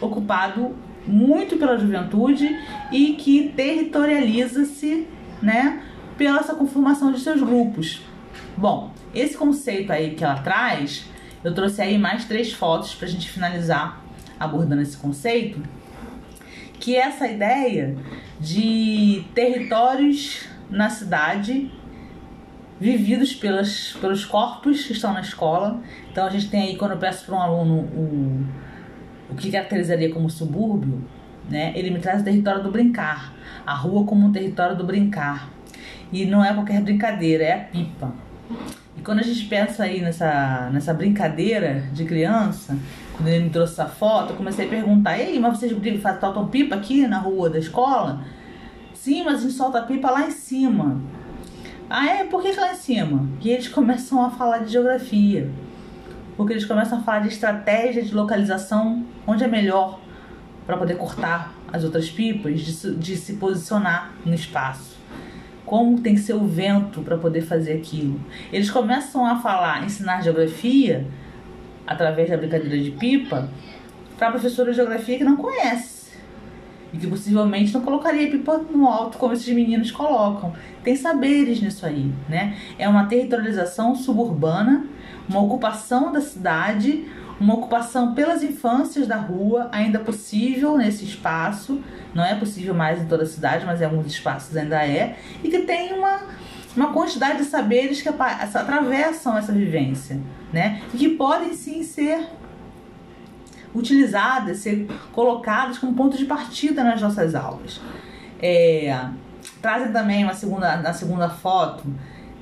[0.00, 0.74] ocupado
[1.06, 2.48] muito pela juventude
[2.90, 5.06] e que territorializa-se,
[5.42, 5.82] né,
[6.16, 8.00] pela essa conformação de seus grupos.
[8.56, 11.04] Bom, esse conceito aí que ela traz,
[11.44, 14.03] eu trouxe aí mais três fotos para a gente finalizar
[14.38, 15.62] abordando esse conceito,
[16.80, 17.96] que é essa ideia
[18.40, 21.70] de territórios na cidade
[22.80, 25.80] vividos pelas, pelos corpos que estão na escola.
[26.10, 28.44] Então a gente tem aí, quando eu peço para um aluno o,
[29.30, 31.02] o que caracterizaria como subúrbio,
[31.48, 33.32] né, ele me traz o território do brincar,
[33.66, 35.48] a rua como um território do brincar.
[36.12, 38.12] E não é qualquer brincadeira, é a pipa.
[38.96, 42.76] E quando a gente pensa aí nessa, nessa brincadeira de criança,
[43.16, 45.72] quando ele me trouxe essa foto, eu comecei a perguntar: Ei, mas vocês
[46.02, 48.24] soltam pipa aqui na rua da escola?
[48.92, 51.00] Sim, mas a gente solta pipa lá em cima.
[51.88, 52.24] Ah, é?
[52.24, 53.28] Por que, que lá em cima?
[53.40, 55.50] E eles começam a falar de geografia.
[56.36, 60.00] Porque eles começam a falar de estratégia de localização, onde é melhor
[60.66, 64.94] para poder cortar as outras pipas, de, de se posicionar no espaço
[65.64, 68.20] como tem que ser o vento para poder fazer aquilo.
[68.52, 71.06] Eles começam a falar, ensinar geografia
[71.86, 73.48] através da brincadeira de pipa
[74.18, 75.94] para professora de geografia que não conhece
[76.92, 80.52] e que possivelmente não colocaria pipa no alto como esses meninos colocam.
[80.84, 82.56] Tem saberes nisso aí, né?
[82.78, 84.86] É uma territorialização suburbana,
[85.28, 87.04] uma ocupação da cidade,
[87.40, 91.82] uma ocupação pelas infâncias da rua, ainda possível nesse espaço,
[92.14, 95.48] não é possível mais em toda a cidade, mas em alguns espaços ainda é, e
[95.48, 96.22] que tem uma,
[96.76, 100.20] uma quantidade de saberes que atravessam essa vivência,
[100.54, 100.80] né?
[100.94, 102.28] E que podem sim ser
[103.74, 107.80] utilizadas, ser colocadas como ponto de partida nas nossas aulas.
[108.40, 108.96] É,
[109.60, 111.84] trazem também uma segunda, na segunda foto,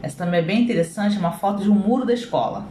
[0.03, 2.67] essa também é bem interessante, uma foto de um muro da escola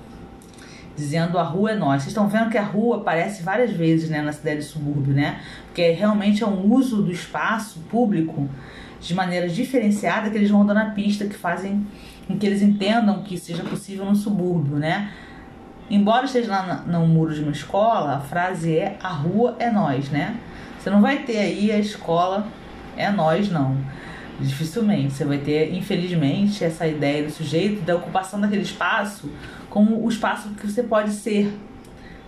[0.95, 2.03] dizendo a rua é nós.
[2.03, 5.39] Vocês estão vendo que a rua aparece várias vezes né, na cidade de subúrbio, né?
[5.65, 8.47] Porque realmente é um uso do espaço público
[8.99, 11.87] de maneira diferenciada que eles vão dando a pista que fazem
[12.27, 15.11] com que eles entendam que seja possível no subúrbio, né?
[15.91, 20.09] Embora esteja lá no muro de uma escola, a frase é a rua é nós,
[20.09, 20.37] né?
[20.79, 22.47] Você não vai ter aí a escola
[22.95, 23.75] é nós, não.
[24.39, 25.11] Dificilmente.
[25.11, 29.29] Você vai ter, infelizmente, essa ideia do sujeito da ocupação daquele espaço
[29.69, 31.53] como o espaço que você pode ser.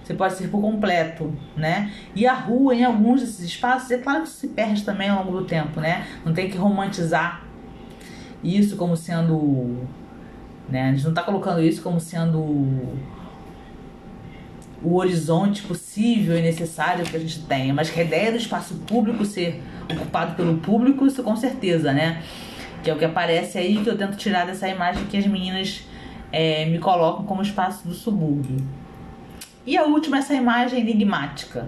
[0.04, 1.90] Você pode ser por completo, né?
[2.14, 5.40] E a rua, em alguns desses espaços, é claro que se perde também ao longo
[5.40, 6.06] do tempo, né?
[6.26, 7.42] Não tem que romantizar
[8.44, 9.88] isso como sendo.
[10.68, 10.90] Né?
[10.90, 12.98] A gente não está colocando isso como sendo
[14.84, 18.76] o horizonte possível e necessário que a gente tenha, mas que a ideia do espaço
[18.88, 19.62] público ser
[19.92, 22.22] ocupado pelo público, isso com certeza, né?
[22.84, 25.84] Que é o que aparece aí que eu tento tirar dessa imagem que as meninas
[26.32, 28.58] é, me colocam como espaço do subúrbio.
[29.66, 31.68] E a última, essa imagem enigmática.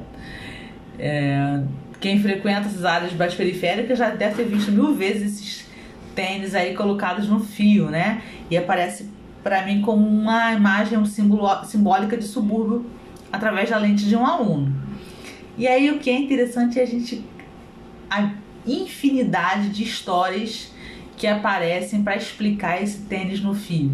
[0.99, 1.61] É,
[2.01, 5.65] quem frequenta essas áreas mais periféricas já deve ter visto mil vezes esses
[6.13, 8.21] tênis aí colocados no fio, né?
[8.49, 9.09] E aparece
[9.41, 12.85] para mim como uma imagem, um símbolo simbólica de subúrbio
[13.35, 14.73] através da lente de um aluno.
[15.57, 17.23] E aí o que é interessante é a gente
[18.09, 18.31] a
[18.65, 20.71] infinidade de histórias
[21.17, 23.91] que aparecem para explicar esse tênis no fio.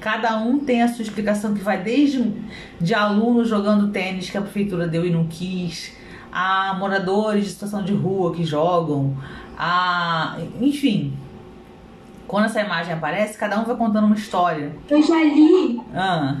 [0.00, 2.32] Cada um tem a sua explicação que vai desde
[2.80, 5.92] de alunos jogando tênis que a prefeitura deu e não quis,
[6.32, 9.16] a moradores de situação de rua que jogam,
[9.58, 11.12] a enfim.
[12.26, 14.72] Quando essa imagem aparece, cada um vai contando uma história.
[14.88, 15.80] Eu já li.
[15.92, 16.36] Ah.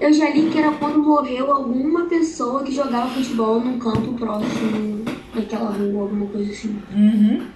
[0.00, 5.04] Eu já li que era quando morreu alguma pessoa que jogava futebol num campo próximo
[5.34, 6.78] daquela rua, alguma coisa assim.
[6.94, 7.46] Uhum.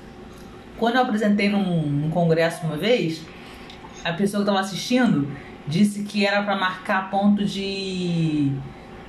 [0.79, 3.23] Quando eu apresentei num, num congresso uma vez,
[4.03, 5.29] a pessoa que estava assistindo
[5.67, 8.51] disse que era para marcar ponto de,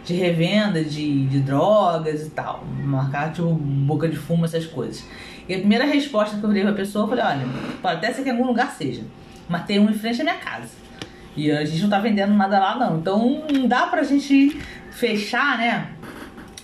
[0.04, 2.66] de revenda de, de drogas e tal.
[2.84, 5.06] Marcar, tipo, boca de fumo, essas coisas.
[5.48, 7.48] E a primeira resposta que eu dei pra pessoa, eu falei, olha,
[7.82, 9.04] pode até ser que em algum lugar seja,
[9.48, 10.81] mas tem um em frente à minha casa.
[11.36, 12.98] E a gente não tá vendendo nada lá, não.
[12.98, 14.60] Então não dá pra gente
[14.92, 15.92] fechar, né?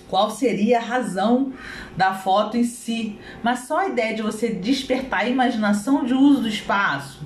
[0.07, 1.53] Qual seria a razão
[1.95, 3.17] da foto em si.
[3.43, 7.25] Mas só a ideia de você despertar a imaginação de uso do espaço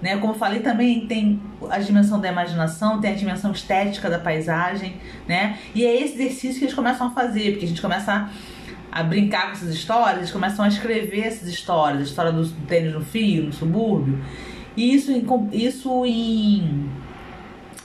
[0.00, 0.16] né?
[0.18, 1.40] Como eu falei, também tem
[1.70, 4.96] a dimensão da imaginação, tem a dimensão estética da paisagem,
[5.26, 5.58] né?
[5.74, 8.30] E é esse exercício que eles começam a fazer, porque a gente começa
[8.92, 12.46] a, a brincar com essas histórias, eles começam a escrever essas histórias, a história do
[12.66, 14.22] tênis no fio, no subúrbio.
[14.76, 16.90] E isso em, isso em,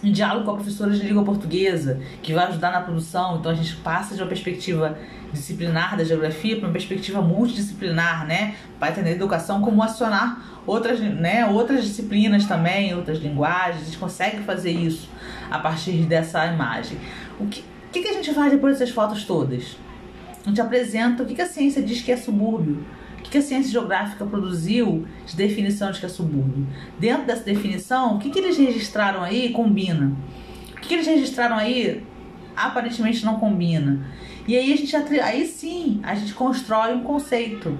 [0.04, 3.38] em diálogo com a professora de língua portuguesa, que vai ajudar na produção.
[3.38, 4.98] Então a gente passa de uma perspectiva
[5.32, 8.56] disciplinar da geografia para uma perspectiva multidisciplinar, né?
[8.78, 13.98] Para entender a educação como acionar outras, né, outras disciplinas também, outras linguagens, a gente
[13.98, 15.10] consegue fazer isso
[15.50, 16.98] a partir dessa imagem.
[17.40, 19.78] O que, que, a gente faz depois dessas fotos todas?
[20.46, 22.86] A gente apresenta o que, que a ciência diz que é subúrbio,
[23.32, 26.68] que, a ciência geográfica produziu de definição de que é subúrbio.
[27.00, 30.16] Dentro dessa definição, o que, que eles registraram aí combina.
[30.76, 32.04] O que, que eles registraram aí
[32.56, 34.06] aparentemente não combina.
[34.48, 37.78] E aí a gente aí sim a gente constrói um conceito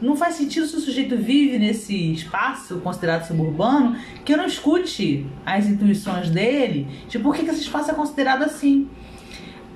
[0.00, 5.26] não faz sentido se o sujeito vive nesse espaço considerado suburbano que eu não escute
[5.44, 8.88] as intuições dele de por que, esse espaço é considerado assim.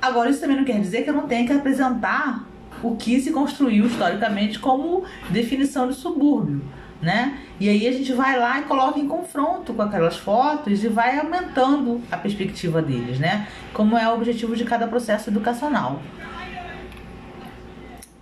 [0.01, 2.47] Agora, isso também não quer dizer que eu não tenha que apresentar
[2.82, 6.62] o que se construiu historicamente como definição de subúrbio.
[7.00, 7.38] né?
[7.59, 11.18] E aí a gente vai lá e coloca em confronto com aquelas fotos e vai
[11.18, 13.48] aumentando a perspectiva deles, né?
[13.72, 16.00] Como é o objetivo de cada processo educacional.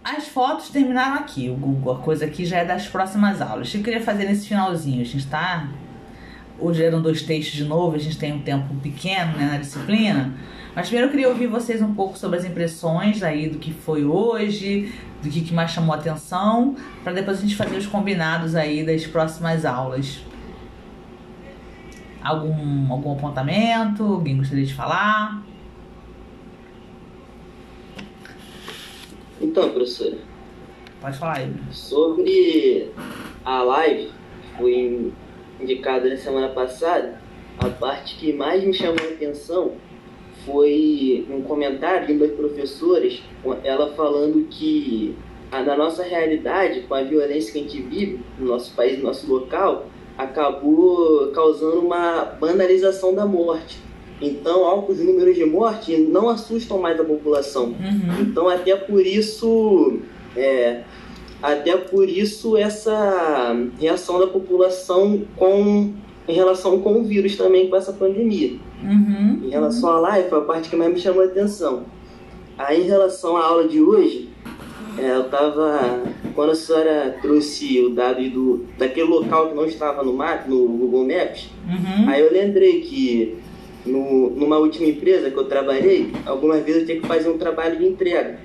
[0.02, 1.92] As fotos terminaram aqui, o Google.
[1.92, 3.68] A coisa aqui já é das próximas aulas.
[3.68, 5.02] O que eu queria fazer nesse finalzinho?
[5.02, 5.68] A gente tá.
[6.58, 10.32] Hoje eram dois textos de novo, a gente tem um tempo pequeno né, na disciplina.
[10.74, 14.04] Mas primeiro eu queria ouvir vocês um pouco sobre as impressões aí do que foi
[14.04, 14.92] hoje,
[15.22, 18.84] do que, que mais chamou a atenção, para depois a gente fazer os combinados aí
[18.84, 20.20] das próximas aulas.
[22.22, 24.04] Algum, algum apontamento?
[24.04, 25.42] Alguém gostaria de falar?
[29.40, 30.18] Então, professora,
[31.00, 31.52] Pode falar aí.
[31.72, 32.92] sobre
[33.42, 34.10] a live
[34.42, 35.12] que foi
[35.58, 37.18] indicada na semana passada,
[37.58, 39.72] a parte que mais me chamou a atenção
[40.44, 43.22] foi um comentário de uma das professoras,
[43.64, 45.14] ela falando que
[45.50, 49.04] a, na nossa realidade, com a violência que a gente vive no nosso país, no
[49.04, 49.86] nosso local,
[50.16, 53.78] acabou causando uma banalização da morte.
[54.20, 57.68] Então, altos números de morte não assustam mais a população.
[57.68, 58.20] Uhum.
[58.20, 59.98] Então, até por isso,
[60.36, 60.82] é,
[61.42, 65.94] até por isso essa reação da população com
[66.28, 68.52] em relação com o vírus também com essa pandemia.
[68.82, 69.40] Uhum.
[69.44, 71.84] Em relação à live, foi a parte que mais me chamou a atenção.
[72.56, 74.28] Aí, em relação à aula de hoje,
[74.98, 76.00] é, eu tava.
[76.34, 80.66] Quando a senhora trouxe o dado do, daquele local que não estava no mapa, no
[80.68, 82.08] Google Maps, Uhum.
[82.08, 83.36] aí eu lembrei que
[83.84, 87.78] no, numa última empresa que eu trabalhei, algumas vezes eu tinha que fazer um trabalho
[87.78, 88.38] de entrega.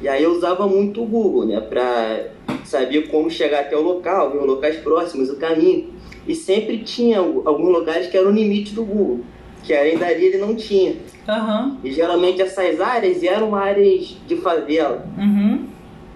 [0.00, 2.26] E aí eu usava muito o Google, né, pra
[2.64, 5.88] saber como chegar até o local, ver os locais próximos, o caminho.
[6.28, 9.20] E sempre tinha alguns lugares que eram o limite do Google,
[9.64, 10.94] que além dali ele não tinha.
[11.26, 11.78] Aham.
[11.82, 15.66] E geralmente essas áreas eram áreas de favela, Uhum.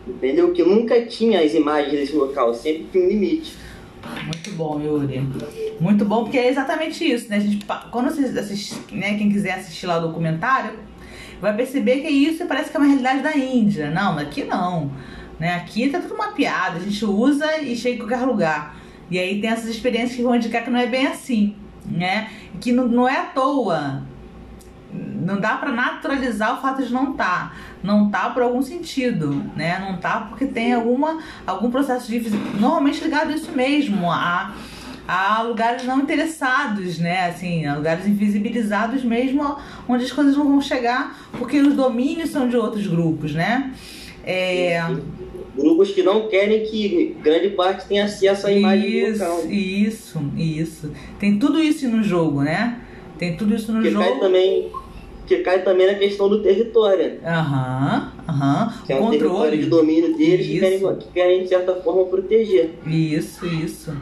[0.06, 0.52] entendeu?
[0.52, 3.56] Que nunca tinha as imagens desse local, sempre tinha um limite.
[4.24, 5.26] Muito bom, Yuri.
[5.80, 7.36] Muito bom, porque é exatamente isso, né?
[7.36, 10.72] A gente, quando vocês assistem, né, quem quiser assistir lá o documentário,
[11.40, 13.90] vai perceber que é isso e parece que é uma realidade da Índia.
[13.90, 14.90] Não, aqui não.
[15.38, 15.54] Né?
[15.54, 18.76] Aqui tá tudo mapeado, a gente usa e chega em qualquer lugar.
[19.12, 22.30] E aí tem essas experiências que vão indicar que não é bem assim, né?
[22.58, 24.02] Que não, não é à toa.
[24.90, 27.52] Não dá pra naturalizar o fato de não tá.
[27.82, 29.78] Não tá por algum sentido, né?
[29.78, 34.54] Não tá porque tem alguma, algum processo de normalmente ligado a isso mesmo, a,
[35.06, 37.28] a lugares não interessados, né?
[37.28, 42.48] Assim, a lugares invisibilizados mesmo, onde as coisas não vão chegar porque os domínios são
[42.48, 43.74] de outros grupos, né?
[44.24, 44.80] É,
[45.56, 49.38] Grupos que não querem que grande parte tenha acesso à imagem do local.
[49.50, 50.92] isso, isso, isso.
[51.18, 52.80] Tem tudo isso no jogo, né?
[53.18, 54.20] Tem tudo isso no Que cai jogo.
[54.20, 54.70] também
[55.26, 58.74] que cai também na questão do território, Aham, aham.
[58.84, 59.86] que é um território de Controle.
[59.86, 60.60] domínio deles que Isso.
[60.60, 62.70] querem, que querem, de certa forma, proteger.
[62.86, 63.96] Isso, isso.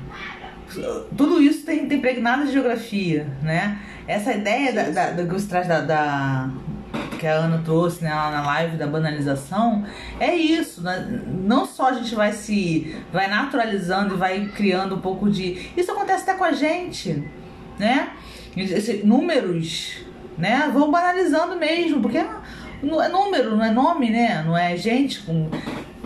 [1.16, 3.78] Tudo isso tem, tem impregnado de geografia, né?
[4.06, 6.48] Essa ideia da, da, da, que você traz da, da-
[7.20, 9.84] que a Ana trouxe né, lá na live da banalização
[10.18, 10.82] é isso.
[10.82, 11.22] né?
[11.26, 15.70] Não só a gente vai se vai naturalizando e vai criando um pouco de.
[15.76, 17.22] Isso acontece até com a gente,
[17.78, 18.09] né?
[18.56, 19.98] Esse- números,
[20.38, 20.70] né?
[20.72, 22.24] Vão banalizando mesmo, porque
[22.82, 24.42] não é número, não é nome, né?
[24.47, 25.48] Não é gente com.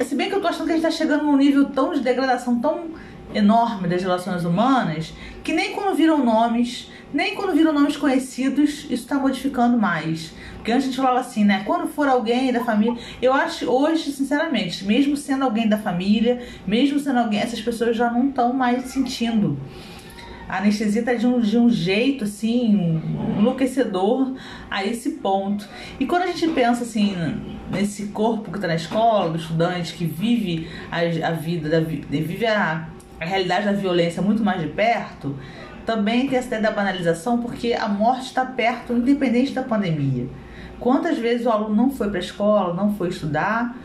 [0.04, 2.00] Se bem que eu tô achando que a gente tá chegando num nível tão de
[2.00, 2.88] degradação tão
[3.34, 5.12] enorme das relações humanas
[5.42, 10.32] que nem quando viram nomes, nem quando viram nomes conhecidos, isso tá modificando mais.
[10.56, 11.62] Porque antes a gente falava assim, né?
[11.66, 12.96] Quando for alguém da família.
[13.20, 18.10] Eu acho hoje, sinceramente, mesmo sendo alguém da família, mesmo sendo alguém, essas pessoas já
[18.10, 19.58] não estão mais sentindo.
[20.48, 23.00] A anestesia tá de um, de um jeito assim
[23.38, 24.34] enlouquecedor
[24.70, 25.68] a esse ponto.
[25.98, 27.14] E quando a gente pensa assim
[27.70, 32.04] nesse corpo que tá na escola, do estudante que vive a, a vida, da, vi-
[32.08, 32.88] vive a,
[33.24, 35.36] a realidade da violência muito mais de perto,
[35.84, 40.26] também tem essa ideia da banalização, porque a morte está perto, independente da pandemia.
[40.78, 43.76] Quantas vezes o aluno não foi para a escola, não foi estudar,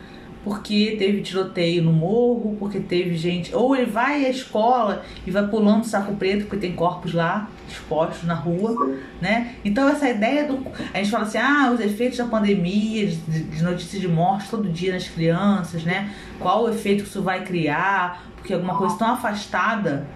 [0.42, 3.54] porque teve tiroteio no morro, porque teve gente.
[3.54, 8.24] Ou ele vai à escola e vai pulando saco preto, porque tem corpos lá expostos
[8.24, 9.54] na rua, né?
[9.64, 10.66] Então essa ideia do.
[10.92, 14.68] A gente fala assim, ah, os efeitos da pandemia, de, de notícias de morte todo
[14.68, 16.10] dia nas crianças, né?
[16.38, 18.29] Qual o efeito que isso vai criar?
[18.40, 20.06] Porque alguma coisa tão afastada.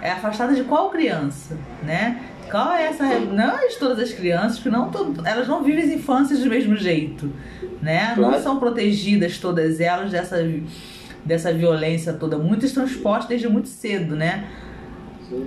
[0.00, 2.20] É afastada de qual criança, né?
[2.50, 3.04] Qual é essa.
[3.20, 6.50] Não é de todas as crianças, porque não todo- elas não vivem as infâncias do
[6.50, 7.32] mesmo jeito,
[7.80, 8.14] né?
[8.16, 10.36] Não são protegidas todas elas dessa,
[11.24, 12.36] dessa violência toda.
[12.36, 14.44] Muitas estão expostas desde muito cedo, né?
[15.26, 15.46] Sim.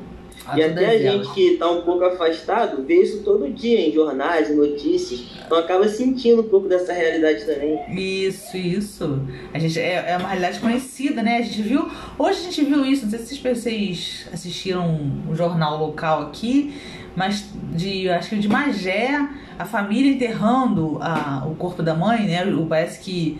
[0.55, 4.55] E até a gente que está um pouco afastado vê isso todo dia em jornais,
[4.55, 5.25] notícias.
[5.45, 7.79] Então acaba sentindo um pouco dessa realidade também.
[7.89, 9.21] Isso, isso.
[9.53, 11.37] A gente, é, é uma realidade conhecida, né?
[11.37, 11.89] A gente viu.
[12.17, 14.85] Hoje a gente viu isso, não sei se vocês assistiram
[15.29, 16.73] um jornal local aqui,
[17.15, 22.45] mas de acho que de Magé, a família enterrando a, o corpo da mãe, né?
[22.69, 23.39] Parece que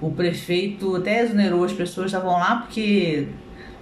[0.00, 3.28] o prefeito até exonerou as pessoas estavam lá porque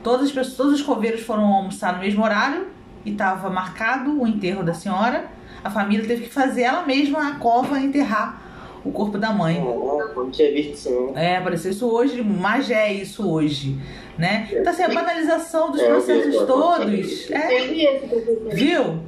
[0.03, 2.69] Todas as pessoas, todos os coveiros foram almoçar no mesmo horário
[3.05, 5.27] e estava marcado o enterro da senhora.
[5.65, 8.43] A família teve que fazer ela mesma a cova enterrar
[8.85, 9.61] o corpo da mãe.
[9.61, 11.17] não tinha visto isso não.
[11.19, 13.77] É, apareceu isso hoje, mas é isso hoje,
[14.17, 14.49] né?
[14.53, 19.01] Então assim, a banalização dos É, processos eu vi, todos, é, viu?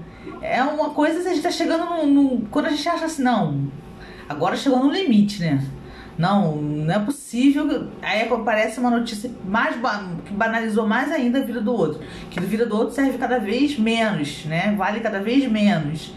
[0.42, 3.22] É uma coisa que a gente tá chegando no, no- Quando a gente acha assim,
[3.22, 3.68] não,
[4.28, 5.64] agora chegou no limite, né?
[6.18, 7.88] Não, não é possível.
[8.02, 9.76] Aí aparece uma notícia mais
[10.24, 12.00] que banalizou mais ainda a vida do outro.
[12.28, 14.74] Que a vida do outro serve cada vez menos, né?
[14.76, 16.12] Vale cada vez menos.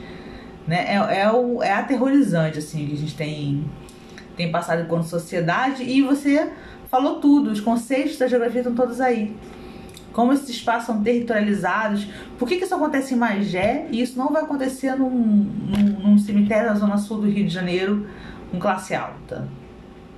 [0.68, 0.95] Né?
[0.95, 3.64] É, é, o, é aterrorizante, assim, que a gente tem,
[4.36, 5.84] tem passado enquanto sociedade.
[5.84, 6.52] E você
[6.90, 9.36] falou tudo, os conceitos da geografia estão todos aí.
[10.14, 12.07] Como esses espaços são territorializados.
[12.40, 16.18] Por que, que isso acontece em Magé e isso não vai acontecer num, num, num
[16.18, 18.07] cemitério na zona sul do Rio de Janeiro
[18.49, 19.48] com classe alta?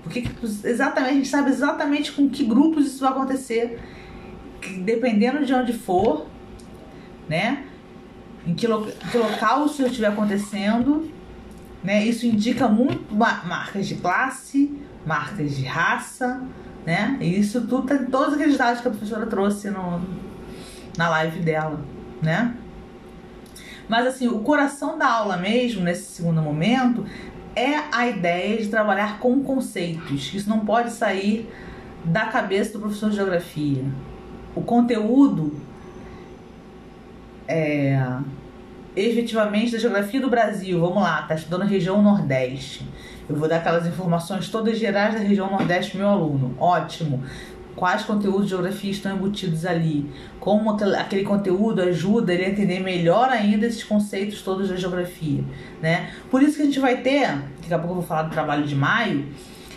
[0.03, 3.79] Por que, que exatamente, a gente sabe exatamente com que grupos isso vai acontecer,
[4.83, 6.27] dependendo de onde for,
[7.27, 7.63] né?
[8.45, 11.09] Em que, lo- que local isso estiver acontecendo,
[11.83, 12.05] né?
[12.05, 16.43] Isso indica muito ma- marcas de classe, marcas de raça,
[16.85, 17.17] né?
[17.21, 20.01] E isso tudo tem todos aqueles dados que a professora trouxe no,
[20.97, 21.79] na live dela,
[22.21, 22.53] né?
[23.87, 27.05] Mas assim, o coração da aula mesmo, nesse segundo momento,
[27.55, 30.33] é a ideia de trabalhar com conceitos.
[30.33, 31.49] Isso não pode sair
[32.03, 33.83] da cabeça do professor de geografia.
[34.55, 35.55] O conteúdo
[37.47, 37.99] é
[38.95, 40.79] efetivamente da geografia do Brasil.
[40.79, 42.87] Vamos lá, tá estudando a região Nordeste.
[43.27, 46.55] Eu vou dar aquelas informações todas gerais da região Nordeste meu aluno.
[46.59, 47.23] Ótimo.
[47.75, 50.09] Quais conteúdos de geografia estão embutidos ali?
[50.39, 55.43] Como aquele, conteúdo ajuda ele a entender melhor ainda esses conceitos todos da geografia,
[55.81, 56.11] né?
[56.29, 57.27] Por isso que a gente vai ter,
[57.61, 59.25] daqui a pouco eu vou falar do trabalho de maio,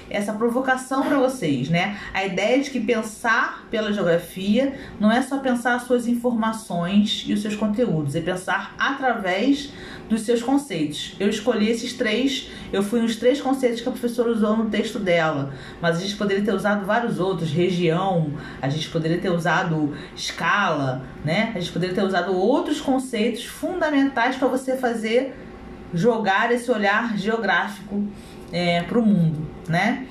[0.09, 1.99] essa provocação para vocês, né?
[2.13, 7.33] A ideia de que pensar pela geografia não é só pensar as suas informações e
[7.33, 9.73] os seus conteúdos, é pensar através
[10.09, 11.17] dos seus conceitos.
[11.19, 14.99] Eu escolhi esses três, eu fui nos três conceitos que a professora usou no texto
[14.99, 19.95] dela, mas a gente poderia ter usado vários outros, região, a gente poderia ter usado
[20.15, 21.53] escala, né?
[21.55, 25.35] A gente poderia ter usado outros conceitos fundamentais para você fazer
[25.93, 28.07] jogar esse olhar geográfico
[28.53, 30.07] é, para o mundo, né?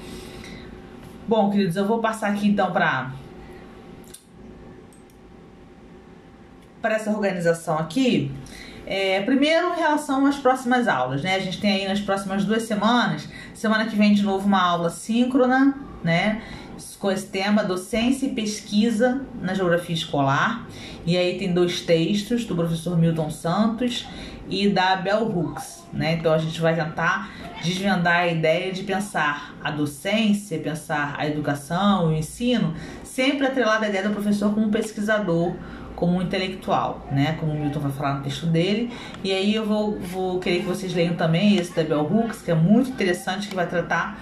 [1.28, 3.12] Bom, queridos, eu vou passar aqui então para
[6.82, 8.32] para essa organização aqui.
[8.86, 11.34] É, primeiro, em relação às próximas aulas, né?
[11.34, 14.92] A gente tem aí nas próximas duas semanas, semana que vem de novo uma aula
[14.92, 15.74] síncrona,
[16.04, 16.44] né?
[17.06, 20.68] Com esse tema docência e pesquisa na geografia escolar.
[21.06, 24.08] E aí tem dois textos do professor Milton Santos
[24.50, 26.14] e da Bell Hooks, né?
[26.14, 27.30] Então a gente vai tentar
[27.64, 32.74] desvendar a ideia de pensar a docência, pensar a educação, o ensino,
[33.04, 35.54] sempre atrelada à ideia do professor como pesquisador,
[35.96, 37.38] como intelectual, né?
[37.40, 38.92] Como o Milton vai falar no texto dele.
[39.24, 42.50] E aí eu vou, vou querer que vocês leiam também esse da Bell Hooks, que
[42.50, 44.20] é muito interessante, que vai tratar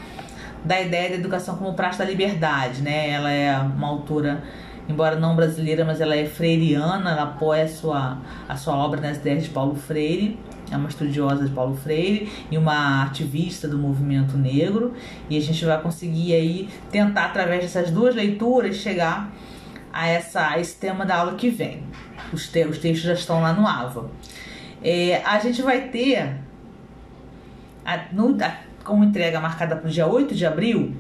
[0.64, 3.10] da ideia da educação como praxe da liberdade, né?
[3.10, 4.44] Ela é uma autora,
[4.88, 8.18] embora não brasileira, mas ela é freiriana, ela apoia a sua,
[8.48, 10.40] a sua obra nas ideias de Paulo Freire,
[10.72, 14.94] é uma estudiosa de Paulo Freire e uma ativista do movimento negro,
[15.30, 19.32] e a gente vai conseguir aí tentar, através dessas duas leituras, chegar
[19.92, 21.84] a, essa, a esse tema da aula que vem.
[22.32, 24.10] Os, te, os textos já estão lá no AVA.
[24.84, 26.36] É, a gente vai ter,
[27.86, 30.94] a, no, a, como entrega marcada para o dia 8 de abril,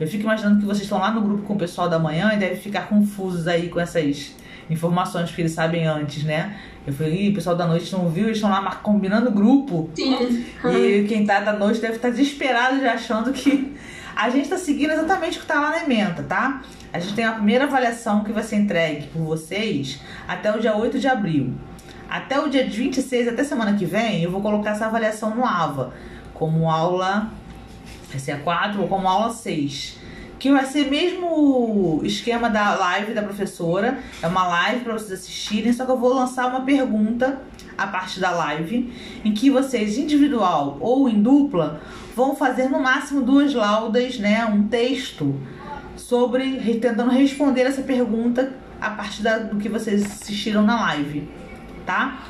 [0.00, 2.36] eu fico imaginando que vocês estão lá no grupo com o pessoal da manhã e
[2.36, 4.34] devem ficar confusos aí com essas
[4.70, 6.56] informações que eles sabem antes, né?
[6.86, 9.90] Eu falei, o pessoal da noite não viu, eles estão lá combinando grupo.
[9.94, 10.44] Sim.
[10.64, 13.74] E quem tá da noite deve estar desesperado já achando que
[14.14, 16.62] a gente tá seguindo exatamente o que tá lá na emenda, tá?
[16.92, 20.76] A gente tem a primeira avaliação que vai ser entregue por vocês até o dia
[20.76, 21.54] 8 de abril.
[22.08, 25.92] Até o dia 26, até semana que vem, eu vou colocar essa avaliação no AVA,
[26.38, 27.30] como aula
[28.10, 29.98] vai ser a 4 ou como aula 6.
[30.38, 33.98] Que vai ser mesmo esquema da live da professora.
[34.22, 37.40] É uma live para vocês assistirem, só que eu vou lançar uma pergunta
[37.76, 38.92] a parte da live,
[39.24, 41.80] em que vocês, individual ou em dupla,
[42.14, 44.44] vão fazer no máximo duas laudas, né?
[44.46, 45.34] Um texto
[45.96, 51.28] sobre tentando responder essa pergunta a partir da- do que vocês assistiram na live,
[51.84, 52.20] tá?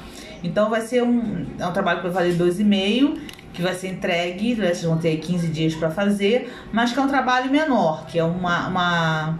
[0.42, 3.18] Então vai ser um, é um trabalho que vai valer 2,5,
[3.52, 7.02] que vai ser entregue, né, vocês vão ter 15 dias para fazer, mas que é
[7.02, 9.38] um trabalho menor, que é uma, uma,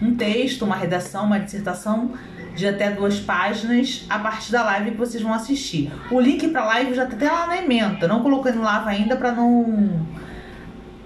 [0.00, 2.12] um texto, uma redação, uma dissertação
[2.54, 5.92] de até duas páginas a partir da live que vocês vão assistir.
[6.10, 9.16] O link para live já tá até lá na emenda, não coloquei no Lava ainda
[9.16, 10.06] para não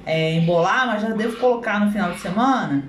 [0.07, 2.83] é, embolar, mas já devo colocar no final de semana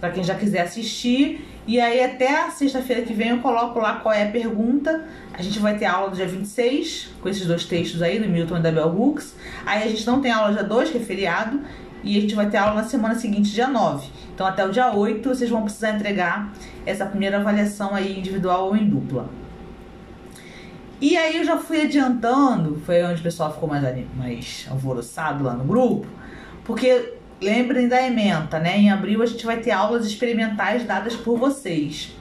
[0.00, 1.53] para quem já quiser assistir.
[1.66, 5.04] E aí até sexta-feira que vem eu coloco lá qual é a pergunta.
[5.32, 8.58] A gente vai ter aula do dia 26, com esses dois textos aí, do Milton
[8.58, 9.34] e da Bell Hooks.
[9.64, 11.60] Aí a gente não tem aula dia 2, que é feriado,
[12.02, 14.06] e a gente vai ter aula na semana seguinte, dia 9.
[14.34, 16.52] Então até o dia 8 vocês vão precisar entregar
[16.84, 19.28] essa primeira avaliação aí individual ou em dupla.
[21.00, 23.82] E aí eu já fui adiantando, foi onde o pessoal ficou mais,
[24.16, 26.06] mais alvoroçado lá no grupo,
[26.64, 27.13] porque
[27.44, 28.78] lembrem da ementa, né?
[28.78, 32.14] Em abril a gente vai ter aulas experimentais dadas por vocês.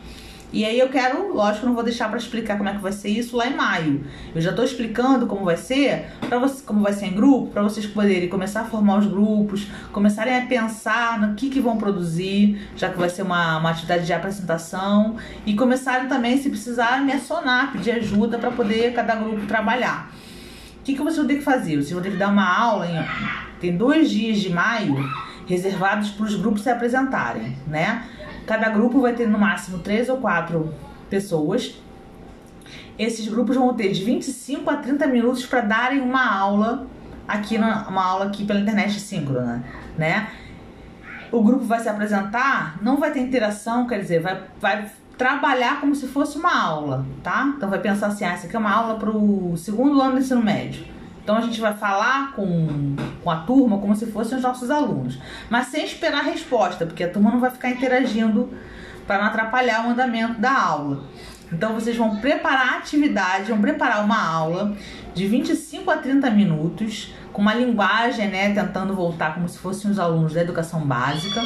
[0.54, 3.10] E aí eu quero, lógico, não vou deixar para explicar como é que vai ser
[3.10, 4.06] isso lá em maio.
[4.36, 7.64] Eu já estou explicando como vai ser, para você, como vai ser em grupo, para
[7.64, 12.70] vocês poderem começar a formar os grupos, começarem a pensar no que, que vão produzir,
[12.76, 17.14] já que vai ser uma, uma atividade de apresentação, e começarem também, se precisar, me
[17.14, 20.14] acionar, pedir ajuda para poder cada grupo trabalhar.
[20.80, 21.78] O que, que vocês vão ter que fazer?
[21.78, 22.96] Vocês vão ter que dar uma aula em
[23.64, 25.10] tem dois dias de maio
[25.48, 28.04] reservados para os grupos se apresentarem, né?
[28.46, 30.74] Cada grupo vai ter no máximo três ou quatro
[31.10, 31.82] pessoas.
[33.00, 36.86] Esses grupos vão ter de 25 a 30 minutos para darem uma aula
[37.26, 39.64] aqui na, uma aula aqui pela internet síncrona,
[39.98, 40.28] né?
[41.32, 45.96] O grupo vai se apresentar, não vai ter interação, quer dizer, vai, vai trabalhar como
[45.96, 47.54] se fosse uma aula, tá?
[47.56, 50.44] Então vai pensar assim, ah, aqui é uma aula para o segundo ano do ensino
[50.44, 50.93] médio.
[51.24, 55.18] Então a gente vai falar com, com a turma como se fossem os nossos alunos,
[55.50, 58.54] mas sem esperar a resposta, porque a turma não vai ficar interagindo
[59.08, 61.04] para não atrapalhar o andamento da aula.
[61.52, 64.76] Então vocês vão preparar a atividade, vão preparar uma aula
[65.14, 70.00] de 25 a 30 minutos, com uma linguagem, né, tentando voltar como se fossem os
[70.00, 71.42] alunos da educação básica.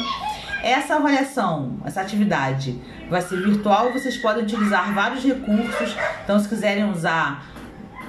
[0.62, 5.96] Essa avaliação, essa atividade vai ser virtual vocês podem utilizar vários recursos.
[6.24, 7.44] Então, se quiserem usar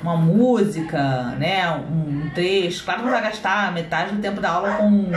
[0.01, 2.84] uma música, né, um trecho.
[2.84, 5.11] Claro que vai gastar metade do tempo da aula com,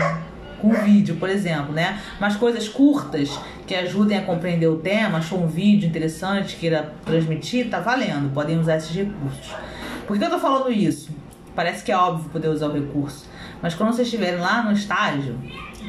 [0.61, 2.01] com vídeo, por exemplo, né?
[2.21, 7.71] Mas coisas curtas que ajudem a compreender o tema, achou um vídeo interessante, queira transmitir,
[7.71, 8.33] tá valendo.
[8.33, 9.55] Podem usar esses recursos.
[10.07, 11.11] Por que eu tô falando isso?
[11.55, 13.27] Parece que é óbvio poder usar o recurso.
[13.61, 15.39] Mas quando vocês estiverem lá no estágio,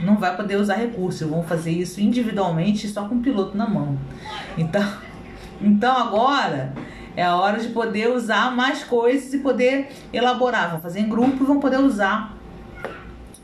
[0.04, 1.28] não vai poder usar recurso.
[1.28, 3.98] Vão fazer isso individualmente só com o piloto na mão.
[4.58, 4.88] Então,
[5.60, 6.74] então agora
[7.16, 10.72] é a hora de poder usar mais coisas e poder elaborar.
[10.72, 12.36] Vão fazer em grupo e vão poder usar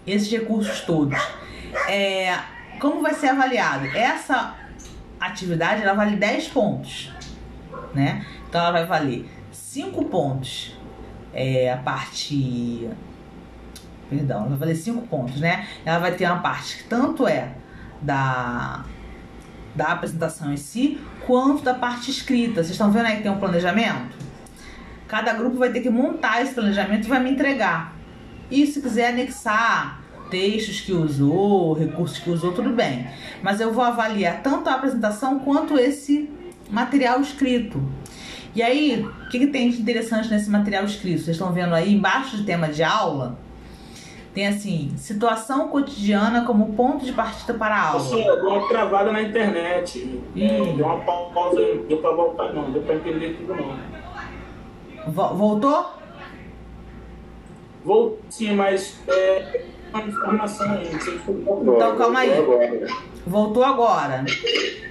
[0.05, 1.17] esses recursos todos.
[1.87, 2.37] É,
[2.79, 3.85] como vai ser avaliado?
[3.87, 4.55] Essa
[5.19, 7.11] atividade ela vale 10 pontos,
[7.93, 8.25] né?
[8.47, 10.75] Então ela vai valer 5 pontos.
[11.31, 12.89] É, a parte.
[14.09, 15.67] Perdão, ela vai valer 5 pontos, né?
[15.85, 17.49] Ela vai ter uma parte que tanto é
[18.01, 18.83] da
[19.75, 22.55] da apresentação em si, quanto da parte escrita.
[22.55, 24.17] Vocês estão vendo aí que tem um planejamento?
[25.07, 27.95] Cada grupo vai ter que montar esse planejamento e vai me entregar.
[28.51, 33.07] E se quiser anexar textos que usou, recursos que usou, tudo bem.
[33.41, 36.29] Mas eu vou avaliar tanto a apresentação quanto esse
[36.69, 37.81] material escrito.
[38.55, 41.21] E aí, o que, que tem de interessante nesse material escrito?
[41.21, 43.37] Vocês estão vendo aí embaixo do tema de aula?
[44.39, 47.99] Tem assim, situação cotidiana como ponto de partida para a aula.
[47.99, 49.99] Sim, deu uma travada na internet.
[50.33, 50.75] Ih.
[50.77, 51.59] Deu uma pausa,
[51.89, 53.75] deu para voltar, não, deu para entender tudo não.
[55.35, 55.87] Voltou?
[57.83, 60.87] Voltou sim, mas é uma informação aí.
[60.87, 62.31] Então calma aí.
[63.27, 64.23] Voltou agora.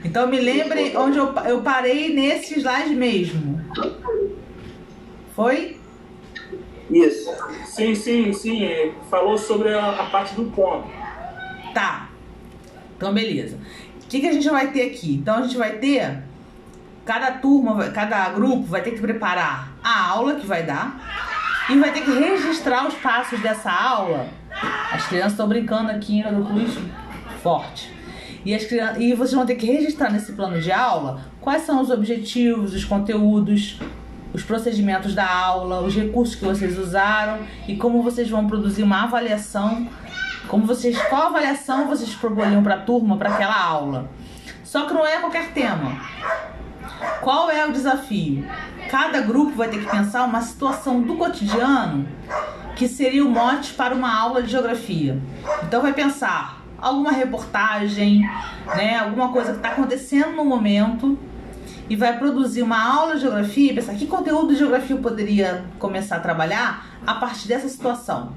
[0.04, 3.58] Então me lembre onde eu, eu parei nesse slide mesmo.
[5.34, 5.77] Foi?
[6.90, 7.30] Isso.
[7.66, 8.64] Sim, sim, sim.
[8.64, 10.88] É, falou sobre a, a parte do ponto.
[11.74, 12.08] Tá.
[12.96, 13.58] Então, beleza.
[14.02, 15.14] O que, que a gente vai ter aqui?
[15.14, 16.22] Então, a gente vai ter.
[17.04, 21.90] Cada turma, cada grupo vai ter que preparar a aula que vai dar e vai
[21.90, 24.28] ter que registrar os passos dessa aula.
[24.92, 26.78] As crianças estão brincando aqui no Cruz
[27.42, 27.94] forte.
[28.44, 31.80] E, as crianças, e vocês vão ter que registrar nesse plano de aula quais são
[31.80, 33.78] os objetivos, os conteúdos,
[34.32, 39.04] os procedimentos da aula, os recursos que vocês usaram e como vocês vão produzir uma
[39.04, 39.88] avaliação,
[40.46, 44.10] como vocês qual avaliação vocês proporiam para a turma para aquela aula.
[44.64, 46.00] Só que não é qualquer tema.
[47.20, 48.46] Qual é o desafio?
[48.90, 52.06] Cada grupo vai ter que pensar uma situação do cotidiano
[52.76, 55.20] que seria o mote para uma aula de geografia.
[55.64, 58.22] Então vai pensar alguma reportagem,
[58.76, 61.18] né, alguma coisa que está acontecendo no momento
[61.88, 65.64] e vai produzir uma aula de geografia e pensar que conteúdo de geografia eu poderia
[65.78, 68.32] começar a trabalhar a partir dessa situação.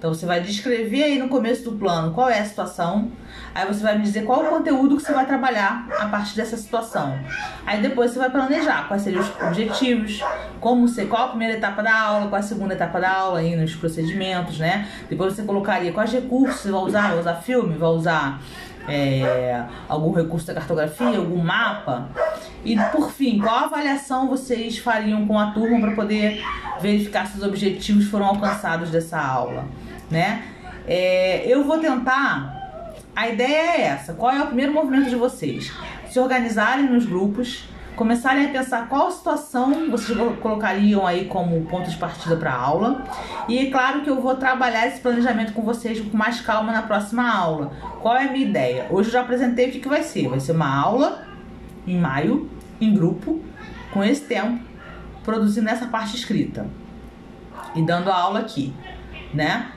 [0.00, 3.12] Então você vai descrever aí no começo do plano qual é a situação,
[3.54, 6.56] aí você vai me dizer qual o conteúdo que você vai trabalhar a partir dessa
[6.56, 7.18] situação.
[7.66, 10.24] Aí depois você vai planejar quais seriam os objetivos,
[10.58, 13.54] como ser, qual a primeira etapa da aula, qual a segunda etapa da aula aí
[13.54, 14.88] nos procedimentos, né?
[15.06, 18.40] Depois você colocaria quais recursos você vai usar, vai usar filme, vai usar
[18.88, 22.08] é, algum recurso da cartografia, algum mapa.
[22.64, 26.42] E por fim, qual avaliação vocês fariam com a turma para poder
[26.80, 29.64] verificar se os objetivos foram alcançados dessa aula?
[30.10, 30.42] né?
[30.86, 32.58] É, eu vou tentar.
[33.14, 34.12] A ideia é essa.
[34.12, 35.72] Qual é o primeiro movimento de vocês?
[36.08, 41.96] Se organizarem nos grupos, começarem a pensar qual situação vocês colocariam aí como ponto de
[41.96, 43.04] partida para a aula.
[43.48, 46.82] E é claro que eu vou trabalhar esse planejamento com vocês com mais calma na
[46.82, 47.72] próxima aula.
[48.00, 48.86] Qual é a minha ideia?
[48.90, 50.28] Hoje eu já apresentei o que, que vai ser.
[50.28, 51.26] Vai ser uma aula
[51.86, 52.48] em maio,
[52.80, 53.40] em grupo,
[53.92, 54.62] com esse tempo,
[55.24, 56.66] produzindo essa parte escrita
[57.74, 58.74] e dando a aula aqui,
[59.34, 59.70] né?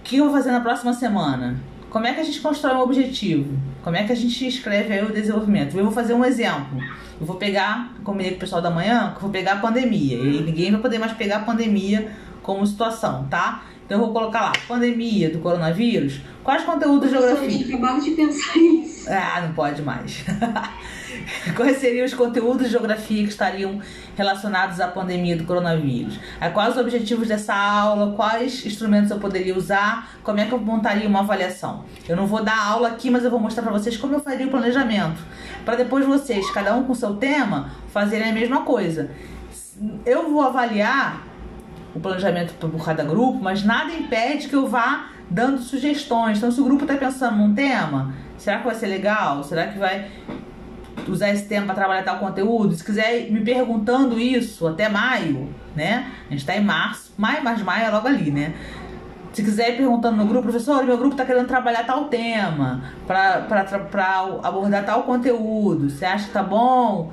[0.00, 1.71] O que eu vou fazer na próxima semana?
[1.92, 3.54] Como é que a gente constrói um objetivo?
[3.82, 5.76] Como é que a gente escreve aí o desenvolvimento?
[5.76, 6.82] Eu vou fazer um exemplo.
[7.20, 10.16] Eu vou pegar, combinei com o pessoal da manhã, que eu vou pegar a pandemia.
[10.16, 12.10] E ninguém vai poder mais pegar a pandemia
[12.42, 13.64] como situação, tá?
[13.84, 16.20] Então eu vou colocar lá, pandemia do coronavírus.
[16.42, 17.66] Quais conteúdos de geografia?
[17.66, 19.10] Acabava de pensar isso.
[19.10, 20.24] Ah, não pode mais.
[21.54, 23.80] Quais seriam os conteúdos de geografia que estariam
[24.16, 26.18] relacionados à pandemia do coronavírus?
[26.52, 28.14] Quais os objetivos dessa aula?
[28.14, 30.16] Quais instrumentos eu poderia usar?
[30.22, 31.84] Como é que eu montaria uma avaliação?
[32.08, 34.46] Eu não vou dar aula aqui, mas eu vou mostrar para vocês como eu faria
[34.46, 35.20] o planejamento.
[35.64, 39.10] Para depois vocês, cada um com seu tema, fazerem a mesma coisa.
[40.04, 41.31] Eu vou avaliar
[41.94, 46.38] o planejamento por cada grupo, mas nada impede que eu vá dando sugestões.
[46.38, 49.42] Então, se o grupo está pensando num tema, será que vai ser legal?
[49.44, 50.10] Será que vai
[51.08, 56.10] usar esse tempo para trabalhar tal conteúdo, se quiser me perguntando isso até maio, né?
[56.28, 58.54] A gente está em março, maio, mas maio é logo ali, né?
[59.32, 63.46] Se quiser ir perguntando no grupo, professor, meu grupo está querendo trabalhar tal tema, para
[64.42, 67.10] abordar tal conteúdo, você acha que tá bom?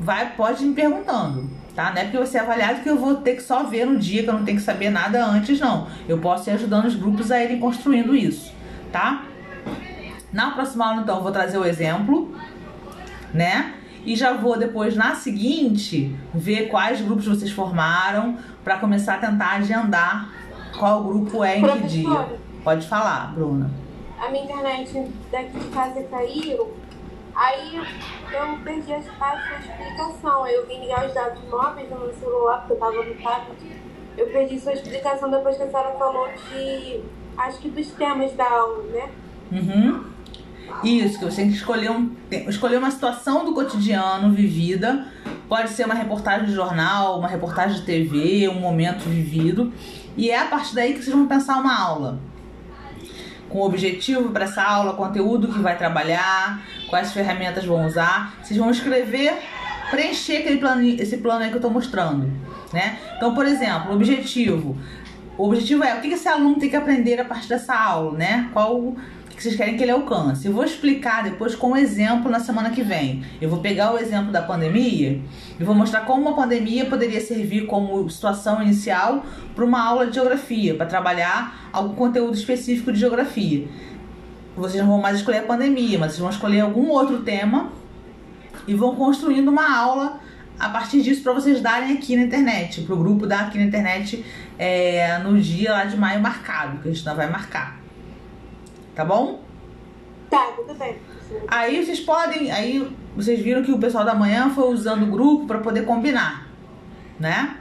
[0.00, 1.90] Vai, pode ir me perguntando, tá?
[1.92, 4.22] Não é porque você é avaliado que eu vou ter que só ver no dia,
[4.22, 5.86] que eu não tenho que saber nada antes, não.
[6.08, 8.52] Eu posso ir ajudando os grupos a irem construindo isso,
[8.92, 9.24] tá?
[10.32, 12.32] Na próxima aula, então, eu vou trazer o exemplo
[13.32, 13.74] né?
[14.04, 19.52] E já vou depois na seguinte ver quais grupos vocês formaram para começar a tentar
[19.56, 20.30] agendar
[20.78, 22.28] qual grupo é em que dia.
[22.64, 23.70] Pode falar, Bruna.
[24.18, 26.74] A minha internet daqui de casa caiu,
[27.40, 27.76] aí
[28.32, 30.46] eu perdi a sua explicação.
[30.46, 33.80] Eu vim ligar os dados móveis no meu celular, porque eu tava no tablet.
[34.16, 37.00] Eu perdi sua explicação depois que a senhora falou de.
[37.36, 39.08] Acho que dos temas da aula, né?
[39.50, 40.04] Uhum.
[40.84, 42.14] Isso, que você tem que escolher, um,
[42.48, 45.06] escolher uma situação do cotidiano vivida.
[45.48, 49.72] Pode ser uma reportagem de jornal, uma reportagem de TV, um momento vivido.
[50.16, 52.20] E é a partir daí que vocês vão pensar uma aula.
[53.50, 58.34] Com objetivo para essa aula, conteúdo que vai trabalhar, quais ferramentas vão usar.
[58.42, 59.34] Vocês vão escrever,
[59.90, 62.30] preencher aquele plano, esse plano aí que eu estou mostrando.
[62.72, 62.98] Né?
[63.16, 64.78] Então, por exemplo, objetivo.
[65.36, 68.48] O objetivo é o que esse aluno tem que aprender a partir dessa aula, né?
[68.52, 68.94] Qual
[69.40, 70.46] que vocês querem que ele alcance.
[70.46, 73.24] Eu vou explicar depois com um exemplo na semana que vem.
[73.40, 75.18] Eu vou pegar o exemplo da pandemia
[75.58, 80.16] e vou mostrar como uma pandemia poderia servir como situação inicial para uma aula de
[80.16, 83.66] geografia, para trabalhar algum conteúdo específico de geografia.
[84.54, 87.72] Vocês não vão mais escolher a pandemia, mas vocês vão escolher algum outro tema
[88.68, 90.20] e vão construindo uma aula
[90.58, 93.64] a partir disso para vocês darem aqui na internet, para o grupo dar aqui na
[93.64, 94.22] internet
[94.58, 97.79] é, no dia lá de maio marcado, que a gente não vai marcar.
[99.00, 99.40] Tá bom?
[100.28, 100.98] Tá, tudo bem.
[101.48, 102.50] Aí vocês podem.
[102.50, 102.86] Aí
[103.16, 106.46] vocês viram que o pessoal da manhã foi usando o grupo para poder combinar,
[107.18, 107.56] né?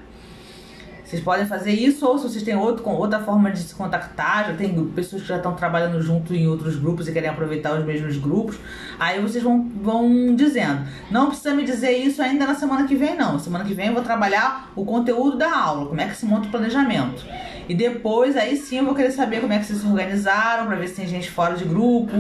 [1.10, 4.46] Vocês podem fazer isso, ou se vocês têm outro, com outra forma de se contactar,
[4.46, 7.84] já tem pessoas que já estão trabalhando junto em outros grupos e querem aproveitar os
[7.84, 8.60] mesmos grupos,
[9.00, 10.84] aí vocês vão, vão dizendo.
[11.10, 13.40] Não precisa me dizer isso ainda na semana que vem, não.
[13.40, 16.48] Semana que vem eu vou trabalhar o conteúdo da aula, como é que se monta
[16.48, 17.26] o planejamento.
[17.68, 20.76] E depois, aí sim, eu vou querer saber como é que vocês se organizaram, para
[20.76, 22.14] ver se tem gente fora de grupo,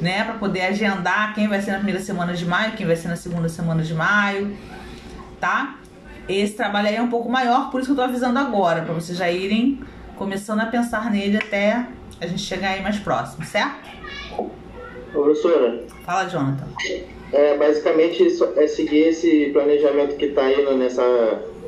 [0.00, 0.22] né?
[0.22, 3.16] Para poder agendar quem vai ser na primeira semana de maio, quem vai ser na
[3.16, 4.56] segunda semana de maio,
[5.40, 5.74] tá?
[6.28, 8.92] Esse trabalho aí é um pouco maior, por isso que eu tô avisando agora, para
[8.92, 9.80] vocês já irem
[10.16, 11.86] começando a pensar nele até
[12.20, 13.88] a gente chegar aí mais próximo, certo?
[15.12, 15.84] Professora.
[16.04, 16.66] Fala, Jonathan.
[17.32, 18.26] É, basicamente
[18.56, 21.02] é seguir esse planejamento que tá indo nessa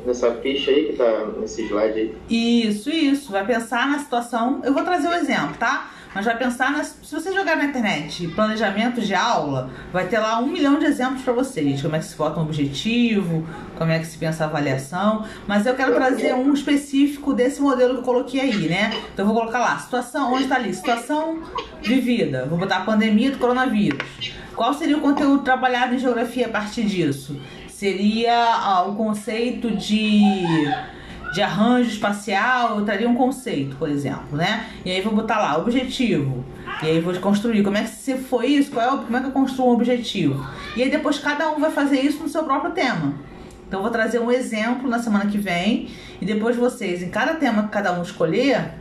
[0.05, 2.15] nessa ficha aí que tá nesse slide aí.
[2.29, 3.31] Isso, isso.
[3.31, 4.61] Vai pensar na situação.
[4.63, 5.91] Eu vou trazer o um exemplo, tá?
[6.13, 6.97] Mas vai pensar nas.
[7.03, 11.21] Se você jogar na internet planejamento de aula, vai ter lá um milhão de exemplos
[11.21, 11.81] para vocês.
[11.81, 13.47] Como é que se bota um objetivo,
[13.77, 15.25] como é que se pensa a avaliação.
[15.47, 18.91] Mas eu quero trazer um específico desse modelo que eu coloquei aí, né?
[19.13, 20.73] Então eu vou colocar lá, situação, onde está ali?
[20.73, 21.41] Situação
[21.81, 22.45] vivida.
[22.45, 24.33] Vou botar a pandemia do coronavírus.
[24.55, 27.39] Qual seria o conteúdo trabalhado em geografia a partir disso?
[27.67, 30.43] Seria ah, o conceito de
[31.31, 34.67] de arranjo espacial, eu traria um conceito, por exemplo, né?
[34.83, 36.43] E aí vou botar lá, objetivo.
[36.83, 37.63] E aí vou construir.
[37.63, 38.71] Como é que se foi isso?
[38.71, 40.45] Qual é o, como é que eu construo um objetivo?
[40.75, 43.13] E aí depois cada um vai fazer isso no seu próprio tema.
[43.67, 45.89] Então eu vou trazer um exemplo na semana que vem
[46.19, 48.73] e depois vocês, em cada tema que cada um escolher,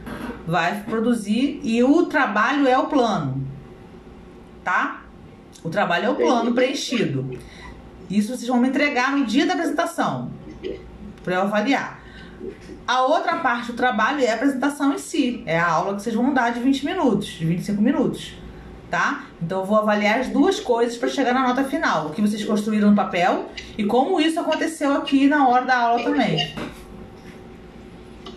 [0.46, 3.46] vai produzir e o trabalho é o plano.
[4.64, 5.02] Tá?
[5.62, 7.38] O trabalho é o plano preenchido.
[8.10, 10.32] Isso vocês vão me entregar no dia da apresentação
[11.22, 11.99] para eu avaliar.
[12.86, 15.42] A outra parte do trabalho é a apresentação em si.
[15.46, 18.34] É a aula que vocês vão dar de 20 minutos, de 25 minutos.
[18.90, 19.26] Tá?
[19.40, 22.06] Então eu vou avaliar as duas coisas para chegar na nota final.
[22.06, 23.48] O que vocês construíram no papel
[23.78, 26.54] e como isso aconteceu aqui na hora da aula também.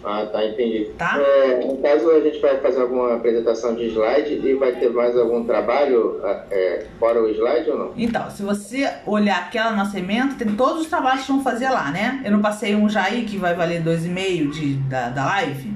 [0.03, 0.91] Ah, tá, entendi.
[0.97, 1.17] Tá?
[1.17, 5.17] É, no caso, a gente vai fazer alguma apresentação de slide e vai ter mais
[5.17, 6.19] algum trabalho
[6.51, 7.93] é, fora o slide ou não?
[7.95, 11.89] Então, se você olhar aquela nossa emenda, tem todos os trabalhos que vão fazer lá,
[11.91, 12.21] né?
[12.25, 15.73] Eu não passei um já aí que vai valer 2,5 de da, da live?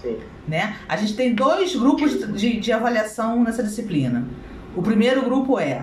[0.00, 0.18] Sim.
[0.48, 0.76] Né?
[0.88, 4.26] A gente tem dois grupos de, de avaliação nessa disciplina.
[4.74, 5.82] O primeiro grupo é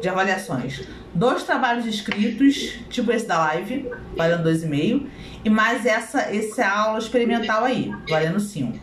[0.00, 0.82] de avaliações.
[1.14, 5.06] Dois trabalhos escritos, tipo esse da live, valendo 2,5,
[5.44, 8.78] e mais essa, essa aula experimental aí, valendo 5.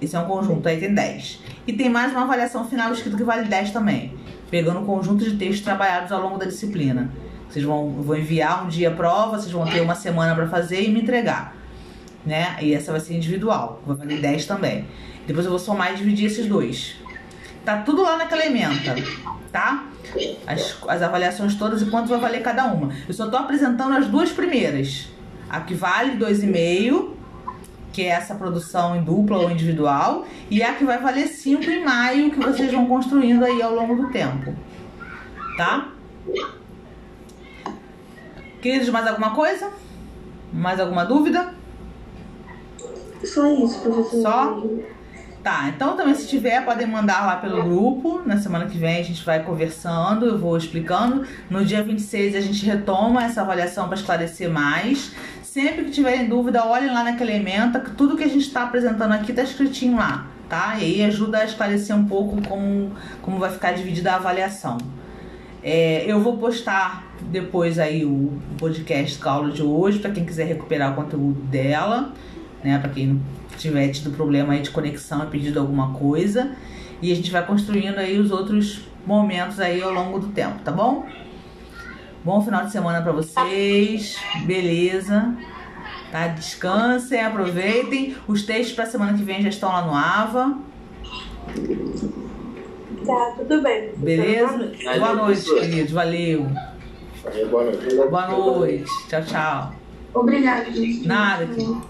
[0.00, 1.40] Esse é um conjunto, aí tem 10.
[1.66, 4.16] E tem mais uma avaliação final escrita que vale 10 também,
[4.50, 7.10] pegando o conjunto de textos trabalhados ao longo da disciplina.
[7.48, 10.82] Vocês vão, vão enviar um dia a prova, vocês vão ter uma semana para fazer
[10.82, 11.56] e me entregar.
[12.24, 12.56] Né?
[12.60, 14.86] E essa vai ser individual, vai valer 10 também.
[15.26, 16.96] Depois eu vou somar e dividir esses dois.
[17.64, 18.94] Tá tudo lá naquela emenda,
[19.52, 19.86] tá?
[20.46, 22.92] As, as avaliações todas e quanto vai valer cada uma.
[23.06, 25.08] Eu só tô apresentando as duas primeiras.
[25.48, 27.10] A que vale 2,5,
[27.92, 31.84] que é essa produção em dupla ou individual, e a que vai valer 5 em
[31.84, 34.54] maio, que vocês vão construindo aí ao longo do tempo.
[35.56, 35.88] Tá?
[38.60, 39.70] Queridos, mais alguma coisa?
[40.52, 41.54] Mais alguma dúvida?
[43.24, 44.22] Só isso, professor.
[44.22, 44.62] Só?
[45.42, 48.22] Tá, então também se tiver, podem mandar lá pelo grupo.
[48.24, 51.26] Na semana que vem a gente vai conversando, eu vou explicando.
[51.50, 55.10] No dia 26 a gente retoma essa avaliação para esclarecer mais.
[55.42, 59.12] Sempre que tiverem dúvida, olhem lá naquela ementa, que tudo que a gente está apresentando
[59.12, 60.76] aqui tá escritinho lá, tá?
[60.78, 64.78] E aí ajuda a esclarecer um pouco como, como vai ficar dividida a avaliação.
[65.60, 70.24] É, eu vou postar depois aí o podcast com a aula de hoje, para quem
[70.24, 72.12] quiser recuperar o conteúdo dela,
[72.62, 72.78] né?
[72.78, 73.20] Para quem
[73.62, 76.52] tiver tido problema aí de conexão e pedido alguma coisa.
[77.00, 80.70] E a gente vai construindo aí os outros momentos aí ao longo do tempo, tá
[80.70, 81.06] bom?
[82.24, 84.16] Bom final de semana para vocês.
[84.44, 85.34] Beleza.
[86.12, 86.28] Tá?
[86.28, 88.14] Descansem, aproveitem.
[88.28, 90.58] Os textos para semana que vem já estão lá no AVA.
[93.04, 93.92] Tá, tudo bem.
[93.96, 94.72] Beleza?
[94.98, 95.92] Boa noite, queridos.
[95.92, 96.46] Valeu.
[97.50, 97.94] Boa noite.
[97.96, 99.08] Boa noite.
[99.08, 99.74] Tchau, tchau.
[100.14, 101.06] Obrigada, gente.
[101.06, 101.82] Nada, querido.